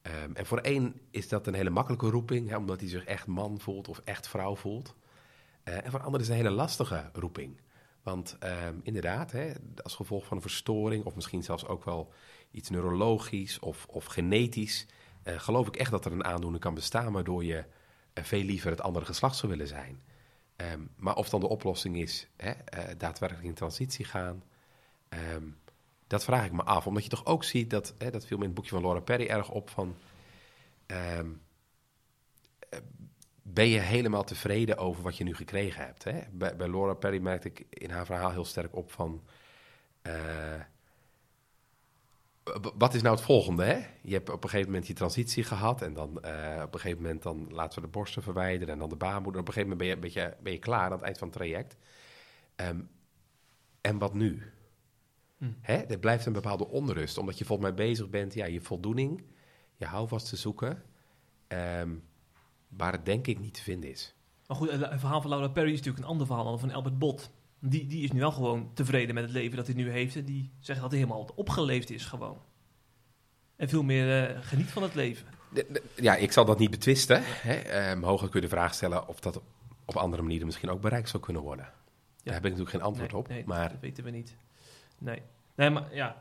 Ehm, 0.03 0.33
en 0.35 0.47
voor 0.47 0.59
één 0.59 1.01
is 1.11 1.29
dat 1.29 1.47
een 1.47 1.55
hele 1.55 1.71
makkelijke 1.71 2.11
roeping, 2.11 2.49
hè, 2.49 2.57
omdat 2.57 2.81
hij 2.81 2.89
zich 2.89 3.05
echt 3.05 3.27
man 3.27 3.61
voelt 3.61 3.89
of 3.89 4.01
echt 4.05 4.29
vrouw 4.29 4.57
voelt. 4.57 4.95
Eh, 5.63 5.85
en 5.85 5.91
voor 5.91 6.01
een 6.01 6.05
ander 6.05 6.21
is 6.21 6.27
het 6.29 6.37
een 6.37 6.43
hele 6.43 6.57
lastige 6.57 7.11
roeping. 7.13 7.61
Want 8.03 8.37
ehm, 8.39 8.75
inderdaad, 8.83 9.33
hè, 9.33 9.53
als 9.83 9.95
gevolg 9.95 10.27
van 10.27 10.37
een 10.37 10.43
verstoring, 10.43 11.05
of 11.05 11.15
misschien 11.15 11.43
zelfs 11.43 11.67
ook 11.67 11.85
wel 11.85 12.13
iets 12.51 12.71
neurologisch 12.71 13.59
of, 13.59 13.87
of 13.89 14.05
genetisch, 14.05 14.87
eh, 15.23 15.39
geloof 15.39 15.67
ik 15.67 15.77
echt 15.77 15.91
dat 15.91 16.05
er 16.05 16.13
een 16.13 16.25
aandoening 16.25 16.63
kan 16.63 16.75
bestaan 16.75 17.13
waardoor 17.13 17.45
je 17.45 17.65
eh, 18.13 18.25
veel 18.25 18.43
liever 18.43 18.71
het 18.71 18.81
andere 18.81 19.05
geslacht 19.05 19.37
zou 19.37 19.53
willen 19.53 19.69
zijn. 19.69 20.03
Ehm, 20.57 20.81
maar 20.97 21.15
of 21.17 21.29
dan 21.29 21.41
de 21.41 21.49
oplossing 21.49 21.97
is 21.97 22.29
hè, 22.37 22.53
daadwerkelijk 22.97 23.47
in 23.47 23.55
transitie 23.55 24.05
gaan, 24.05 24.43
dat 26.13 26.25
vraag 26.25 26.45
ik 26.45 26.53
me 26.53 26.63
af. 26.63 26.87
Omdat 26.87 27.03
je 27.03 27.09
toch 27.09 27.27
ook 27.27 27.45
ziet 27.45 27.71
dat, 27.71 27.95
hè, 27.99 28.11
dat 28.11 28.27
viel 28.27 28.37
me 28.37 28.43
in 28.43 28.49
het 28.49 28.59
boekje 28.59 28.75
van 28.75 28.83
Laura 28.83 29.01
Perry 29.01 29.27
erg 29.27 29.51
op 29.51 29.71
van. 29.71 29.97
ehm, 30.87 31.31
eh, 32.69 32.79
ben 33.43 33.69
je 33.69 33.79
helemaal 33.79 34.25
tevreden 34.25 34.77
over 34.79 35.03
wat 35.03 35.17
je 35.17 35.25
nu 35.25 35.35
gekregen 35.35 35.85
hebt? 35.85 36.05
Hè? 36.05 36.21
Bij, 36.33 36.57
bij 36.57 36.69
Laura 36.71 36.95
Perry 36.95 37.19
merkte 37.21 37.49
ik 37.49 37.67
in 37.71 37.91
haar 37.91 38.07
verhaal 38.07 38.31
heel 38.31 38.45
sterk 38.45 38.77
op 38.77 38.93
van. 38.93 39.23
eh, 40.03 40.61
wat 42.75 42.95
is 42.95 43.03
nou 43.03 43.15
het 43.15 43.25
volgende? 43.25 43.65
Hè? 43.65 43.87
Je 44.03 44.13
hebt 44.15 44.31
op 44.31 44.45
een 44.45 44.51
gegeven 44.51 44.71
moment 44.71 44.87
je 44.87 44.95
transitie 44.95 45.45
gehad. 45.45 45.83
En 45.83 45.95
dan 45.95 46.23
eh, 46.23 46.63
op 46.65 46.75
een 46.75 46.81
gegeven 46.81 47.03
moment 47.03 47.23
dan 47.23 47.47
laten 47.51 47.81
we 47.81 47.87
de 47.87 47.93
borsten 47.93 48.23
verwijderen. 48.23 48.75
En 48.75 48.81
dan 48.81 48.89
de 48.89 48.97
baarmoeder. 48.97 49.41
Op 49.41 49.49
een 49.49 49.53
gegeven 49.55 49.77
moment 49.77 50.01
ben 50.01 50.11
je, 50.11 50.15
ben 50.15 50.23
je, 50.23 50.37
ben 50.43 50.53
je 50.53 50.59
klaar 50.59 50.85
aan 50.85 50.93
het 50.93 51.03
eind 51.03 51.19
van 51.19 51.29
het 51.29 51.37
traject. 51.37 51.77
Ehm, 52.57 52.81
en 53.81 53.99
wat 53.99 54.15
nu? 54.15 54.53
Hm. 55.43 55.51
Hè? 55.61 55.75
Er 55.77 55.99
blijft 55.99 56.27
een 56.27 56.33
bepaalde 56.33 56.69
onrust. 56.69 57.19
Omdat 57.19 57.39
je 57.39 57.45
volgens 57.45 57.69
mij 57.69 57.77
bezig 57.87 58.09
bent, 58.11 58.35
ja, 58.35 58.45
je 58.47 58.61
voldoening, 58.61 59.23
je 59.77 59.85
houvast 59.87 60.29
te 60.29 60.37
zoeken. 60.37 60.83
ehm, 61.49 61.91
waar 62.69 62.93
het 62.93 63.05
denk 63.05 63.27
ik 63.27 63.39
niet 63.41 63.55
te 63.55 63.63
vinden 63.63 63.91
is. 63.91 64.15
Maar 64.47 64.57
goed, 64.57 64.71
het 64.71 64.81
verhaal 65.01 65.21
van 65.21 65.31
Laura 65.31 65.49
Perry 65.49 65.71
is 65.71 65.77
natuurlijk 65.77 66.05
een 66.05 66.11
ander 66.11 66.27
verhaal 66.27 66.45
dan 66.45 66.59
van 66.59 66.71
Albert 66.73 66.99
Bot. 66.99 67.31
Die, 67.59 67.87
die 67.87 68.03
is 68.05 68.13
nu 68.13 68.21
wel 68.21 68.33
gewoon 68.33 68.71
tevreden 68.75 69.15
met 69.15 69.25
het 69.25 69.33
leven 69.33 69.57
dat 69.57 69.67
hij 69.67 69.75
nu 69.77 69.91
heeft. 69.91 70.17
En 70.17 70.25
die 70.25 70.51
zegt 70.59 70.81
dat 70.81 70.91
hij 70.91 70.99
helemaal 71.01 71.29
opgeleefd 71.35 71.91
is 71.91 72.05
gewoon. 72.05 72.39
En 73.57 73.69
veel 73.69 73.83
meer 73.83 74.27
eh, 74.29 74.43
geniet 74.43 74.67
van 74.71 74.83
het 74.83 74.95
leven. 74.95 75.27
De- 75.53 75.67
de- 75.73 75.83
Ja, 75.97 76.17
ik 76.17 76.33
zal 76.33 76.45
dat 76.45 76.59
niet 76.59 76.71
betwisten. 76.71 77.23
Hè. 77.25 77.55
Eh, 77.55 77.99
mogelijk 77.99 78.33
kun 78.33 78.41
je 78.41 78.47
de 78.49 78.55
vraag 78.55 78.75
stellen 78.75 79.09
of 79.09 79.21
dat 79.21 79.41
op 79.85 79.97
andere 79.97 80.23
manieren 80.23 80.47
misschien 80.47 80.71
ook 80.71 80.81
bereikt 80.81 81.09
zou 81.09 81.23
kunnen 81.23 81.43
worden. 81.43 81.65
Daar 82.23 82.35
heb 82.35 82.45
ik 82.45 82.51
natuurlijk 82.51 82.71
geen 82.71 82.83
antwoord 82.83 83.11
Nee, 83.13 83.21
op. 83.21 83.29
nee, 83.29 83.43
maar 83.47 83.69
dat 83.71 83.81
weten 83.81 84.05
we 84.05 84.11
niet. 84.11 84.37
Nee. 85.03 85.23
Nee, 85.57 85.71
maar 85.71 85.95
ja. 85.95 86.17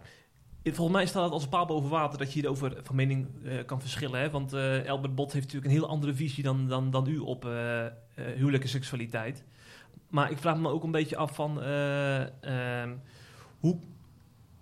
Volgens 0.64 0.98
mij 0.98 1.06
staat 1.06 1.24
het 1.24 1.32
als 1.32 1.44
een 1.44 1.50
paal 1.50 1.66
boven 1.66 1.90
water 1.90 2.18
dat 2.18 2.34
je 2.34 2.40
hierover 2.40 2.78
van 2.84 2.96
mening 2.96 3.28
eh, 3.46 3.66
kan 3.66 3.82
verschillen. 3.82 4.20
Hè? 4.20 4.30
Want 4.30 4.54
eh 4.54 4.90
Albert 4.90 5.16
Bot 5.16 5.34
heeft 5.34 5.46
natuurlijk 5.46 5.72
een 5.74 5.80
heel 5.80 5.90
andere 5.90 6.14
visie 6.14 6.44
dan, 6.44 6.68
dan, 6.68 6.92
dan 6.92 7.08
u 7.08 7.18
op 7.18 7.46
eh, 7.46 7.86
huwelijke 8.16 8.68
seksualiteit. 8.68 9.44
Maar 10.10 10.32
ik 10.32 10.38
vraag 10.38 10.58
me 10.58 10.70
ook 10.70 10.84
een 10.84 10.92
beetje 10.92 11.18
af 11.18 11.36
van 11.36 11.62
eh, 11.62 12.44
ehm, 12.82 12.96
hoe, 13.60 13.80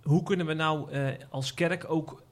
hoe 0.03 0.23
kunnen 0.23 0.45
we 0.45 0.53
nou 0.53 0.89
als 1.29 1.53
kerk 1.53 1.85
ook 1.87 2.23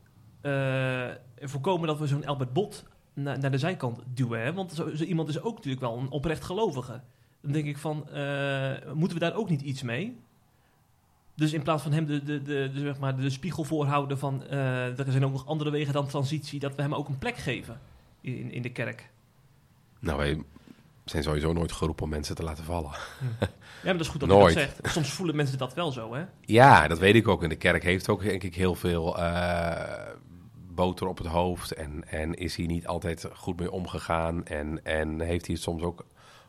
voorkomen 1.40 1.88
dat 1.88 2.00
we 2.00 2.08
zo'n 2.08 2.26
Albert 2.26 2.54
Bot 2.54 2.86
na- 3.14 3.38
naar 3.38 3.52
de 3.52 3.58
zijkant 3.58 4.02
duwen. 4.14 4.54
Want 4.54 4.74
zo, 4.74 4.90
iemand 4.90 5.30
is 5.30 5.42
ook 5.42 5.56
natuurlijk 5.56 5.84
wel 5.84 5.98
een 5.98 6.10
oprecht 6.10 6.44
gelovige. 6.44 7.02
Dan 7.42 7.52
denk 7.52 7.66
ik 7.66 7.78
van, 7.78 8.08
moeten 8.94 9.18
we 9.18 9.24
daar 9.24 9.36
ook 9.36 9.50
niet 9.50 9.62
iets 9.62 9.82
mee? 9.82 10.18
Dus 11.38 11.54
in 11.54 11.64
plaats 11.64 11.84
van 11.84 11.92
hem 11.92 12.06
de, 12.06 12.24
de, 12.24 12.42
de, 12.42 12.72
de, 12.74 12.80
zeg 12.80 13.00
maar 13.00 13.16
de 13.16 13.30
spiegel 13.30 13.64
voorhouden 13.64 14.18
van... 14.20 14.44
eh, 14.48 15.00
er 15.00 15.12
zijn 15.12 15.26
ook 15.26 15.32
nog 15.32 15.46
andere 15.48 15.70
wegen 15.70 15.94
dan 15.94 16.08
transitie... 16.08 16.60
dat 16.60 16.76
we 16.76 16.82
hem 16.82 16.94
ook 16.94 17.08
een 17.08 17.18
plek 17.18 17.38
geven 17.38 17.80
in, 18.22 18.52
in 18.52 18.62
de 18.62 18.72
kerk. 18.72 19.10
nou, 20.00 20.18
wij 20.18 20.42
zijn 21.06 21.24
sowieso 21.24 21.54
nooit 21.54 21.72
geroepen 21.72 22.04
om 22.04 22.10
mensen 22.10 22.36
te 22.36 22.44
laten 22.44 22.64
vallen. 22.64 22.92
Ja, 22.92 23.48
maar 23.84 23.92
dat 23.94 24.02
is 24.02 24.08
goed 24.08 24.20
dat 24.20 24.30
Nooit. 24.30 24.54
je 24.54 24.60
dat 24.60 24.70
zegt. 24.76 24.94
Soms 24.94 25.10
voelen 25.10 25.36
mensen 25.36 25.58
dat 25.58 25.74
wel 25.74 25.92
zo, 25.92 26.14
hè? 26.14 26.26
Ja, 26.42 26.88
dat 26.88 27.00
weet 27.00 27.16
ik 27.16 27.28
ook. 27.28 27.44
En 27.44 27.50
de 27.50 27.56
kerk 27.56 27.84
heeft 27.84 28.10
ook 28.10 28.24
denk 28.24 28.44
ik 28.44 28.56
heel 28.56 28.76
veel 28.76 29.18
eh, 29.20 30.12
boter 30.74 31.08
op 31.08 31.18
het 31.18 31.28
hoofd. 31.28 31.72
En, 31.74 32.10
en 32.10 32.34
is 32.34 32.56
hier 32.56 32.68
niet 32.68 32.88
altijd 32.88 33.30
goed 33.34 33.60
mee 33.60 33.72
omgegaan. 33.72 34.46
En, 34.46 34.80
en 34.84 35.20
heeft 35.22 35.46
hier 35.46 35.58
soms 35.58 35.84
ook 35.84 36.06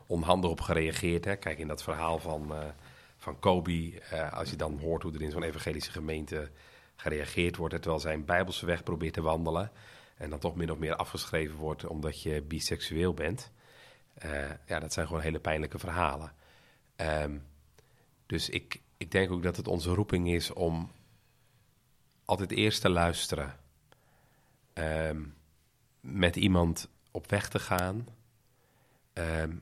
onhandig 0.07 0.49
op 0.49 0.61
gereageerd. 0.61 1.25
Hè? 1.25 1.35
Kijk, 1.35 1.57
in 1.59 1.67
dat 1.67 1.83
verhaal 1.83 2.19
van, 2.19 2.47
eh 2.51 2.57
van 3.19 3.39
Kobe, 3.39 4.01
eh, 4.01 4.33
als 4.33 4.49
je 4.49 4.55
dan 4.55 4.79
hoort 4.79 5.03
hoe 5.03 5.13
er 5.13 5.21
in 5.21 5.31
zo'n 5.31 5.43
evangelische 5.43 5.91
gemeente 5.91 6.51
gereageerd 6.95 7.55
wordt, 7.55 7.73
terwijl 7.75 7.99
zijn 7.99 8.25
bijbelse 8.25 8.65
weg 8.65 8.83
probeert 8.83 9.13
te 9.13 9.21
wandelen. 9.21 9.71
En 10.17 10.29
dan 10.29 10.39
toch 10.39 10.55
min 10.55 10.71
of 10.71 10.77
meer 10.77 10.95
afgeschreven 10.95 11.55
wordt 11.55 11.85
omdat 11.85 12.21
je 12.21 12.41
biseksueel 12.41 13.13
bent. 13.13 13.51
Eh, 14.13 14.49
ja, 14.65 14.79
dat 14.79 14.93
zijn 14.93 15.07
gewoon 15.07 15.21
hele 15.21 15.39
pijnlijke 15.39 15.79
verhalen. 15.79 16.33
Ehm, 16.95 17.37
dus 18.25 18.49
ik, 18.49 18.81
ik 18.97 19.11
denk 19.11 19.31
ook 19.31 19.43
dat 19.43 19.55
het 19.55 19.67
onze 19.67 19.93
roeping 19.93 20.29
is 20.29 20.51
om 20.51 20.91
altijd 22.25 22.51
eerst 22.51 22.81
te 22.81 22.89
luisteren. 22.89 23.59
Ehm, 24.73 25.21
met 25.99 26.35
iemand 26.35 26.89
op 27.11 27.29
weg 27.29 27.49
te 27.49 27.59
gaan. 27.59 28.07
Ehm, 29.13 29.55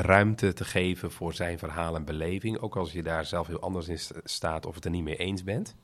ruimte 0.00 0.52
te 0.52 0.64
geven 0.64 1.10
voor 1.10 1.34
zijn 1.34 1.58
verhaal 1.58 1.94
en 1.94 2.04
beleving. 2.04 2.58
Ook 2.58 2.76
als 2.76 2.92
je 2.92 3.02
daar 3.02 3.24
zelf 3.24 3.46
heel 3.46 3.60
anders 3.60 3.88
in 3.88 3.98
st- 3.98 4.20
staat 4.24 4.66
of 4.66 4.74
het 4.74 4.84
er 4.84 4.90
niet 4.90 5.02
mee 5.02 5.16
eens 5.16 5.44
bent. 5.44 5.76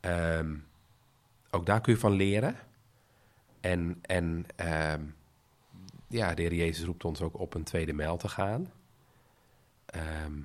Ehm, 0.00 0.54
ook 1.50 1.66
daar 1.66 1.80
kun 1.80 1.92
je 1.92 1.98
van 1.98 2.12
leren. 2.12 2.56
En, 3.60 3.98
en 4.02 4.46
ehm, 4.56 5.02
ja, 6.08 6.34
de 6.34 6.42
Heer 6.42 6.54
Jezus 6.54 6.84
roept 6.84 7.04
ons 7.04 7.20
ook 7.20 7.38
op 7.38 7.54
een 7.54 7.64
tweede 7.64 7.92
mijl 7.92 8.16
te 8.16 8.28
gaan. 8.28 8.72
Ehm, 9.86 10.40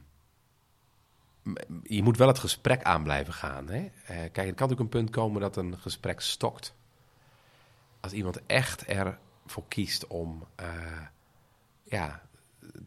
je 1.83 2.03
moet 2.03 2.17
wel 2.17 2.27
het 2.27 2.39
gesprek 2.39 2.83
aan 2.83 3.03
blijven 3.03 3.33
gaan. 3.33 3.69
Hè? 3.69 3.79
Eh, 3.79 3.91
kijk, 4.05 4.17
er 4.17 4.33
kan 4.33 4.45
natuurlijk 4.45 4.79
een 4.79 4.89
punt 4.89 5.09
komen 5.09 5.41
dat 5.41 5.55
een 5.55 5.77
gesprek 5.77 6.21
stokt. 6.21 6.75
Als 7.99 8.11
iemand 8.11 8.45
echt 8.45 8.85
ervoor 8.85 9.67
kiest 9.67 10.07
om 10.07 10.47
eh, 10.55 11.01
ja, 11.83 12.21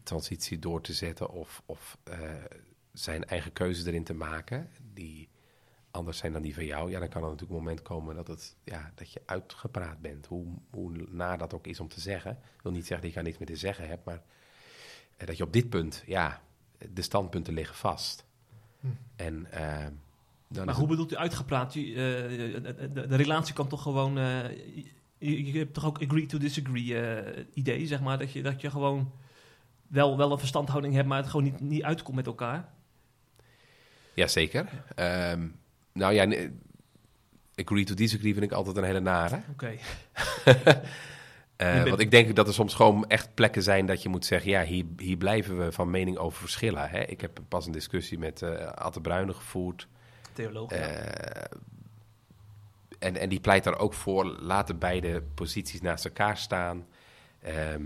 transitie 0.03 0.59
door 0.59 0.81
te 0.81 0.93
zetten 0.93 1.29
of, 1.29 1.61
of 1.65 1.97
eh, 2.03 2.19
zijn 2.93 3.25
eigen 3.25 3.53
keuze 3.53 3.87
erin 3.87 4.03
te 4.03 4.13
maken, 4.13 4.69
die 4.93 5.29
anders 5.91 6.17
zijn 6.17 6.33
dan 6.33 6.41
die 6.41 6.53
van 6.53 6.65
jou, 6.65 6.89
ja, 6.91 6.99
dan 6.99 7.09
kan 7.09 7.21
er 7.23 7.29
natuurlijk 7.29 7.57
een 7.59 7.63
moment 7.63 7.81
komen 7.81 8.15
dat, 8.15 8.27
het, 8.27 8.55
ja, 8.63 8.91
dat 8.95 9.11
je 9.11 9.21
uitgepraat 9.25 10.01
bent. 10.01 10.25
Hoe, 10.25 10.45
hoe 10.69 10.91
naar 11.09 11.37
dat 11.37 11.53
ook 11.53 11.67
is 11.67 11.79
om 11.79 11.87
te 11.87 11.99
zeggen. 11.99 12.31
Ik 12.31 12.61
wil 12.63 12.71
niet 12.71 12.85
zeggen 12.85 12.99
dat 13.01 13.09
je 13.09 13.15
daar 13.15 13.23
niks 13.23 13.37
meer 13.37 13.47
te 13.47 13.55
zeggen 13.55 13.87
hebt, 13.87 14.05
maar 14.05 14.21
eh, 15.17 15.27
dat 15.27 15.37
je 15.37 15.43
op 15.43 15.53
dit 15.53 15.69
punt, 15.69 16.03
ja, 16.05 16.41
de 16.93 17.01
standpunten 17.01 17.53
liggen 17.53 17.75
vast. 17.75 18.25
Hm. 18.79 18.87
En 19.15 19.51
eh, 19.51 19.85
dan 20.47 20.65
Maar 20.65 20.73
hoe 20.75 20.83
het- 20.83 20.91
bedoelt 20.91 21.11
u 21.11 21.15
uitgepraat? 21.15 21.73
Je, 21.73 21.81
de, 22.63 22.89
de, 22.93 23.07
de 23.07 23.15
relatie 23.15 23.53
kan 23.53 23.67
toch 23.67 23.81
gewoon... 23.81 24.17
eh, 24.17 24.49
je, 25.17 25.51
je 25.51 25.57
hebt 25.57 25.73
toch 25.73 25.85
ook 25.85 26.01
agree 26.03 26.25
to 26.25 26.37
disagree 26.37 27.45
idee, 27.53 27.87
zeg 27.87 28.01
maar. 28.01 28.17
Dat 28.17 28.31
je, 28.31 28.41
dat 28.41 28.61
je 28.61 28.69
gewoon 28.69 29.11
wel, 29.87 30.17
wel 30.17 30.31
een 30.31 30.39
verstandhouding 30.39 30.93
hebt, 30.93 31.07
maar 31.07 31.17
het 31.17 31.27
gewoon 31.27 31.45
niet, 31.45 31.59
niet 31.59 31.83
uitkomt 31.83 32.15
met 32.15 32.25
elkaar. 32.25 32.69
Jazeker. 34.13 34.67
Ehm 34.95 35.47
nou 35.95 36.13
ja, 36.13 36.49
agree 37.55 37.83
to 37.83 37.93
disagree 37.93 38.33
vind 38.33 38.45
ik 38.45 38.51
altijd 38.51 38.77
een 38.77 38.83
hele 38.83 38.99
nare. 38.99 39.41
Oké. 39.51 39.71
Eh, 41.55 41.83
Want 41.83 41.99
ik 41.99 42.11
denk 42.11 42.35
dat 42.35 42.47
er 42.47 42.53
soms 42.53 42.73
gewoon 42.73 43.07
echt 43.07 43.33
plekken 43.33 43.63
zijn 43.63 43.85
dat 43.85 44.01
je 44.01 44.09
moet 44.09 44.25
zeggen... 44.25 44.51
ja, 44.51 44.63
hier, 44.63 44.85
hier 44.97 45.17
blijven 45.17 45.57
we 45.57 45.71
van 45.71 45.89
mening 45.89 46.17
over 46.17 46.39
verschillen. 46.39 46.89
Hè? 46.89 47.03
Ik 47.03 47.21
heb 47.21 47.39
pas 47.47 47.65
een 47.65 47.71
discussie 47.71 48.19
met 48.19 48.41
eh 48.41 48.65
Atte 48.65 49.01
Bruyne 49.01 49.33
gevoerd. 49.33 49.87
Theoloog. 50.33 50.71
ja. 50.71 50.77
Eh, 50.77 51.57
en, 52.99 53.17
en 53.17 53.29
die 53.29 53.39
pleit 53.39 53.63
daar 53.63 53.79
ook 53.79 53.93
voor, 53.93 54.25
laten 54.25 54.79
beide 54.79 55.21
posities 55.33 55.81
naast 55.81 56.05
elkaar 56.05 56.37
staan. 56.37 56.87
Ehm, 57.41 57.83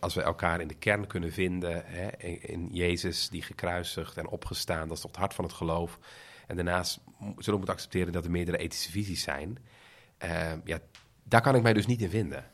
als 0.00 0.14
we 0.14 0.22
elkaar 0.22 0.60
in 0.60 0.68
de 0.68 0.74
kern 0.74 1.06
kunnen 1.06 1.32
vinden, 1.32 1.82
hè, 1.86 2.08
in, 2.26 2.68
Jezus 2.72 3.28
die 3.28 3.42
gekruisigd 3.42 4.16
en 4.16 4.28
opgestaan, 4.28 4.88
dat 4.88 4.96
is 4.96 5.02
toch 5.02 5.10
het 5.10 5.20
hart 5.20 5.34
van 5.34 5.44
het 5.44 5.54
geloof. 5.54 5.98
En 6.46 6.56
daarnaast 6.56 7.00
zullen 7.18 7.44
we 7.44 7.56
moeten 7.56 7.74
accepteren 7.74 8.12
dat 8.12 8.24
er 8.24 8.30
meerdere 8.30 8.58
ethische 8.58 8.90
visies 8.90 9.22
zijn. 9.22 9.58
Ehm, 10.18 10.60
ja, 10.64 10.78
daar 11.22 11.40
kan 11.40 11.54
ik 11.54 11.62
mij 11.62 11.72
dus 11.72 11.86
niet 11.86 12.02
in 12.02 12.10
vinden. 12.10 12.44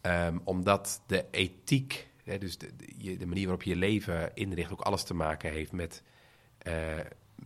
Ehm, 0.00 0.38
omdat 0.44 1.02
de 1.06 1.24
ethiek, 1.30 2.08
hè, 2.24 2.38
dus 2.38 2.58
de 2.58 3.26
manier 3.26 3.44
waarop 3.44 3.62
je 3.62 3.70
je 3.70 3.76
leven 3.76 4.34
inricht, 4.34 4.72
ook 4.72 4.80
alles 4.80 5.02
te 5.02 5.14
maken 5.14 5.50
heeft 5.50 5.72
met, 5.72 6.02
eh, 6.58 6.98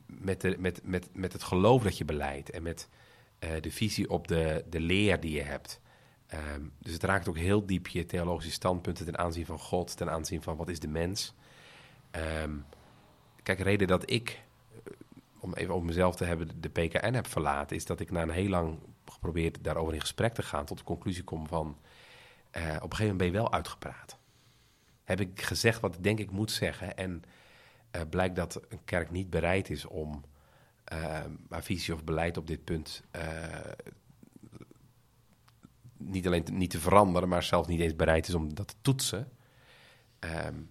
met, 0.07 0.41
de, 0.41 0.57
met, 0.59 0.81
met, 0.85 1.09
met 1.13 1.33
het 1.33 1.43
geloof 1.43 1.83
dat 1.83 1.99
je 1.99 2.05
beleidt 2.05 2.51
en 2.51 2.63
met 2.63 2.89
eh, 3.39 3.51
de 3.61 3.71
visie 3.71 4.11
op 4.11 4.29
de, 4.29 4.65
de 4.71 4.81
leer 4.81 5.21
die 5.21 5.33
je 5.33 5.43
hebt. 5.43 5.81
Ehm, 6.33 6.63
dus 6.79 6.93
het 6.93 7.03
raakt 7.03 7.29
ook 7.29 7.37
heel 7.37 7.67
diep 7.67 7.87
je 7.87 8.07
theologische 8.07 8.53
standpunten 8.53 9.05
ten 9.05 9.19
aanzien 9.19 9.47
van 9.47 9.59
God, 9.59 9.97
ten 9.97 10.11
aanzien 10.11 10.43
van 10.43 10.57
wat 10.57 10.69
is 10.69 10.81
de 10.81 10.89
mens. 10.89 11.35
Ehm, 12.11 12.57
kijk, 13.43 13.59
de 13.59 13.65
reden 13.65 13.89
dat 13.89 14.11
ik, 14.11 14.43
eh, 14.71 14.93
om 15.39 15.55
even 15.55 15.75
over 15.75 15.87
mezelf 15.87 16.17
te 16.17 16.25
hebben, 16.25 16.61
de 16.61 16.69
PKN 16.69 17.15
heb 17.15 17.27
verlaten, 17.27 17.77
is 17.77 17.85
dat 17.85 18.01
ik 18.01 18.11
na 18.11 18.23
een 18.23 18.31
heel 18.31 18.49
lang 18.49 18.79
geprobeerd 19.05 19.65
daarover 19.65 19.95
in 19.95 20.01
gesprek 20.01 20.35
te 20.35 20.43
gaan, 20.43 20.65
tot 20.65 20.79
de 20.79 20.85
conclusie 20.85 21.25
kom 21.25 21.47
van, 21.47 21.79
eh, 22.51 22.63
op 22.63 22.67
een 22.67 22.81
gegeven 22.81 22.99
moment 22.99 23.19
ben 23.19 23.27
je 23.27 23.33
wel 23.33 23.53
uitgepraat. 23.53 24.19
Heb 25.05 25.21
ik 25.21 25.43
gezegd 25.43 25.81
wat 25.81 25.95
ik 25.95 26.03
denk 26.03 26.19
ik 26.19 26.31
moet 26.31 26.51
zeggen 26.51 26.97
en 26.97 27.23
eh, 27.91 28.03
blijkt 28.11 28.37
dat 28.37 28.61
een 28.69 28.85
kerk 28.85 29.11
niet 29.11 29.31
bereid 29.31 29.71
is 29.71 29.85
om 29.85 30.25
uh, 30.93 31.21
haar 31.49 31.63
visie 31.63 31.95
of 31.95 32.05
beleid 32.05 32.37
op 32.37 32.47
dit 32.47 32.65
punt 32.65 33.03
niet 36.05 36.27
alleen 36.27 36.45
niet 36.53 36.71
te 36.71 36.81
veranderen, 36.81 37.29
maar 37.29 37.43
zelfs 37.43 37.69
niet 37.69 37.81
eens 37.81 37.97
bereid 37.97 38.29
is 38.29 38.35
om 38.35 38.55
dat 38.55 38.69
te 38.69 38.75
toetsen. 38.83 39.29
Um, 40.21 40.71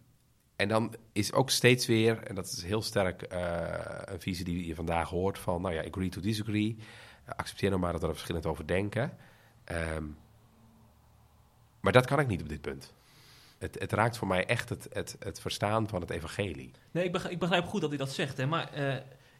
en 0.56 0.68
dan 0.68 0.96
is 1.12 1.34
ook 1.34 1.50
steeds 1.50 1.86
weer, 1.86 2.24
en 2.24 2.36
dat 2.36 2.46
is 2.46 2.64
heel 2.64 2.82
sterk 2.82 3.34
uh, 3.34 3.70
een 4.06 4.22
visie 4.22 4.46
die 4.46 4.68
je 4.68 4.76
vandaag 4.76 5.10
hoort 5.10 5.40
van, 5.40 5.62
nou 5.62 5.74
ja, 5.74 5.84
agree 5.84 6.10
to 6.10 6.22
disagree. 6.22 6.78
accepteer 7.26 7.70
nou 7.70 7.82
maar 7.82 7.92
dat 7.92 8.04
er 8.04 8.10
verschillend 8.10 8.46
over 8.46 8.68
denken. 8.68 9.18
Um, 9.72 10.18
maar 11.80 11.94
dat 11.94 12.06
kan 12.06 12.20
ik 12.20 12.28
niet 12.28 12.42
op 12.42 12.50
dit 12.50 12.62
punt. 12.62 12.94
Het, 13.58 13.80
het 13.80 13.92
raakt 13.92 14.18
voor 14.18 14.28
mij 14.28 14.46
echt 14.46 14.70
het, 14.70 14.88
het, 14.92 15.16
het, 15.20 15.40
verstaan 15.40 15.88
van 15.88 16.02
het 16.02 16.10
evangelie. 16.10 16.72
Nee, 16.92 17.04
ik 17.04 17.12
begrijp, 17.12 17.34
ik 17.34 17.40
begrijp 17.40 17.66
goed 17.66 17.82
dat 17.82 17.90
hij 17.90 18.00
dat 18.00 18.12
zegt. 18.12 18.38
Hè, 18.38 18.46
maar 18.46 18.80
uh, 18.80 18.96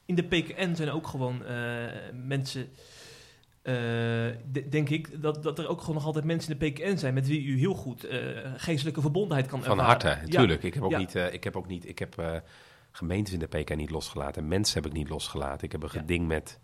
in 0.06 0.16
de 0.16 0.24
PKN 0.24 0.76
zijn 0.76 0.90
ook 0.90 1.08
gewoon 1.08 1.42
uh, 1.42 1.86
mensen... 2.14 2.70
Uh, 3.64 3.74
de, 4.52 4.68
denk 4.70 4.90
ik 4.90 5.22
dat, 5.22 5.44
dat 5.44 5.60
er 5.60 5.68
ook 5.68 5.80
gewoon 5.80 5.96
nog 5.96 6.06
altijd 6.06 6.26
mensen 6.26 6.52
in 6.52 6.60
de 6.60 6.70
PKN 6.70 6.98
zijn 6.98 7.14
met 7.14 7.28
wie 7.28 7.44
u 7.44 7.60
heel 7.60 7.74
goed 7.74 8.08
geestelijke 8.58 9.02
verbondenheid 9.02 9.48
kan 9.48 9.64
Van 9.64 9.80
ervaren. 9.80 10.06
harte, 10.06 10.22
natuurlijk. 10.26 10.62
Ja. 10.62 10.68
Ik 10.68 10.74
heb 10.74 10.84
ook 10.84 10.92
ja. 10.92 10.98
niet, 10.98 11.16
ik 11.16 11.44
heb 11.44 11.56
ook 11.56 11.68
niet, 11.68 11.88
ik 11.88 12.00
heb 12.00 12.42
gemeentes 12.92 13.34
in 13.34 13.40
de 13.40 13.48
PKN 13.48 13.78
niet 13.78 13.90
losgelaten. 13.90 14.48
Mensen 14.48 14.82
heb 14.82 14.92
ik 14.92 14.98
niet 14.98 15.10
losgelaten. 15.10 15.64
Ik 15.64 15.72
heb 15.72 15.84
een 15.84 15.90
ja. 15.94 16.00
geding 16.00 16.28
met 16.28 16.60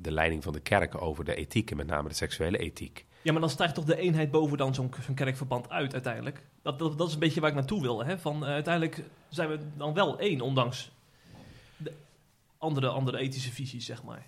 de 0.00 0.12
leiding 0.12 0.42
van 0.42 0.52
de 0.52 0.60
kerk 0.60 1.02
over 1.02 1.24
de 1.24 1.34
ethiek 1.34 1.70
en 1.70 1.76
met 1.76 1.86
name 1.86 2.08
de 2.08 2.14
seksuele 2.14 2.58
ethiek. 2.58 3.06
Ja, 3.22 3.32
maar 3.32 3.40
dan 3.40 3.50
stijgt 3.50 3.74
toch 3.74 3.84
de 3.84 3.96
eenheid 3.96 4.30
boven 4.30 4.58
dan 4.58 4.74
zo'n 4.74 4.94
zo 5.06 5.14
kerkverband 5.14 5.70
uit 5.70 5.92
uiteindelijk. 5.92 6.42
Dat, 6.62 6.78
dat, 6.78 6.98
dat, 6.98 7.08
is 7.08 7.14
een 7.14 7.20
beetje 7.20 7.40
waar 7.40 7.50
ik 7.50 7.56
naartoe 7.56 7.80
wil. 7.80 8.04
Hè? 8.04 8.18
Van, 8.18 8.42
uh, 8.42 8.48
uiteindelijk 8.48 9.04
zijn 9.28 9.48
we 9.48 9.58
dan 9.76 9.94
wel 9.94 10.18
één, 10.18 10.40
ondanks 10.40 10.90
de 11.76 11.92
andere, 12.58 12.88
andere 12.88 13.18
ethische 13.18 13.52
visies, 13.52 13.86
zeg 13.86 14.02
maar. 14.02 14.26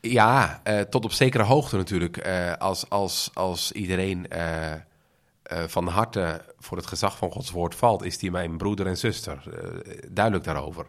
Ja, 0.00 0.60
uh, 0.64 0.80
tot 0.80 1.04
op 1.04 1.12
zekere 1.12 1.42
hoogte 1.42 1.76
natuurlijk. 1.76 2.26
Uh, 2.26 2.52
als, 2.52 2.88
als, 2.88 3.30
als 3.34 3.72
iedereen 3.72 4.26
van 5.66 5.86
harte 5.86 6.44
voor 6.58 6.76
het 6.76 6.86
gezag 6.86 7.16
van 7.16 7.30
Gods 7.30 7.50
woord 7.50 7.74
valt, 7.74 8.04
is 8.04 8.18
die 8.18 8.30
mijn 8.30 8.56
broeder 8.56 8.86
en 8.86 8.96
zuster. 8.96 9.42
duidelijk 10.08 10.44
daarover 10.44 10.86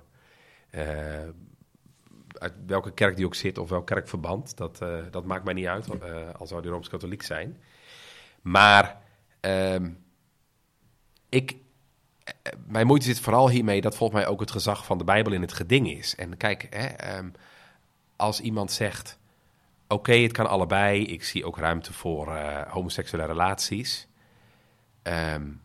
uit 2.34 2.54
welke 2.66 2.94
kerk 2.94 3.16
die 3.16 3.26
ook 3.26 3.36
zit 3.36 3.58
of 3.58 3.70
welk 3.70 3.86
kerkverband, 3.86 4.58
dat, 4.58 4.78
dat 5.12 5.26
maakt 5.26 5.44
mij 5.44 5.54
niet 5.54 5.66
uit, 5.66 5.88
al 6.38 6.48
zou 6.48 6.62
die 6.62 6.72
Rooms-Katholiek 6.72 7.24
zijn. 7.24 7.62
Maar 8.42 9.02
um, 9.42 10.04
ik, 11.30 11.56
mijn 12.68 12.88
moeite 12.88 13.06
zit 13.06 13.20
vooral 13.20 13.50
hiermee 13.50 13.82
dat 13.82 13.96
volgens 13.96 14.20
mij 14.20 14.30
ook 14.30 14.40
het 14.40 14.52
gezag 14.52 14.86
van 14.86 14.98
de 14.98 15.04
Bijbel 15.04 15.34
in 15.34 15.42
het 15.42 15.54
geding 15.54 15.92
is. 15.92 16.16
En 16.16 16.38
kijk, 16.38 16.68
hè, 16.70 17.18
um, 17.18 17.32
als 18.22 18.42
iemand 18.42 18.72
zegt, 18.72 19.20
oké, 19.84 19.94
okay, 19.94 20.24
het 20.24 20.32
kan 20.32 20.48
allebei, 20.48 21.06
ik 21.06 21.24
zie 21.24 21.46
ook 21.46 21.58
ruimte 21.58 21.94
voor 21.94 22.28
uh, 22.28 22.62
homoseksuele 22.62 23.26
relaties. 23.26 24.08
Um, 25.04 25.62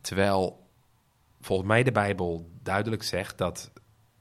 terwijl 0.00 0.66
volgens 1.40 1.68
mij 1.68 1.82
de 1.82 1.92
Bijbel 1.92 2.50
duidelijk 2.62 3.02
zegt 3.02 3.38
dat 3.38 3.70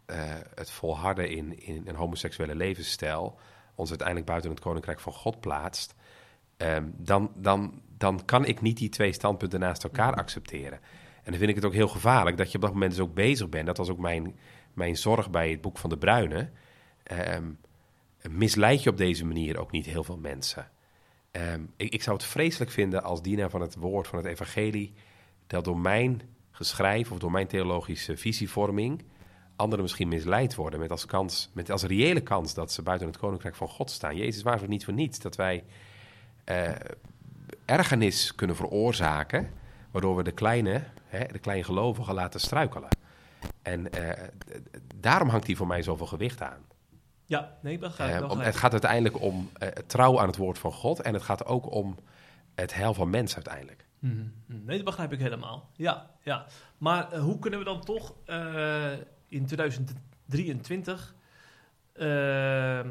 uh, 0.07 0.15
het 0.55 0.71
volharden 0.71 1.29
in, 1.29 1.65
in 1.65 1.83
een 1.85 1.95
homoseksuele 1.95 2.55
levensstijl 2.55 3.39
ons 3.75 3.89
uiteindelijk 3.89 4.27
buiten 4.27 4.49
het 4.49 4.59
koninkrijk 4.59 4.99
van 4.99 5.13
God 5.13 5.39
plaatst, 5.39 5.95
um, 6.57 6.93
dan, 6.97 7.31
dan, 7.35 7.81
dan 7.97 8.25
kan 8.25 8.45
ik 8.45 8.61
niet 8.61 8.77
die 8.77 8.89
twee 8.89 9.13
standpunten 9.13 9.59
naast 9.59 9.83
elkaar 9.83 10.13
accepteren. 10.13 10.79
En 11.23 11.31
dan 11.31 11.39
vind 11.39 11.49
ik 11.49 11.55
het 11.55 11.65
ook 11.65 11.73
heel 11.73 11.87
gevaarlijk 11.87 12.37
dat 12.37 12.51
je 12.51 12.55
op 12.55 12.61
dat 12.61 12.73
moment 12.73 12.91
dus 12.91 12.99
ook 12.99 13.13
bezig 13.13 13.49
bent. 13.49 13.65
Dat 13.65 13.77
was 13.77 13.89
ook 13.89 13.97
mijn, 13.97 14.37
mijn 14.73 14.95
zorg 14.97 15.29
bij 15.29 15.49
het 15.49 15.61
boek 15.61 15.77
van 15.77 15.89
de 15.89 15.97
Bruine. 15.97 16.49
Um, 17.11 17.59
misleid 18.29 18.83
je 18.83 18.89
op 18.89 18.97
deze 18.97 19.25
manier 19.25 19.57
ook 19.57 19.71
niet 19.71 19.85
heel 19.85 20.03
veel 20.03 20.17
mensen. 20.17 20.69
Um, 21.31 21.73
ik, 21.75 21.93
ik 21.93 22.03
zou 22.03 22.17
het 22.17 22.25
vreselijk 22.25 22.71
vinden 22.71 23.03
als 23.03 23.21
dienaar 23.21 23.49
van 23.49 23.61
het 23.61 23.75
woord 23.75 24.07
van 24.07 24.17
het 24.17 24.27
evangelie... 24.27 24.93
dat 25.47 25.63
door 25.63 25.79
mijn 25.79 26.21
geschrijf 26.51 27.11
of 27.11 27.19
door 27.19 27.31
mijn 27.31 27.47
theologische 27.47 28.17
visievorming 28.17 29.03
anderen 29.55 29.83
misschien 29.83 30.07
misleid 30.07 30.55
worden 30.55 30.79
met 30.79 30.91
als, 30.91 31.05
kans, 31.05 31.49
met 31.53 31.71
als 31.71 31.83
reële 31.83 32.21
kans 32.21 32.53
dat 32.53 32.71
ze 32.71 32.81
buiten 32.81 33.07
het 33.07 33.17
koninkrijk 33.17 33.55
van 33.55 33.67
God 33.67 33.91
staan. 33.91 34.15
Jezus 34.15 34.43
waarschuwt 34.43 34.69
niet 34.69 34.85
voor 34.85 34.93
niets 34.93 35.19
dat 35.19 35.35
wij 35.35 35.63
uh, 36.45 36.69
ergernis 37.65 38.35
kunnen 38.35 38.55
veroorzaken, 38.55 39.49
waardoor 39.91 40.15
we 40.15 40.23
de 40.23 40.31
kleine, 40.31 40.83
hè, 41.05 41.25
de 41.31 41.39
kleine 41.39 41.63
gelovigen 41.63 42.13
laten 42.13 42.39
struikelen. 42.39 42.89
En 43.61 43.87
uh, 43.97 44.09
daarom 44.95 45.29
hangt 45.29 45.47
hij 45.47 45.55
voor 45.55 45.67
mij 45.67 45.81
zoveel 45.81 46.07
gewicht 46.07 46.41
aan. 46.41 46.61
Ja, 47.25 47.57
nee, 47.61 47.77
begrijp, 47.77 48.21
uh, 48.21 48.29
om, 48.29 48.39
Het 48.39 48.55
gaat 48.55 48.71
uiteindelijk 48.71 49.21
om 49.21 49.49
trouw 49.87 50.19
aan 50.19 50.27
het 50.27 50.37
woord 50.37 50.59
van 50.59 50.71
God 50.71 51.01
en 51.01 51.13
het 51.13 51.23
gaat 51.23 51.45
ook 51.45 51.71
om 51.71 51.95
het 52.55 52.73
heil 52.73 52.93
van 52.93 53.09
mensen 53.09 53.35
uiteindelijk. 53.35 53.87
Mm 53.99 54.33
-hmm. 54.47 54.65
Nee, 54.65 54.75
dat 54.75 54.85
begrijp 54.85 55.13
ik 55.13 55.19
helemaal. 55.19 55.69
Ja, 55.73 56.11
ja. 56.21 56.45
Maar 56.77 57.15
hoe 57.17 57.39
kunnen 57.39 57.59
we 57.59 57.65
dan 57.65 57.81
toch 57.81 58.13
in 59.27 59.45
2023, 59.45 61.15
uh, 61.95 62.79
uh, 62.79 62.83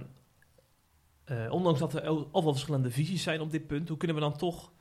ondanks 1.51 1.79
dat 1.79 1.95
er 1.95 2.07
al 2.07 2.43
wel 2.43 2.53
verschillende 2.53 2.91
visies 2.91 3.23
zijn 3.23 3.41
op 3.41 3.51
dit 3.51 3.67
punt, 3.67 3.89
hoe 3.89 3.97
kunnen 3.97 4.17
we 4.17 4.23
dan 4.23 4.37
toch 4.37 4.73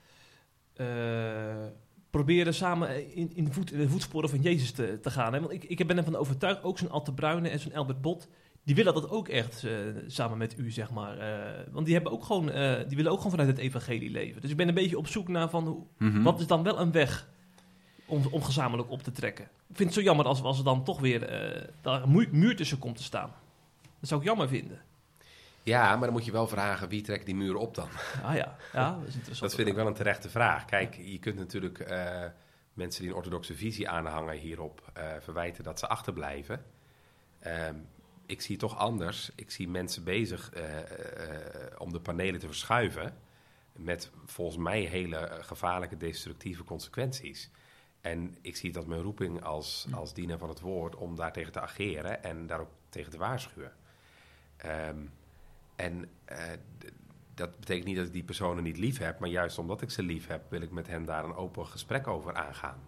uh, 0.76 1.66
proberen 2.10 2.54
samen 2.54 3.16
in, 3.16 3.36
in, 3.36 3.54
voet, 3.54 3.72
in, 3.72 3.80
de 3.80 3.90
voetsporen 3.90 4.30
van 4.30 4.42
Jezus 4.42 4.72
te, 4.72 5.00
te 5.00 5.12
gaan? 5.12 5.34
Hè? 5.34 5.40
Want 5.40 5.52
ik, 5.52 5.64
ik 5.64 5.88
ben 5.88 5.98
ervan 5.98 6.16
overtuigd, 6.16 6.64
ook 6.64 6.78
zo'n 6.78 6.92
Atte 6.92 7.14
Bruyne 7.14 7.50
en 7.50 7.60
zo'n 7.60 7.76
Albert 7.76 8.02
Bot, 8.02 8.28
die 8.64 8.76
willen 8.76 8.94
dat 8.94 9.10
ook 9.10 9.28
echt 9.28 9.66
samen 10.08 10.38
met 10.38 10.58
u, 10.58 10.72
zeg 10.72 10.92
maar. 10.92 11.18
want 11.72 11.86
die, 11.86 11.94
hebben 11.94 12.12
ook 12.12 12.24
gewoon, 12.24 12.46
die 12.88 12.98
willen 12.98 13.12
ook 13.12 13.18
gewoon 13.18 13.32
vanuit 13.32 13.50
het 13.50 13.58
evangelie 13.58 14.10
leven. 14.10 14.42
Dus 14.42 14.50
ik 14.50 14.58
ben 14.58 14.68
een 14.68 14.74
beetje 14.74 14.98
op 14.98 15.08
zoek 15.08 15.28
naar 15.28 15.50
van, 15.50 15.68
hoe, 15.68 15.84
mm 15.98 16.12
-hmm. 16.12 16.24
wat 16.24 16.40
is 16.40 16.48
dan 16.48 16.64
wel 16.64 16.80
een 16.80 16.92
weg 16.92 17.28
om, 18.06 18.24
om 18.32 18.44
gezamenlijk 18.44 18.90
op 18.92 19.04
te 19.04 19.12
trekken. 19.12 19.46
Ik 19.46 19.76
vind 19.76 19.90
het 19.90 19.98
zo 19.98 20.06
jammer 20.06 20.26
als, 20.26 20.42
als 20.42 20.58
er 20.58 20.64
dan 20.64 20.84
toch 20.84 21.00
weer 21.00 21.20
daar 21.82 22.04
een 22.04 22.12
muur, 22.12 22.30
muur 22.32 22.56
tussen 22.56 22.80
komt 22.80 22.98
te 22.98 23.04
staan. 23.04 23.32
Dat 24.00 24.10
zou 24.10 24.22
ik 24.22 24.28
jammer 24.28 24.48
vinden. 24.48 24.82
Ja, 25.64 25.90
maar 25.90 26.04
dan 26.04 26.12
moet 26.12 26.26
je 26.26 26.32
wel 26.32 26.48
vragen 26.48 26.90
wie 26.90 27.02
trekt 27.02 27.26
die 27.26 27.36
muur 27.36 27.56
op 27.56 27.76
dan? 27.76 27.88
Ah 28.24 28.36
ja, 28.36 28.56
ja 28.74 28.92
dat 29.00 29.08
is 29.08 29.16
interessant. 29.20 29.40
dat 29.40 29.56
vind 29.56 29.68
ik 29.68 29.76
wel 29.76 29.88
een 29.88 29.94
terechte 29.94 30.30
vraag. 30.30 30.66
Kijk, 30.66 30.96
je 30.96 31.20
kunt 31.20 31.38
natuurlijk 31.38 31.86
mensen 32.74 33.02
die 33.02 33.12
een 33.12 33.18
orthodoxe 33.18 33.56
visie 33.56 33.90
aanhangen 33.90 34.38
hierop 34.38 34.92
verwijten 35.20 35.64
dat 35.64 35.80
ze 35.80 35.88
achterblijven. 35.88 36.64
Um, 37.48 37.88
ik 38.26 38.42
zie 38.42 38.58
toch 38.58 38.78
anders. 38.78 39.32
Ik 39.36 39.52
zie 39.52 39.68
mensen 39.68 40.04
bezig 40.04 40.52
om 41.78 41.92
de 41.92 42.00
panelen 42.00 42.40
te 42.40 42.48
verschuiven. 42.48 43.18
Met 43.74 44.12
volgens 44.26 44.58
mij 44.58 44.82
hele 44.82 45.38
gevaarlijke 45.42 45.98
destructieve 45.98 46.64
consequenties. 46.64 47.52
En 48.02 48.36
ik 48.42 48.56
zie 48.56 48.72
dat 48.72 48.88
mijn 48.88 49.02
roeping 49.02 49.44
als, 49.44 49.88
als 49.92 50.14
diener 50.14 50.38
van 50.38 50.50
het 50.50 50.60
woord 50.60 50.96
om 50.96 51.16
daar 51.16 51.34
tegen 51.34 51.52
te 51.52 51.62
ageren 51.62 52.24
en 52.24 52.48
daar 52.48 52.60
ook 52.60 52.72
tegen 52.90 53.12
te 53.12 53.18
waarschuwen. 53.18 53.74
Um, 54.66 55.12
en 55.76 56.10
uh, 56.32 56.38
dat 57.34 57.60
betekent 57.60 57.86
niet 57.86 57.96
dat 57.96 58.06
ik 58.06 58.14
die 58.14 58.24
personen 58.24 58.64
niet 58.64 58.78
lief 58.78 58.98
heb, 58.98 59.20
maar 59.20 59.30
juist 59.30 59.58
omdat 59.58 59.82
ik 59.82 59.90
ze 59.90 60.04
lief 60.04 60.28
heb, 60.28 60.50
wil 60.50 60.62
ik 60.62 60.72
met 60.72 60.88
hen 60.88 61.06
daar 61.06 61.24
een 61.24 61.36
open 61.36 61.68
gesprek 61.68 62.08
over 62.08 62.34
aangaan. 62.34 62.80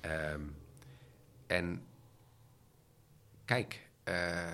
Um, 0.00 0.56
en 1.46 1.86
kijk, 3.44 3.88
uh, 4.08 4.52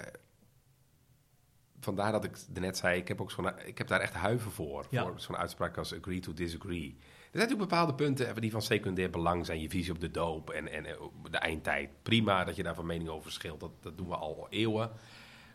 vandaar 1.80 2.12
dat 2.12 2.24
ik 2.24 2.38
net 2.52 2.76
zei, 2.76 3.00
ik 3.00 3.08
heb, 3.08 3.20
ook 3.20 3.30
zo'n, 3.30 3.58
ik 3.64 3.78
heb 3.78 3.88
daar 3.88 4.00
echt 4.00 4.14
huiver 4.14 4.50
voor, 4.50 4.86
ja. 4.90 5.02
voor 5.02 5.20
zo'n 5.20 5.36
uitspraak 5.36 5.76
als 5.76 5.94
agree 5.94 6.20
to 6.20 6.32
disagree. 6.32 6.96
Er 7.30 7.38
zijn 7.38 7.48
natuurlijk 7.48 7.70
bepaalde 7.70 7.94
punten 7.94 8.40
die 8.40 8.50
van 8.50 8.62
secundair 8.62 9.10
belang 9.10 9.46
zijn. 9.46 9.60
Je 9.60 9.68
visie 9.68 9.92
op 9.92 10.00
de 10.00 10.10
doop 10.10 10.50
en, 10.50 10.68
en 10.68 10.96
de 11.30 11.38
eindtijd. 11.38 11.90
Prima 12.02 12.44
dat 12.44 12.56
je 12.56 12.62
daar 12.62 12.74
van 12.74 12.86
mening 12.86 13.08
over 13.08 13.22
verschilt. 13.22 13.60
Dat, 13.60 13.70
dat 13.80 13.98
doen 13.98 14.08
we 14.08 14.16
al 14.16 14.46
eeuwen. 14.50 14.90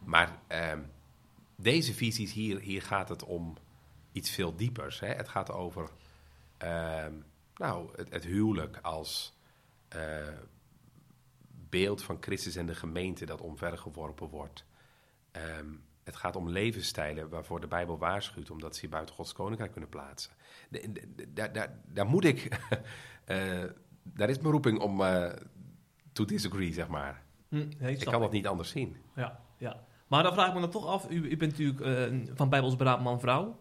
Maar 0.04 0.40
uh, 0.52 0.72
deze 1.56 1.94
visies, 1.94 2.34
hier, 2.34 2.60
hier 2.60 2.82
gaat 2.82 3.10
het 3.10 3.24
om 3.24 3.58
iets 4.12 4.30
veel 4.30 4.56
diepers. 4.56 5.00
Hè? 5.00 5.08
Het 5.08 5.30
gaat 5.30 5.52
over 5.52 5.90
uh, 6.64 7.06
nou, 7.56 7.90
het, 7.96 8.14
het, 8.14 8.24
huwelijk 8.24 8.80
als 8.82 9.38
beeld 11.80 12.04
van 12.04 12.18
Christus 12.20 12.56
en 12.56 12.66
de 12.66 12.76
gemeente 12.76 13.26
dat 13.26 13.42
omvergeworpen 13.42 14.30
wordt. 14.30 14.66
Um, 15.60 15.84
het 16.04 16.16
gaat 16.16 16.36
om 16.36 16.50
levensstijlen 16.50 17.30
waarvoor 17.30 17.60
de 17.60 17.68
Bijbel 17.68 17.98
waarschuwt, 17.98 18.52
omdat 18.52 18.76
ze 18.76 18.82
je 18.82 18.90
buiten 18.90 19.16
Gods 19.16 19.34
koninkrijk 19.34 19.72
kunnen 19.72 19.90
plaatsen. 19.90 20.32
Daar, 21.28 21.54
daar, 21.54 21.80
daar 21.86 22.06
moet 22.06 22.26
ik, 22.26 22.44
uh, 23.28 23.64
daar 24.18 24.30
is 24.30 24.40
mijn 24.40 24.52
roeping 24.52 24.80
om 24.80 25.02
uh, 25.02 25.32
to 26.14 26.26
disagree, 26.26 26.74
zeg 26.74 26.88
maar. 26.88 27.24
Hm, 27.50 27.70
ik 27.80 28.00
kan 28.00 28.22
dat 28.22 28.32
niet 28.32 28.48
anders 28.48 28.70
zien. 28.70 28.98
Ja, 29.16 29.40
ja. 29.58 29.84
Maar 30.08 30.24
dan 30.24 30.34
vraag 30.34 30.48
ik 30.48 30.54
me 30.54 30.60
dan 30.60 30.70
toch 30.70 30.86
af, 30.86 31.10
u, 31.10 31.30
u 31.30 31.38
bent 31.38 31.52
natuurlijk 31.58 31.80
uh, 31.80 32.36
van 32.36 32.50
Bijbels 32.50 32.76
beraad 32.76 33.02
man-vrouw. 33.02 33.60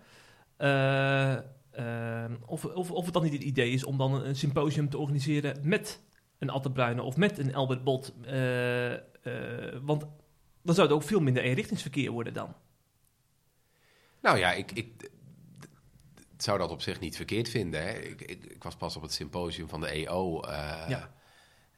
of, 2.47 2.65
of, 2.65 2.91
of 2.91 3.05
het 3.05 3.15
dan 3.15 3.23
niet 3.23 3.33
het 3.33 3.43
idee 3.43 3.71
is 3.71 3.85
om 3.85 3.99
dan 3.99 4.15
een, 4.15 4.29
een 4.29 4.37
symposium 4.37 4.89
te 4.89 4.99
organiseren 4.99 5.69
met 5.69 6.03
een 6.45 6.51
Atte 6.55 6.71
Bruyne 6.71 7.03
of 7.03 7.17
met 7.17 7.39
een 7.39 7.55
Albert 7.55 7.85
Bot. 7.85 8.13
eh, 8.25 8.93
eh, 8.95 9.01
want 9.83 10.05
dan 10.63 10.75
zou 10.75 10.87
het 10.87 10.97
ook 10.97 11.03
veel 11.03 11.21
minder 11.21 11.43
eenrichtingsverkeer 11.43 12.11
worden 12.11 12.33
dan. 12.35 12.55
Nou 14.21 14.39
ja, 14.39 14.53
ik, 14.53 14.73
ik 14.73 15.11
zou 16.37 16.59
dat 16.59 16.71
op 16.71 16.83
zich 16.83 17.01
niet 17.01 17.17
verkeerd 17.17 17.49
vinden. 17.49 17.83
Hè. 17.83 17.91
Ik, 17.93 18.21
ik, 18.21 18.45
ik 18.45 18.63
was 18.63 18.77
pas 18.77 18.97
op 18.97 19.03
het 19.03 19.13
symposium 19.13 19.69
van 19.69 19.81
de 19.81 19.89
EO. 19.89 20.41
eh, 20.41 20.85
Ja. 20.89 21.11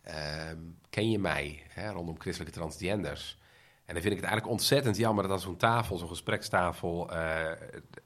ehm, 0.02 0.58
ken 0.90 1.10
je 1.10 1.18
mij? 1.18 1.62
Hè, 1.68 1.90
rondom 1.90 2.20
christelijke 2.20 2.54
transgenders. 2.58 3.38
En 3.84 3.94
dan 3.94 4.02
vind 4.02 4.14
ik 4.14 4.20
het 4.20 4.30
eigenlijk 4.30 4.58
ontzettend 4.58 4.96
jammer 4.96 5.22
dat 5.24 5.32
aan 5.32 5.40
zo'n 5.40 5.56
tafel, 5.56 5.96
zo'n 5.96 6.08
gesprekstafel, 6.08 7.06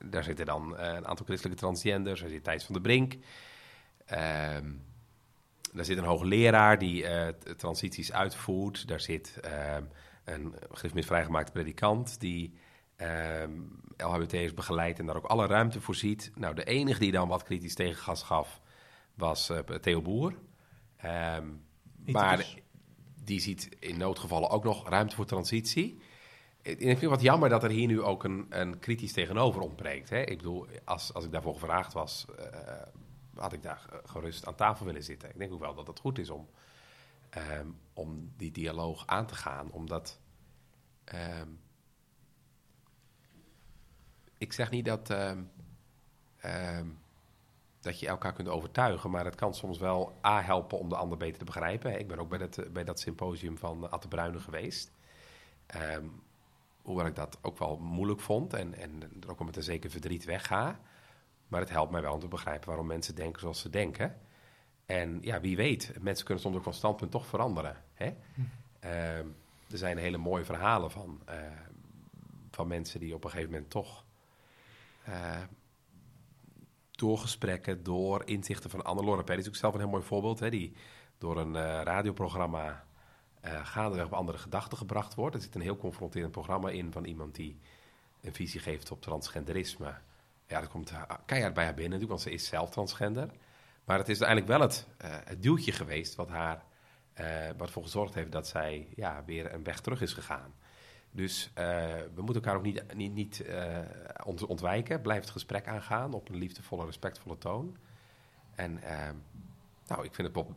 daar 0.04 0.24
zitten 0.24 0.46
dan 0.46 0.78
een 0.78 1.06
aantal 1.06 1.26
christelijke 1.26 1.58
transgenders. 1.60 2.20
Daar 2.20 2.28
zit 2.28 2.44
Thijs 2.44 2.64
van 2.64 2.72
der 2.74 2.82
Brink. 2.82 3.16
Ehm, 4.06 4.72
daar 5.72 5.84
zit 5.84 5.98
een 5.98 6.04
hoogleraar 6.04 6.78
die 6.78 7.06
eh, 7.06 7.28
transities 7.56 8.12
uitvoert. 8.12 8.88
Daar 8.88 9.00
zit 9.00 9.38
ehm, 9.40 9.84
een 10.24 10.54
gereformeerd 10.70 11.06
vrijgemaakte 11.06 11.52
predikant 11.52 12.20
die 12.20 12.54
ehm 12.96 13.50
LHBT'ers 13.96 14.54
begeleidt 14.54 14.98
en 14.98 15.06
daar 15.06 15.16
ook 15.16 15.26
alle 15.26 15.46
ruimte 15.46 15.80
voor 15.80 15.94
ziet. 15.94 16.32
Nou, 16.34 16.54
de 16.54 16.64
enige 16.64 16.98
die 16.98 17.12
dan 17.12 17.28
wat 17.28 17.42
kritisch 17.42 17.74
tegengas 17.74 18.22
gaf, 18.22 18.60
was 19.14 19.50
eh, 19.50 19.58
Theo 19.58 20.02
Boer. 20.02 20.34
Ehm, 20.96 21.46
maar 22.04 22.38
Ethicus. 22.38 22.62
die 23.24 23.40
ziet 23.40 23.68
in 23.78 23.98
noodgevallen 23.98 24.50
ook 24.50 24.64
nog 24.64 24.88
ruimte 24.88 25.16
voor 25.16 25.26
transitie. 25.26 26.00
Ik 26.62 26.80
ik 26.80 26.86
vind 26.86 27.00
het 27.00 27.10
wat 27.10 27.22
jammer 27.22 27.48
dat 27.48 27.64
er 27.64 27.70
hier 27.70 27.86
nu 27.86 28.02
ook 28.02 28.24
een, 28.24 28.46
een 28.48 28.78
kritisch 28.78 29.12
tegenover 29.12 29.60
ontbreekt. 29.60 30.10
Hè? 30.10 30.20
Ik 30.20 30.36
bedoel, 30.36 30.66
als, 30.84 31.14
als 31.14 31.24
ik 31.24 31.32
daarvoor 31.32 31.54
gevraagd 31.54 31.92
was, 31.92 32.26
eh, 32.38 32.46
had 33.34 33.52
ik 33.52 33.62
daar 33.62 33.86
eh, 33.90 33.98
gerust 34.04 34.46
aan 34.46 34.54
tafel 34.54 34.86
willen 34.86 35.04
zitten. 35.04 35.28
Ik 35.28 35.38
denk 35.38 35.52
ook 35.52 35.60
wel 35.60 35.74
dat 35.74 35.86
het 35.86 35.98
goed 35.98 36.18
is 36.18 36.30
om, 36.30 36.48
ehm, 37.30 37.68
om 37.92 38.32
die 38.36 38.50
dialoog 38.50 39.06
aan 39.06 39.26
te 39.26 39.34
gaan, 39.34 39.70
omdat... 39.70 40.20
ehm, 41.04 41.48
ik 44.38 44.52
zeg 44.52 44.70
niet 44.70 44.84
dat, 44.84 45.10
ehm, 45.10 46.86
dat 47.80 48.00
je 48.00 48.06
elkaar 48.06 48.32
kunt 48.32 48.48
overtuigen, 48.48 49.10
maar 49.10 49.24
het 49.24 49.34
kan 49.34 49.54
soms 49.54 49.78
wel 49.78 50.18
A 50.26 50.42
helpen 50.42 50.78
om 50.78 50.88
de 50.88 50.96
ander 50.96 51.18
beter 51.18 51.38
te 51.38 51.44
begrijpen. 51.44 51.98
Ik 51.98 52.08
ben 52.08 52.18
ook 52.18 52.28
bij 52.28 52.38
dat, 52.38 52.72
bij 52.72 52.84
dat 52.84 53.00
symposium 53.00 53.58
van 53.58 53.90
Atte 53.90 54.08
Bruyne 54.08 54.40
geweest. 54.40 54.92
Hoewel 56.82 57.06
ik 57.06 57.14
dat 57.14 57.38
ook 57.42 57.58
wel 57.58 57.78
moeilijk 57.78 58.20
vond 58.20 58.52
en, 58.52 58.74
en 58.74 59.02
er 59.02 59.30
ook 59.30 59.38
wel 59.38 59.46
met 59.46 59.56
een 59.56 59.62
zeker 59.62 59.90
verdriet 59.90 60.24
wegga. 60.24 60.80
Maar 61.50 61.60
het 61.60 61.70
helpt 61.70 61.90
mij 61.90 62.02
wel 62.02 62.12
om 62.12 62.20
te 62.20 62.28
begrijpen 62.28 62.68
waarom 62.68 62.86
mensen 62.86 63.14
denken 63.14 63.40
zoals 63.40 63.60
ze 63.60 63.70
denken. 63.70 64.16
En 64.86 65.18
ja, 65.20 65.40
wie 65.40 65.56
weet, 65.56 65.92
mensen 66.00 66.24
kunnen 66.24 66.42
soms 66.42 66.56
ook 66.56 66.62
van 66.62 66.74
standpunt 66.74 67.10
toch 67.10 67.26
veranderen. 67.26 67.76
Hè? 67.94 68.14
Ehm, 68.80 69.26
er 69.70 69.78
zijn 69.78 69.98
hele 69.98 70.16
mooie 70.16 70.44
verhalen 70.44 70.90
van, 70.90 71.22
eh, 71.24 71.36
van 72.50 72.66
mensen 72.66 73.00
die 73.00 73.14
op 73.14 73.24
een 73.24 73.30
gegeven 73.30 73.52
moment 73.52 73.70
toch 73.70 74.04
eh, 75.04 75.42
door 76.90 77.18
gesprekken, 77.18 77.82
door 77.82 78.22
inzichten 78.24 78.70
van. 78.70 79.04
Laura 79.04 79.22
Perry 79.22 79.40
is 79.40 79.48
ook 79.48 79.56
zelf 79.56 79.74
een 79.74 79.80
heel 79.80 79.88
mooi 79.88 80.02
voorbeeld, 80.02 80.40
hè, 80.40 80.50
die 80.50 80.72
door 81.18 81.38
een 81.38 81.56
eh, 81.56 81.80
radioprogramma 81.82 82.88
gaandeweg 83.42 84.06
op 84.06 84.12
andere 84.12 84.38
gedachten 84.38 84.78
gebracht 84.78 85.14
wordt. 85.14 85.34
Er 85.34 85.42
zit 85.42 85.54
een 85.54 85.60
heel 85.60 85.76
confronterend 85.76 86.32
programma 86.32 86.70
in 86.70 86.92
van 86.92 87.04
iemand 87.04 87.34
die 87.34 87.58
een 88.20 88.34
visie 88.34 88.60
geeft 88.60 88.90
op 88.90 89.02
transgenderisme. 89.02 89.94
Ja, 90.50 90.60
dat 90.60 90.68
komt 90.68 90.90
eh, 90.90 91.02
keihard 91.26 91.54
bij 91.54 91.64
haar 91.64 91.74
binnen, 91.74 91.98
natuurlijk, 91.98 92.20
want 92.20 92.20
ze 92.20 92.42
is 92.42 92.48
zelf 92.48 92.70
transgender. 92.70 93.30
Maar 93.84 93.98
het 93.98 94.08
is 94.08 94.22
uiteindelijk 94.22 94.58
wel 94.58 94.60
het, 94.68 94.86
eh, 94.98 95.10
het 95.24 95.42
duwtje 95.42 95.72
geweest 95.72 96.14
wat 96.14 96.28
haar, 96.28 96.64
eh, 97.12 97.26
wat 97.56 97.66
ervoor 97.66 97.82
gezorgd 97.82 98.14
heeft 98.14 98.32
dat 98.32 98.48
zij 98.48 98.88
ja, 98.96 99.24
weer 99.24 99.54
een 99.54 99.64
weg 99.64 99.80
terug 99.80 100.00
is 100.00 100.12
gegaan. 100.12 100.54
Dus 101.12 101.50
we 101.54 102.22
moeten 102.22 102.34
elkaar 102.34 102.56
ook 102.56 102.62
niet, 102.62 102.94
niet, 102.94 103.14
niet 103.14 103.44
ont- 104.24 104.46
ontwijken. 104.46 105.00
Blijf 105.00 105.20
het 105.20 105.30
gesprek 105.30 105.66
aangaan 105.66 106.12
op 106.14 106.28
een 106.28 106.36
liefdevolle, 106.36 106.84
respectvolle 106.84 107.38
toon. 107.38 107.76
En 108.54 108.80
nou, 109.86 110.04
ik 110.04 110.14
vind 110.14 110.26
het 110.26 110.32
Bob, 110.32 110.48
om 110.48 110.54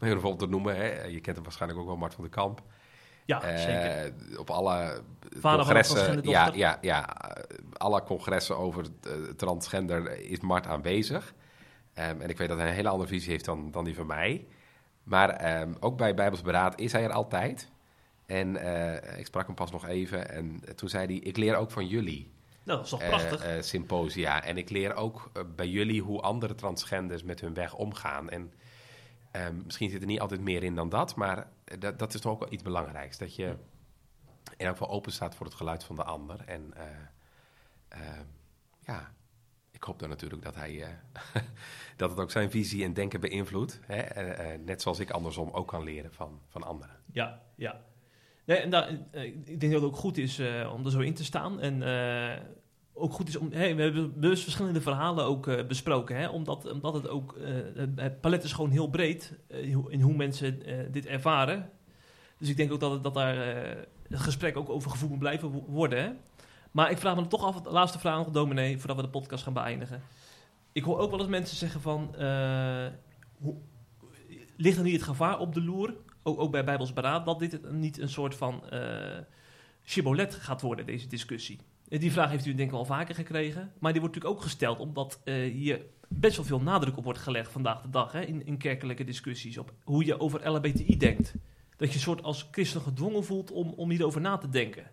even 0.00 0.10
een 0.10 0.20
voorbeeld 0.20 0.38
te 0.38 0.46
noemen, 0.46 0.76
hè, 0.76 1.04
je 1.04 1.20
kent 1.20 1.36
hem 1.36 1.44
waarschijnlijk 1.44 1.80
ook 1.80 1.86
wel, 1.86 1.96
Mart 1.96 2.14
van 2.14 2.24
der 2.24 2.32
Kamp. 2.32 2.62
Ja, 3.26 3.42
Eh, 3.42 3.58
zeker. 3.58 4.12
Op 4.38 4.50
alle 4.50 5.02
een 5.30 5.40
congressen, 5.40 6.22
ja, 6.22 6.50
ja, 6.54 6.78
ja, 6.80 7.16
alle 7.72 8.02
congressen 8.02 8.56
over 8.56 8.84
eh, 9.02 9.12
transgender 9.36 10.20
is 10.30 10.40
Mart 10.40 10.66
aanwezig. 10.66 11.34
Ehm, 11.94 12.20
en 12.20 12.28
ik 12.28 12.38
weet 12.38 12.48
dat 12.48 12.58
hij 12.58 12.68
een 12.68 12.74
hele 12.74 12.88
andere 12.88 13.08
visie 13.08 13.30
heeft 13.30 13.44
dan, 13.44 13.70
dan 13.70 13.84
die 13.84 13.94
van 13.94 14.06
mij. 14.06 14.46
Maar 15.02 15.30
ehm, 15.30 15.72
ook 15.80 15.96
bij 15.96 16.14
Bijbels 16.14 16.42
Beraad 16.42 16.80
is 16.80 16.92
hij 16.92 17.04
er 17.04 17.12
altijd. 17.12 17.70
En 18.26 18.56
eh, 18.56 19.18
ik 19.18 19.26
sprak 19.26 19.46
hem 19.46 19.54
pas 19.54 19.70
nog 19.70 19.86
even 19.86 20.30
en 20.30 20.60
toen 20.74 20.88
zei 20.88 21.06
hij, 21.06 21.14
ik 21.16 21.36
leer 21.36 21.56
ook 21.56 21.70
van 21.70 21.86
jullie. 21.86 22.34
Nou, 22.62 22.78
dat 22.78 22.86
is 22.86 22.90
toch 22.90 23.06
prachtig. 23.08 23.64
symposia. 23.64 24.42
En 24.44 24.56
ik 24.56 24.70
leer 24.70 24.94
ook 24.94 25.30
bij 25.56 25.68
jullie 25.68 26.02
hoe 26.02 26.20
andere 26.20 26.54
transgenders 26.54 27.22
met 27.22 27.40
hun 27.40 27.54
weg 27.54 27.74
omgaan. 27.74 28.30
En 28.30 28.52
ehm, 29.40 29.56
misschien 29.64 29.90
zit 29.90 30.00
er 30.00 30.06
niet 30.06 30.20
altijd 30.20 30.40
meer 30.40 30.62
in 30.62 30.74
dan 30.74 30.88
dat, 30.88 31.16
maar 31.16 31.48
eh, 31.64 31.80
dat, 31.80 31.98
dat 31.98 32.14
is 32.14 32.20
toch 32.20 32.32
ook 32.32 32.40
wel 32.40 32.52
iets 32.52 32.62
belangrijks. 32.62 33.18
Dat 33.18 33.34
je 33.34 33.56
in 34.56 34.66
elk 34.66 34.76
geval 34.76 34.94
open 34.94 35.12
staat 35.12 35.34
voor 35.34 35.46
het 35.46 35.54
geluid 35.54 35.84
van 35.84 35.96
de 35.96 36.04
ander. 36.04 36.40
En 36.46 36.72
eh, 36.76 36.86
ehm, 37.88 38.26
ja, 38.80 39.14
ik 39.70 39.82
hoop 39.82 39.98
dan 39.98 40.08
natuurlijk 40.08 40.42
dat 40.42 40.54
hij 40.54 40.82
eh, 40.82 41.42
dat 41.96 42.10
het 42.10 42.18
ook 42.20 42.30
zijn 42.30 42.50
visie 42.50 42.84
en 42.84 42.92
denken 42.92 43.20
beïnvloedt. 43.20 43.80
Eh, 43.86 44.52
eh, 44.52 44.60
net 44.60 44.82
zoals 44.82 44.98
ik 44.98 45.10
andersom 45.10 45.50
ook 45.50 45.68
kan 45.68 45.82
leren 45.82 46.12
van, 46.12 46.40
van 46.48 46.62
anderen. 46.62 46.96
Ja, 47.12 47.42
ja. 47.54 47.84
Nee, 48.46 48.58
en 48.58 48.70
daar, 48.70 48.98
eh, 49.10 49.24
ik 49.24 49.60
denk 49.60 49.72
dat 49.72 49.82
het 49.82 49.90
ook 49.90 49.96
goed 49.96 50.18
is 50.18 50.38
eh, 50.38 50.72
om 50.74 50.84
er 50.84 50.90
zo 50.90 51.00
in 51.00 51.14
te 51.14 51.24
staan. 51.24 51.60
En 51.60 51.82
eh, 51.82 52.42
ook 52.98 53.12
goed 53.12 53.28
is 53.28 53.36
om. 53.36 53.48
We 53.48 53.56
hebben 53.56 54.20
dus 54.20 54.42
verschillende 54.42 54.80
verhalen 54.80 55.24
ook 55.24 55.46
eh, 55.46 55.66
besproken. 55.66 56.16
Hè, 56.16 56.28
omdat, 56.28 56.72
omdat 56.72 56.94
het 56.94 57.08
ook. 57.08 57.36
eh, 57.36 57.54
het- 57.96 58.20
palet 58.20 58.44
is 58.44 58.52
gewoon 58.52 58.70
heel 58.70 58.88
breed 58.88 59.32
eh, 59.48 59.70
in 59.88 60.00
hoe 60.00 60.14
mensen 60.16 60.62
dit 60.92 61.06
ervaren. 61.06 61.70
Dus 62.38 62.48
ik 62.48 62.56
denk 62.56 62.72
ook 62.72 62.80
dat, 62.80 63.02
dat 63.02 63.14
daar 63.14 63.36
het 64.08 64.20
gesprek 64.20 64.56
ook 64.56 64.68
over 64.68 64.90
gevoel 64.90 65.08
moet 65.08 65.18
blijven 65.18 65.50
wo- 65.50 65.64
worden. 65.68 65.98
Hè. 66.02 66.10
Maar 66.70 66.90
ik 66.90 66.98
vraag 66.98 67.16
me 67.16 67.26
toch 67.26 67.44
af, 67.44 67.60
de 67.60 67.70
laatste 67.70 67.98
vraag 67.98 68.16
nog, 68.16 68.30
dominee, 68.30 68.78
voordat 68.78 68.96
we 68.96 69.02
de 69.02 69.08
podcast 69.08 69.42
gaan 69.44 69.52
beëindigen. 69.52 70.02
Ik 70.72 70.82
hoor 70.82 70.98
ook 70.98 71.10
wel 71.10 71.18
eens 71.20 71.28
mensen 71.28 71.56
zeggen 71.56 71.80
van, 71.80 72.14
hoe, 73.38 73.54
ligt 74.56 74.76
er 74.76 74.82
niet 74.84 74.92
het 74.92 75.02
gevaar 75.02 75.38
op 75.38 75.54
de 75.54 75.62
loer, 75.62 75.94
ook, 76.22 76.40
ook 76.40 76.50
bij 76.50 76.64
Bijbels 76.64 76.92
Beraad, 76.92 77.24
dat 77.24 77.38
dit 77.38 77.70
niet 77.72 77.98
een 77.98 78.08
soort 78.08 78.34
van 78.34 78.62
shibboleth 79.84 80.34
gaat 80.34 80.60
worden, 80.60 80.86
deze 80.86 81.06
discussie? 81.06 81.60
Eh, 81.88 82.00
Die 82.00 82.12
vraag 82.12 82.30
heeft 82.30 82.46
u 82.46 82.54
denk 82.54 82.68
ik 82.68 82.74
wel 82.74 82.84
vaker 82.84 83.14
gekregen, 83.14 83.72
maar 83.78 83.92
die 83.92 84.00
wordt 84.00 84.14
natuurlijk 84.14 84.40
ook 84.40 84.48
gesteld 84.48 84.78
omdat 84.78 85.20
eh, 85.24 85.34
hier 85.34 85.80
best 86.08 86.36
wel 86.36 86.44
veel 86.44 86.60
nadruk 86.60 86.96
op 86.96 87.04
wordt 87.04 87.18
gelegd 87.18 87.52
vandaag 87.52 87.80
de 87.80 87.90
dag 87.90 88.12
hè, 88.12 88.20
in, 88.20 88.46
in 88.46 88.58
kerkelijke 88.58 89.04
discussies, 89.04 89.58
op 89.58 89.72
hoe 89.84 90.04
je 90.04 90.20
over 90.20 90.50
LHBTI 90.50 90.96
denkt. 90.96 91.34
Dat 91.76 91.88
je 91.88 91.94
een 91.94 92.00
soort 92.00 92.22
als 92.22 92.48
christen 92.50 92.80
gedwongen 92.80 93.24
voelt 93.24 93.50
om, 93.50 93.72
om 93.76 93.90
hierover 93.90 94.20
na 94.20 94.38
te 94.38 94.48
denken. 94.48 94.90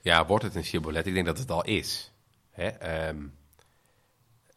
Ja, 0.00 0.26
wordt 0.26 0.44
het 0.44 0.54
een 0.54 0.64
shibboleth? 0.64 1.06
Ik 1.06 1.14
denk 1.14 1.26
dat 1.26 1.38
het 1.38 1.50
al 1.50 1.64
is. 1.64 2.12
Hè? 2.50 2.66
ehm, 2.66 3.26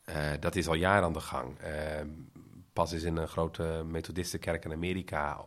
eh, 0.04 0.32
dat 0.40 0.56
is 0.56 0.68
al 0.68 0.74
jaren 0.74 1.04
aan 1.04 1.14
de 1.14 1.20
gang. 1.20 1.58
Ehm, 1.60 2.08
pas 2.74 2.94
is 2.94 3.04
in 3.04 3.18
een 3.18 3.28
grote 3.28 3.84
methodistenkerk 3.86 4.66
in 4.66 4.72
Amerika 4.72 5.46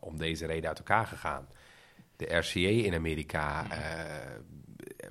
om 0.00 0.16
deze 0.16 0.46
reden 0.46 0.68
uit 0.68 0.78
elkaar 0.78 1.06
gegaan. 1.06 1.48
De 2.16 2.36
RCA 2.36 2.58
in 2.58 2.94
Amerika 2.94 3.70
eh, 3.70 4.40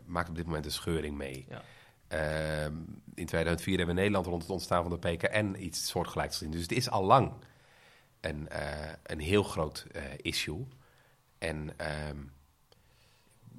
maakt 0.05 0.29
op 0.29 0.35
dit 0.35 0.45
moment 0.45 0.65
een 0.65 0.71
scheuring 0.71 1.17
mee. 1.17 1.45
Ja. 1.49 1.63
Ehm, 2.07 2.73
in 3.13 3.25
2004 3.25 3.77
hebben 3.77 3.95
we 3.95 4.01
in 4.01 4.07
Nederland 4.07 4.25
rond 4.25 4.41
het 4.41 4.51
ontstaan 4.51 4.89
van 4.89 4.99
de 4.99 5.09
PKN 5.09 5.55
iets 5.59 5.87
soortgelijks 5.87 6.37
gezien. 6.37 6.51
Dus 6.51 6.61
het 6.61 6.71
is 6.71 6.89
al 6.89 7.03
lang 7.03 7.33
een, 8.21 8.49
eh, 8.49 8.93
een 9.03 9.19
heel 9.19 9.43
groot 9.43 9.85
eh, 9.91 10.03
issue. 10.21 10.67
En 11.37 11.73
ehm, 11.77 12.17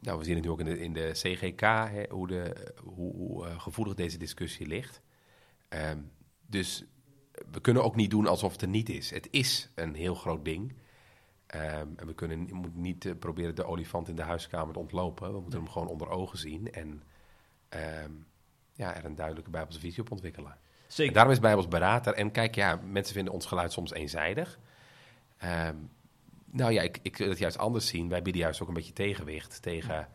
nou, 0.01 0.19
we 0.19 0.25
zien 0.25 0.35
het 0.35 0.45
nu 0.45 0.51
ook 0.51 0.61
in 0.61 0.65
de, 0.65 0.81
in 0.81 0.93
de 0.93 1.11
CGK, 1.13 1.61
hè, 1.61 2.05
hoe, 2.09 2.27
de, 2.27 2.73
hoe, 2.83 3.15
hoe 3.15 3.47
eh, 3.47 3.61
gevoelig 3.61 3.95
deze 3.95 4.19
discussie 4.19 4.67
ligt. 4.67 5.01
Ehm, 5.69 5.99
dus 6.47 6.85
we 7.51 7.61
kunnen 7.61 7.85
ook 7.85 7.97
niet 7.97 8.11
doen 8.11 8.27
alsof 8.27 8.53
het 8.53 8.63
er 8.63 8.69
niet 8.69 8.89
is. 8.89 9.11
Het 9.11 9.29
is 9.31 9.69
een 9.75 9.95
heel 9.95 10.15
groot 10.15 10.45
ding. 10.45 10.75
Ehm, 11.55 11.89
en 11.97 12.07
we 12.07 12.15
kunnen, 12.15 12.47
je 12.47 12.55
moet 12.55 12.77
niet 12.77 13.05
eh, 13.05 13.13
proberen 13.19 13.55
de 13.55 13.65
olifant 13.65 14.09
in 14.09 14.17
de 14.17 14.23
huiskamer 14.23 14.73
te 14.73 14.79
ontlopen. 14.79 15.33
We 15.33 15.41
moeten 15.41 15.59
hem 15.59 15.69
gewoon 15.69 15.89
onder 15.89 16.09
ogen 16.09 16.39
zien 16.39 16.73
en 16.73 17.03
ehm, 17.69 18.11
ja, 18.73 18.97
er 18.97 19.05
een 19.05 19.15
duidelijke 19.15 19.51
Bijbelse 19.51 19.81
visie 19.81 20.03
op 20.03 20.11
ontwikkelen. 20.11 20.51
En 20.51 20.59
Zeker. 20.87 21.13
daarom 21.13 21.33
is 21.33 21.39
Bijbels 21.39 21.69
beraad 21.69 22.07
En 22.07 22.31
kijk, 22.31 22.55
ja, 22.55 22.81
mensen 22.85 23.15
vinden 23.15 23.33
ons 23.33 23.47
geluid 23.47 23.73
soms 23.73 23.93
eenzijdig. 23.93 24.59
Ehm, 25.39 25.77
nou 26.45 26.73
ja, 26.73 26.83
ik, 26.83 26.99
ik 27.03 27.17
wil 27.17 27.29
het 27.29 27.39
juist 27.39 27.59
anders 27.59 27.87
zien. 27.87 28.09
Wij 28.09 28.23
bieden 28.23 28.43
juist 28.43 28.63
ook 28.63 28.69
een 28.69 28.75
beetje 28.75 28.93
tegenwicht 28.93 29.63
tegen... 29.63 30.09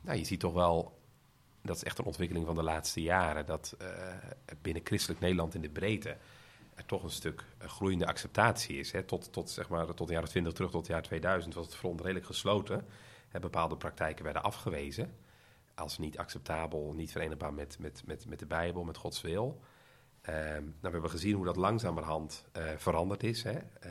nou, 0.00 0.18
je 0.18 0.24
ziet 0.24 0.40
toch 0.40 0.52
wel... 0.52 0.98
Dat 1.62 1.76
is 1.76 1.84
echt 1.84 1.98
een 1.98 2.04
ontwikkeling 2.04 2.46
van 2.46 2.54
de 2.54 2.62
laatste 2.62 3.02
jaren. 3.02 3.46
Dat 3.46 3.76
eh, 3.78 3.86
binnen 4.62 4.82
christelijk 4.84 5.20
Nederland 5.20 5.54
in 5.54 5.60
de 5.60 5.70
breedte... 5.70 6.16
er 6.74 6.86
toch 6.86 7.02
een 7.02 7.10
stuk 7.10 7.44
eh, 7.58 7.68
groeiende 7.68 8.06
acceptatie 8.06 8.78
is. 8.78 8.92
Hè. 8.92 9.02
Tot, 9.02 9.32
tot, 9.32 9.50
zeg 9.50 9.68
maar, 9.68 9.94
tot 9.94 10.06
de 10.06 10.12
jaren 10.12 10.28
20 10.28 10.52
terug, 10.52 10.70
tot 10.70 10.80
het 10.80 10.90
jaar 10.90 11.02
2000 11.02 11.54
was 11.54 11.66
het 11.66 11.74
front 11.74 12.00
redelijk 12.00 12.26
gesloten. 12.26 12.86
Bepaalde 13.40 13.76
praktijken 13.76 14.24
werden 14.24 14.42
afgewezen 14.42 15.16
als 15.74 15.98
niet 15.98 16.18
acceptabel, 16.18 16.92
niet 16.92 17.12
verenigbaar 17.12 17.54
met, 17.54 17.78
met, 17.78 18.02
met, 18.06 18.26
met 18.26 18.38
de 18.38 18.46
Bijbel, 18.46 18.84
met 18.84 18.96
Gods 18.96 19.20
wil. 19.20 19.60
Ehm, 20.20 20.62
nou, 20.62 20.74
we 20.80 20.90
hebben 20.90 21.10
gezien 21.10 21.34
hoe 21.34 21.44
dat 21.44 21.56
langzamerhand 21.56 22.44
uh, 22.56 22.62
veranderd 22.76 23.22
is. 23.22 23.42
Hè? 23.42 23.52
Uh, 23.52 23.90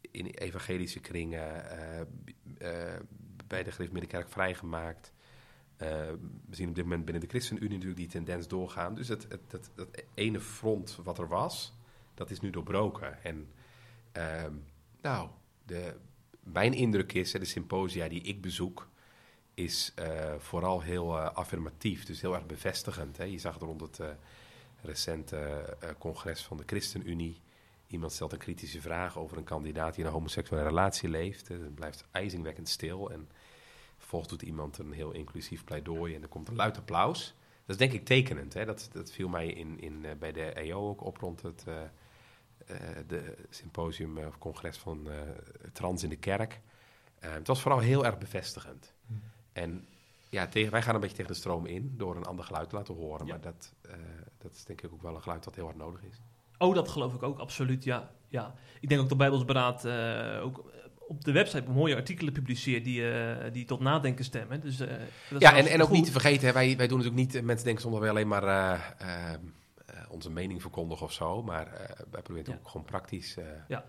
in 0.00 0.26
evangelische 0.26 1.00
kringen, 1.00 1.64
bij 3.46 3.62
de 3.62 3.70
Griffmiddenkerk 3.70 4.28
vrijgemaakt. 4.28 5.13
We 6.46 6.56
zien 6.56 6.68
op 6.68 6.74
dit 6.74 6.84
moment 6.84 7.04
binnen 7.04 7.22
de 7.22 7.28
ChristenUnie 7.28 7.70
natuurlijk 7.70 7.96
die 7.96 8.08
tendens 8.08 8.48
doorgaan. 8.48 8.94
Dus 8.94 9.08
het, 9.08 9.26
dat 9.48 9.70
ene 10.14 10.40
front 10.40 10.98
wat 11.02 11.18
er 11.18 11.28
was, 11.28 11.72
dat 12.14 12.30
is 12.30 12.40
nu 12.40 12.50
doorbroken. 12.50 13.22
En 13.22 13.48
ehm, 14.12 14.52
nou, 15.00 15.28
de, 15.66 15.94
mijn 16.42 16.72
indruk 16.72 17.12
is, 17.12 17.30
de 17.30 17.44
symposia 17.44 18.08
die 18.08 18.22
ik 18.22 18.40
bezoek, 18.40 18.88
is 19.54 19.92
uh, 19.98 20.34
vooral 20.38 20.80
heel 20.80 21.16
uh, 21.16 21.30
affirmatief, 21.30 22.04
dus 22.04 22.20
heel 22.20 22.34
erg 22.34 22.46
bevestigend. 22.46 23.16
Hè. 23.16 23.24
Je 23.24 23.38
zag 23.38 23.58
rond 23.58 23.80
het 23.80 24.00
recente 24.82 25.76
congres 25.98 26.42
van 26.42 26.56
de 26.56 26.62
ChristenUnie. 26.66 27.40
Iemand 27.86 28.12
stelt 28.12 28.32
een 28.32 28.38
kritische 28.38 28.80
vraag 28.80 29.18
over 29.18 29.36
een 29.36 29.44
kandidaat 29.44 29.94
die 29.94 30.00
in 30.00 30.06
een 30.06 30.14
homoseksuele 30.14 30.64
relatie 30.64 31.08
leeft. 31.08 31.48
Het 31.48 31.74
blijft 31.74 32.04
ijzingwekkend 32.10 32.68
stil. 32.68 33.10
En 33.10 33.28
vervolgens 33.98 34.30
doet 34.30 34.42
iemand 34.42 34.78
een 34.78 34.92
heel 34.92 35.10
inclusief 35.10 35.64
pleidooi 35.64 36.14
en 36.14 36.22
er 36.22 36.28
komt 36.28 36.48
een 36.48 36.56
luid 36.56 36.78
applaus. 36.78 37.34
Dat 37.66 37.68
is 37.68 37.76
denk 37.76 37.92
ik 37.92 38.04
tekenend. 38.04 38.54
Hè. 38.54 38.64
Dat, 38.64 38.88
dat 38.92 39.12
viel 39.12 39.28
mij 39.28 39.46
in, 39.46 39.80
in, 39.80 40.06
bij 40.18 40.32
de 40.32 40.52
EO 40.52 40.88
ook 40.88 41.04
op 41.04 41.16
rond 41.16 41.42
het 41.42 41.64
de 43.06 43.36
symposium 43.50 44.18
of 44.18 44.38
congres 44.38 44.78
van 44.78 45.08
Trans 45.72 46.02
in 46.02 46.08
de 46.08 46.16
Kerk. 46.16 46.60
het 47.18 47.46
was 47.46 47.60
vooral 47.60 47.80
heel 47.80 48.04
erg 48.04 48.18
bevestigend. 48.18 48.94
Hmm. 49.06 49.22
En 49.52 49.86
ja, 50.28 50.46
tegen, 50.46 50.72
wij 50.72 50.82
gaan 50.82 50.94
een 50.94 51.00
beetje 51.00 51.16
tegen 51.16 51.32
de 51.32 51.38
stroom 51.38 51.66
in 51.66 51.94
door 51.96 52.16
een 52.16 52.24
ander 52.24 52.44
geluid 52.44 52.68
te 52.68 52.76
laten 52.76 52.94
horen. 52.94 53.26
Maar 53.26 53.40
dat, 53.40 53.72
dat 54.38 54.54
is 54.54 54.64
denk 54.64 54.82
ik 54.82 54.92
ook 54.92 55.02
wel 55.02 55.14
een 55.14 55.22
geluid 55.22 55.44
dat 55.44 55.54
heel 55.54 55.64
hard 55.64 55.76
nodig 55.76 56.02
is. 56.02 56.20
Oh, 56.58 56.74
dat 56.74 56.88
geloof 56.88 57.14
ik 57.14 57.22
ook, 57.22 57.38
absoluut, 57.38 57.84
ja. 57.84 58.10
ja. 58.28 58.54
Ik 58.80 58.88
denk 58.88 59.00
ook 59.00 59.08
dat 59.08 59.18
Bijbelsberaad 59.18 59.84
uh, 59.84 60.40
ook 60.42 60.64
op 61.14 61.24
de 61.24 61.32
website 61.32 61.70
mooie 61.70 61.96
artikelen 61.96 62.32
publiceert 62.32 62.84
die, 62.84 63.00
uh, 63.00 63.36
die 63.52 63.64
tot 63.64 63.80
nadenken 63.80 64.24
stemmen. 64.24 64.60
Dus, 64.60 64.78
ja, 65.38 65.56
en, 65.56 65.66
en 65.66 65.82
ook 65.82 65.90
niet 65.90 66.04
te 66.04 66.10
vergeten, 66.10 66.52
wij, 66.52 66.76
wij 66.76 66.86
doen 66.86 66.98
natuurlijk 66.98 67.32
niet, 67.32 67.44
mensen 67.44 67.64
denken 67.64 67.82
soms 67.82 67.98
wel 67.98 68.08
alleen 68.08 68.28
maar 68.28 68.96
onze 70.08 70.30
mening 70.30 70.60
verkondigen 70.60 71.06
of 71.06 71.12
zo. 71.12 71.42
Maar 71.42 71.94
wij 72.10 72.22
proberen 72.22 72.52
ja. 72.52 72.58
ook 72.58 72.68
gewoon 72.68 72.86
praktisch 72.86 73.36
ja. 73.68 73.84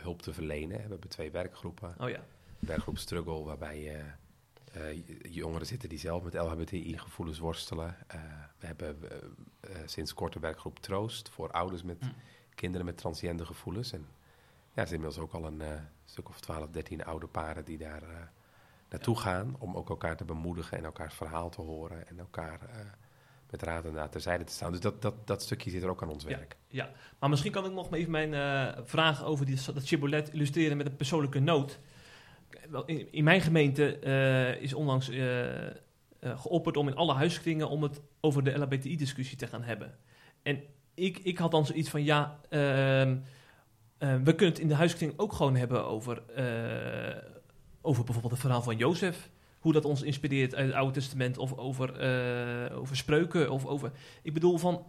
hulp 0.00 0.22
te 0.22 0.32
verlenen. 0.32 0.76
We 0.76 0.88
hebben 0.88 1.08
twee 1.08 1.30
werkgroepen. 1.30 1.94
Oh 1.98 2.08
ja. 2.08 2.20
Werkgroep 2.58 2.98
Struggle, 2.98 3.44
waarbij 3.44 4.04
jongeren 5.22 5.66
zitten 5.66 5.88
die 5.88 5.98
zelf 5.98 6.22
met 6.22 6.34
LHBTI-gevoelens 6.34 7.38
worstelen. 7.38 7.96
We 8.58 8.66
hebben 8.66 8.98
sinds 9.84 10.14
kort 10.14 10.34
een 10.34 10.40
werkgroep 10.40 10.78
Troost 10.78 11.28
voor 11.28 11.50
ouders 11.50 11.82
met 11.82 12.02
mm. 12.02 12.12
kinderen 12.54 12.86
met 12.86 12.96
transgender 12.96 13.46
gevoelens. 13.46 13.92
En 13.92 14.06
ja, 14.76 14.82
er 14.82 14.88
zijn 14.88 15.00
inmiddels 15.00 15.18
ook 15.18 15.32
al 15.32 15.46
een 15.46 15.62
stuk 16.04 16.28
of 16.28 16.40
12, 16.40 16.70
13 16.70 17.04
oude 17.04 17.26
paren 17.26 17.64
die 17.64 17.78
daar 17.78 18.32
naartoe 18.88 19.18
gaan. 19.18 19.56
Om 19.58 19.76
ook 19.76 19.88
elkaar 19.88 20.16
te 20.16 20.24
bemoedigen 20.24 20.78
en 20.78 20.84
elkaars 20.84 21.14
verhaal 21.14 21.50
te 21.50 21.60
horen. 21.60 22.08
En 22.08 22.18
elkaar 22.18 22.60
met 23.50 23.62
raad 23.62 23.84
en 23.84 23.92
daad 23.92 24.12
terzijde 24.12 24.44
te 24.44 24.52
staan. 24.52 24.72
Dus 24.72 24.80
dat, 24.80 25.02
dat, 25.02 25.26
dat 25.26 25.42
stukje 25.42 25.70
zit 25.70 25.82
er 25.82 25.88
ook 25.88 26.02
aan 26.02 26.08
ons 26.08 26.24
werk. 26.24 26.56
Ja, 26.68 26.90
maar 27.18 27.28
misschien 27.28 27.52
kan 27.52 27.64
ik 27.64 27.72
nog 27.72 27.94
even 27.94 28.10
mijn 28.10 28.34
vraag 28.86 29.24
over 29.24 29.46
die, 29.46 29.58
dat 29.74 29.86
shibboleth 29.86 30.32
illustreren 30.32 30.76
met 30.76 30.86
een 30.86 30.96
persoonlijke 30.96 31.38
noot 31.38 31.80
in, 32.86 33.12
in 33.12 33.24
mijn 33.24 33.40
gemeente 33.40 33.98
is 34.60 34.74
onlangs 34.74 35.10
geopperd 36.20 36.76
om 36.76 36.88
in 36.88 36.96
alle 36.96 37.14
huiskringen 37.14 37.68
om 37.68 37.82
het 37.82 38.00
over 38.20 38.44
de 38.44 38.58
LHBTI-discussie 38.58 39.36
te 39.36 39.46
gaan 39.46 39.62
hebben. 39.62 39.98
En 40.42 40.62
ik, 40.94 41.18
ik 41.18 41.38
had 41.38 41.50
dan 41.50 41.66
zoiets 41.66 41.88
van, 41.88 42.04
ja, 42.04 42.40
ehm, 43.98 44.22
we 44.22 44.34
kunnen 44.34 44.54
het 44.54 44.62
in 44.62 44.68
de 44.68 44.74
huiskring 44.74 45.12
ook 45.16 45.32
gewoon 45.32 45.56
hebben 45.56 45.86
over, 45.86 46.22
over 47.80 48.04
bijvoorbeeld 48.04 48.32
het 48.32 48.40
verhaal 48.40 48.62
van 48.62 48.76
Jozef. 48.76 49.30
Hoe 49.58 49.72
dat 49.72 49.84
ons 49.84 50.02
inspireert 50.02 50.54
uit 50.54 50.66
het 50.66 50.76
Oude 50.76 50.92
Testament 50.92 51.38
of 51.38 51.56
over, 51.56 51.90
over 52.72 52.96
spreuken. 52.96 53.50
Of 53.50 53.66
over, 53.66 53.92
ik 54.22 54.34
bedoel, 54.34 54.58
van, 54.58 54.84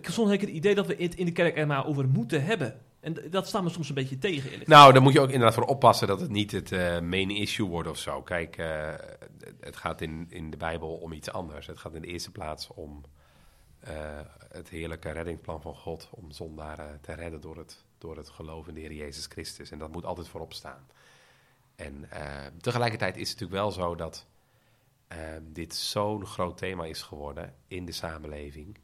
soms 0.00 0.30
heb 0.30 0.40
ik 0.40 0.46
het 0.46 0.56
idee 0.56 0.74
dat 0.74 0.86
we 0.86 0.96
het 0.98 1.14
in 1.14 1.24
de 1.24 1.32
kerk 1.32 1.58
er 1.58 1.66
maar 1.66 1.86
over 1.86 2.08
moeten 2.08 2.44
hebben. 2.44 2.80
En 3.00 3.16
dat 3.30 3.46
staat 3.46 3.62
me 3.62 3.68
soms 3.68 3.88
een 3.88 3.94
beetje 3.94 4.18
tegen. 4.18 4.60
Nou, 4.64 4.92
dan 4.92 5.02
moet 5.02 5.12
je 5.12 5.20
ook 5.20 5.30
inderdaad 5.30 5.54
voor 5.54 5.64
oppassen 5.64 6.06
dat 6.06 6.20
het 6.20 6.30
niet 6.30 6.50
het 6.50 6.70
main 7.02 7.30
issue 7.30 7.68
wordt 7.68 7.88
of 7.88 7.98
zo. 7.98 8.22
Kijk, 8.22 8.56
het 9.60 9.76
gaat 9.76 10.00
in, 10.00 10.26
in 10.30 10.50
de 10.50 10.56
Bijbel 10.56 10.88
om 10.88 11.12
iets 11.12 11.30
anders. 11.30 11.66
Het 11.66 11.78
gaat 11.78 11.94
in 11.94 12.00
de 12.00 12.08
eerste 12.08 12.30
plaats 12.30 12.68
om 12.74 13.02
het 14.48 14.68
heerlijke 14.68 15.10
reddingsplan 15.10 15.60
van 15.60 15.74
God. 15.74 16.08
Om 16.10 16.30
zondaren 16.30 16.98
te 17.00 17.12
redden 17.12 17.40
door 17.40 17.56
het, 17.56 17.83
door 18.04 18.16
het 18.16 18.28
geloof 18.28 18.68
in 18.68 18.74
de 18.74 18.80
Heer 18.80 18.92
Jezus 18.92 19.26
Christus. 19.26 19.70
En 19.70 19.78
dat 19.78 19.92
moet 19.92 20.04
altijd 20.04 20.28
voorop 20.28 20.52
staan. 20.52 20.86
En 21.76 22.08
tegelijkertijd 22.60 23.16
is 23.16 23.30
het 23.30 23.40
natuurlijk 23.40 23.62
wel 23.62 23.70
zo 23.72 23.94
dat 23.94 24.26
dit 25.42 25.74
zo'n 25.74 26.26
groot 26.26 26.56
thema 26.56 26.84
is 26.84 27.02
geworden 27.02 27.54
in 27.68 27.84
de 27.84 27.92
samenleving 27.92 28.78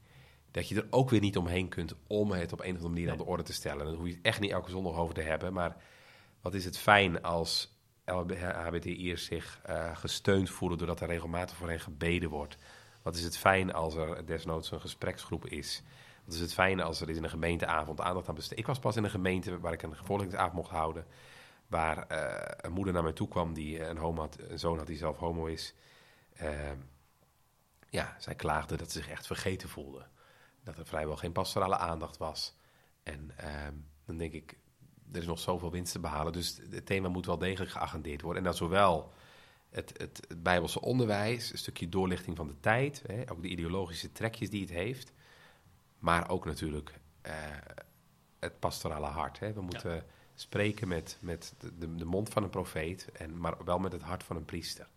dat 0.50 0.68
je 0.68 0.74
er 0.74 0.86
ook 0.90 1.10
weer 1.10 1.20
niet 1.20 1.36
omheen 1.36 1.68
kunt 1.68 1.94
om 2.06 2.32
het 2.32 2.52
op 2.52 2.60
een 2.60 2.70
of 2.70 2.76
andere 2.76 2.88
manier 2.88 3.10
aan 3.10 3.16
de 3.16 3.24
orde 3.24 3.42
te 3.42 3.52
stellen. 3.52 3.84
Dan 3.84 3.94
hoef 3.94 4.06
je 4.06 4.12
het 4.12 4.22
echt 4.22 4.40
niet 4.40 4.50
elke 4.50 4.70
zondag 4.70 4.96
over 4.96 5.14
te 5.14 5.20
hebben. 5.20 5.52
Maar 5.52 5.76
wat 6.40 6.54
is 6.54 6.64
het 6.64 6.78
fijn 6.78 7.22
als 7.22 7.78
LHBTI'ers 8.04 9.24
zich 9.24 9.60
uh, 9.68 9.96
gesteund 9.96 10.50
voelen 10.50 10.78
doordat 10.78 11.00
er 11.00 11.08
regelmatig 11.08 11.56
voor 11.56 11.68
hen 11.68 11.80
gebeden 11.80 12.30
wordt. 12.30 12.56
Wat 13.02 13.16
is 13.16 13.22
het 13.22 13.36
fijn 13.36 13.72
als 13.72 13.94
er 13.94 14.26
desnoods 14.26 14.70
een 14.70 14.80
gespreksgroep 14.80 15.46
is. 15.46 15.82
Wat 16.24 16.34
is 16.34 16.40
het 16.40 16.52
fijn 16.52 16.80
als 16.80 17.00
er 17.00 17.10
is 17.10 17.16
in 17.16 17.24
een 17.24 17.30
gemeenteavond 17.30 18.00
aandacht 18.00 18.28
aan 18.28 18.34
besteed. 18.34 18.58
Ik 18.58 18.66
was 18.66 18.78
pas 18.78 18.96
in 18.96 19.04
een 19.04 19.10
gemeente 19.10 19.60
waar 19.60 19.72
ik 19.72 19.82
een 19.82 19.96
gevolgingsavond 19.96 20.52
mocht 20.52 20.70
houden. 20.70 21.06
Waar 21.66 22.06
uh, 22.12 22.34
een 22.56 22.72
moeder 22.72 22.92
naar 22.92 23.02
mij 23.02 23.12
toe 23.12 23.28
kwam 23.28 23.54
die 23.54 23.84
een, 23.84 23.96
homo 23.96 24.20
had, 24.20 24.38
zoon 24.54 24.78
had 24.78 24.86
die 24.86 24.96
zelf 24.96 25.16
homo 25.16 25.46
is. 25.46 25.74
Uh, 26.42 26.48
ja, 27.88 28.16
zij 28.18 28.34
klaagde 28.34 28.76
dat 28.76 28.92
ze 28.92 28.98
zich 28.98 29.08
echt 29.08 29.26
vergeten 29.26 29.68
voelde 29.68 30.06
dat 30.64 30.78
er 30.78 30.86
vrijwel 30.86 31.16
geen 31.16 31.32
pastorale 31.32 31.76
aandacht 31.76 32.16
was. 32.16 32.54
En 33.02 33.30
ehm, 33.36 33.74
dan 34.06 34.16
denk 34.16 34.32
ik, 34.32 34.58
er 35.12 35.20
is 35.20 35.26
nog 35.26 35.38
zoveel 35.38 35.70
winst 35.70 35.92
te 35.92 35.98
behalen. 35.98 36.32
Dus 36.32 36.60
het 36.70 36.86
thema 36.86 37.08
moet 37.08 37.26
wel 37.26 37.38
degelijk 37.38 37.70
geagendeerd 37.70 38.22
worden. 38.22 38.42
En 38.42 38.48
dat 38.48 38.56
zowel 38.56 39.12
het, 39.70 39.92
het, 39.96 40.22
het 40.28 40.42
Bijbelse 40.42 40.80
onderwijs, 40.80 41.52
een 41.52 41.58
stukje 41.58 41.88
doorlichting 41.88 42.36
van 42.36 42.46
de 42.46 42.60
tijd, 42.60 43.02
hè, 43.06 43.30
ook 43.30 43.42
de 43.42 43.48
ideologische 43.48 44.12
trekjes 44.12 44.50
die 44.50 44.60
het 44.60 44.70
heeft, 44.70 45.12
maar 46.00 46.30
ook 46.30 46.44
natuurlijk 46.44 47.00
uh, 47.26 47.32
het 48.38 48.58
pastorale 48.58 49.06
hart. 49.06 49.38
Hè. 49.38 49.52
We 49.52 49.60
moeten 49.60 50.04
spreken 50.34 50.88
met, 50.88 51.18
met 51.20 51.54
de, 51.58 51.94
de, 51.94 52.04
mond 52.04 52.28
van 52.28 52.42
een 52.42 52.50
profeet, 52.50 53.12
en, 53.12 53.38
maar 53.38 53.64
wel 53.64 53.78
met 53.78 53.92
het 53.92 54.02
hart 54.02 54.22
van 54.22 54.36
een 54.36 54.44
priester. 54.44 54.88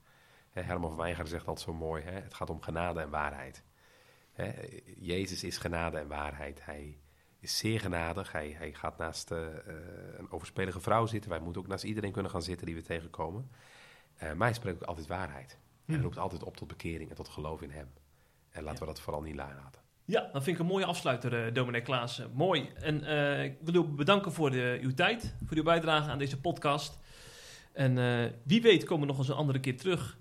Herman 0.49 0.95
van 0.95 1.27
zegt 1.27 1.47
altijd 1.47 1.67
zo 1.67 1.73
mooi, 1.73 2.03
hè, 2.03 2.11
het 2.11 2.33
gaat 2.33 2.49
om 2.49 2.61
genade 2.61 3.01
en 3.01 3.09
waarheid. 3.09 3.63
Hè, 4.33 4.51
Jezus 4.97 5.43
is 5.43 5.57
genade 5.57 5.97
en 5.97 6.07
waarheid. 6.07 6.65
Hij 6.65 6.97
is 7.39 7.57
zeer 7.57 7.79
genadig. 7.79 8.31
Hij, 8.31 8.55
hij 8.57 8.73
gaat 8.73 8.97
naast 8.97 9.31
uh, 9.31 9.39
een 10.17 10.31
overspelige 10.31 10.79
vrouw 10.79 11.05
zitten. 11.05 11.29
Wij 11.29 11.39
moeten 11.39 11.61
ook 11.61 11.67
naast 11.67 11.83
iedereen 11.83 12.11
kunnen 12.11 12.31
gaan 12.31 12.41
zitten 12.41 12.65
die 12.65 12.75
we 12.75 12.81
tegenkomen. 12.81 13.51
Uh, 14.15 14.33
maar 14.33 14.47
hij 14.47 14.53
spreekt 14.53 14.81
ook 14.81 14.87
altijd 14.87 15.07
waarheid. 15.07 15.57
Hij 15.85 15.97
roept 15.97 16.17
altijd 16.17 16.43
op 16.43 16.57
tot 16.57 16.67
bekering 16.67 17.09
en 17.09 17.15
tot 17.15 17.27
geloof 17.27 17.61
in 17.61 17.71
hem. 17.71 17.93
En 18.49 18.63
laten 18.63 18.79
we 18.79 18.85
dat 18.85 19.01
vooral 19.01 19.21
niet 19.21 19.35
laten. 19.35 19.82
Ja, 20.05 20.29
dat 20.33 20.43
vind 20.43 20.55
ik 20.55 20.61
een 20.61 20.69
mooie 20.69 20.85
afsluiter, 20.85 21.45
uh, 21.47 21.53
dominee 21.53 21.81
Klaassen. 21.81 22.31
Mooi. 22.33 22.69
En 22.75 22.95
ik 23.43 23.57
wil 23.61 23.73
u 23.73 23.83
bedanken 23.83 24.31
voor 24.31 24.51
de, 24.51 24.79
uw 24.81 24.93
tijd, 24.93 25.35
voor 25.45 25.57
uw 25.57 25.63
bijdrage 25.63 26.09
aan 26.09 26.17
deze 26.17 26.39
podcast. 26.39 26.99
En 27.73 27.95
wie 28.43 28.61
weet 28.61 28.83
komen 28.83 29.01
we 29.01 29.11
nog 29.11 29.17
eens 29.17 29.29
een 29.29 29.35
andere 29.35 29.59
keer 29.59 29.77
terug 29.77 30.17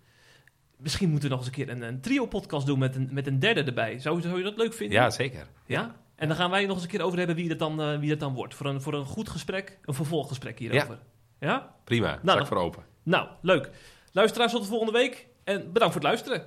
misschien 0.83 1.11
moeten 1.11 1.29
we 1.29 1.35
nog 1.35 1.45
eens 1.45 1.57
een 1.57 1.65
keer 1.65 1.75
een, 1.75 1.83
een 1.83 2.01
trio-podcast 2.01 2.67
doen 2.67 2.79
met 2.79 2.97
een, 2.97 3.09
met 3.13 3.27
een 3.27 3.39
derde 3.39 3.63
erbij. 3.63 3.99
Zou, 3.99 4.21
zou 4.21 4.39
je 4.39 4.43
dat 4.43 4.57
leuk 4.57 4.75
vinden? 4.75 4.99
Ja, 4.99 5.11
zeker. 5.11 5.47
Ja? 5.67 5.95
En 6.15 6.29
dan 6.29 6.37
gaan 6.37 6.51
wij 6.51 6.67
nog 6.67 6.75
eens 6.75 6.85
een 6.85 6.91
keer 6.91 7.03
over 7.03 7.19
hebben 7.19 7.37
wie 7.37 7.49
dat 7.49 7.59
dan, 7.59 7.81
uh, 7.81 7.99
wie 7.99 8.09
dat 8.09 8.21
dan 8.21 8.35
wordt. 8.35 8.55
Voor 8.55 8.67
een, 8.67 8.83
voor 8.83 8.95
een 8.95 9.05
goed 9.05 9.29
gesprek, 9.29 9.79
een 9.85 9.95
vervolggesprek 9.95 10.59
hierover. 10.59 10.99
Ja? 11.39 11.49
ja? 11.49 11.75
Prima, 11.85 12.19
nou, 12.23 12.47
voor 12.47 12.57
open. 12.57 12.85
Nou, 13.03 13.29
leuk. 13.41 13.71
Luisteraars, 14.13 14.53
tot 14.53 14.63
de 14.63 14.69
volgende 14.69 14.93
week. 14.93 15.27
En 15.45 15.73
bedankt 15.73 15.95
voor 15.95 16.03
het 16.03 16.11
luisteren. 16.11 16.47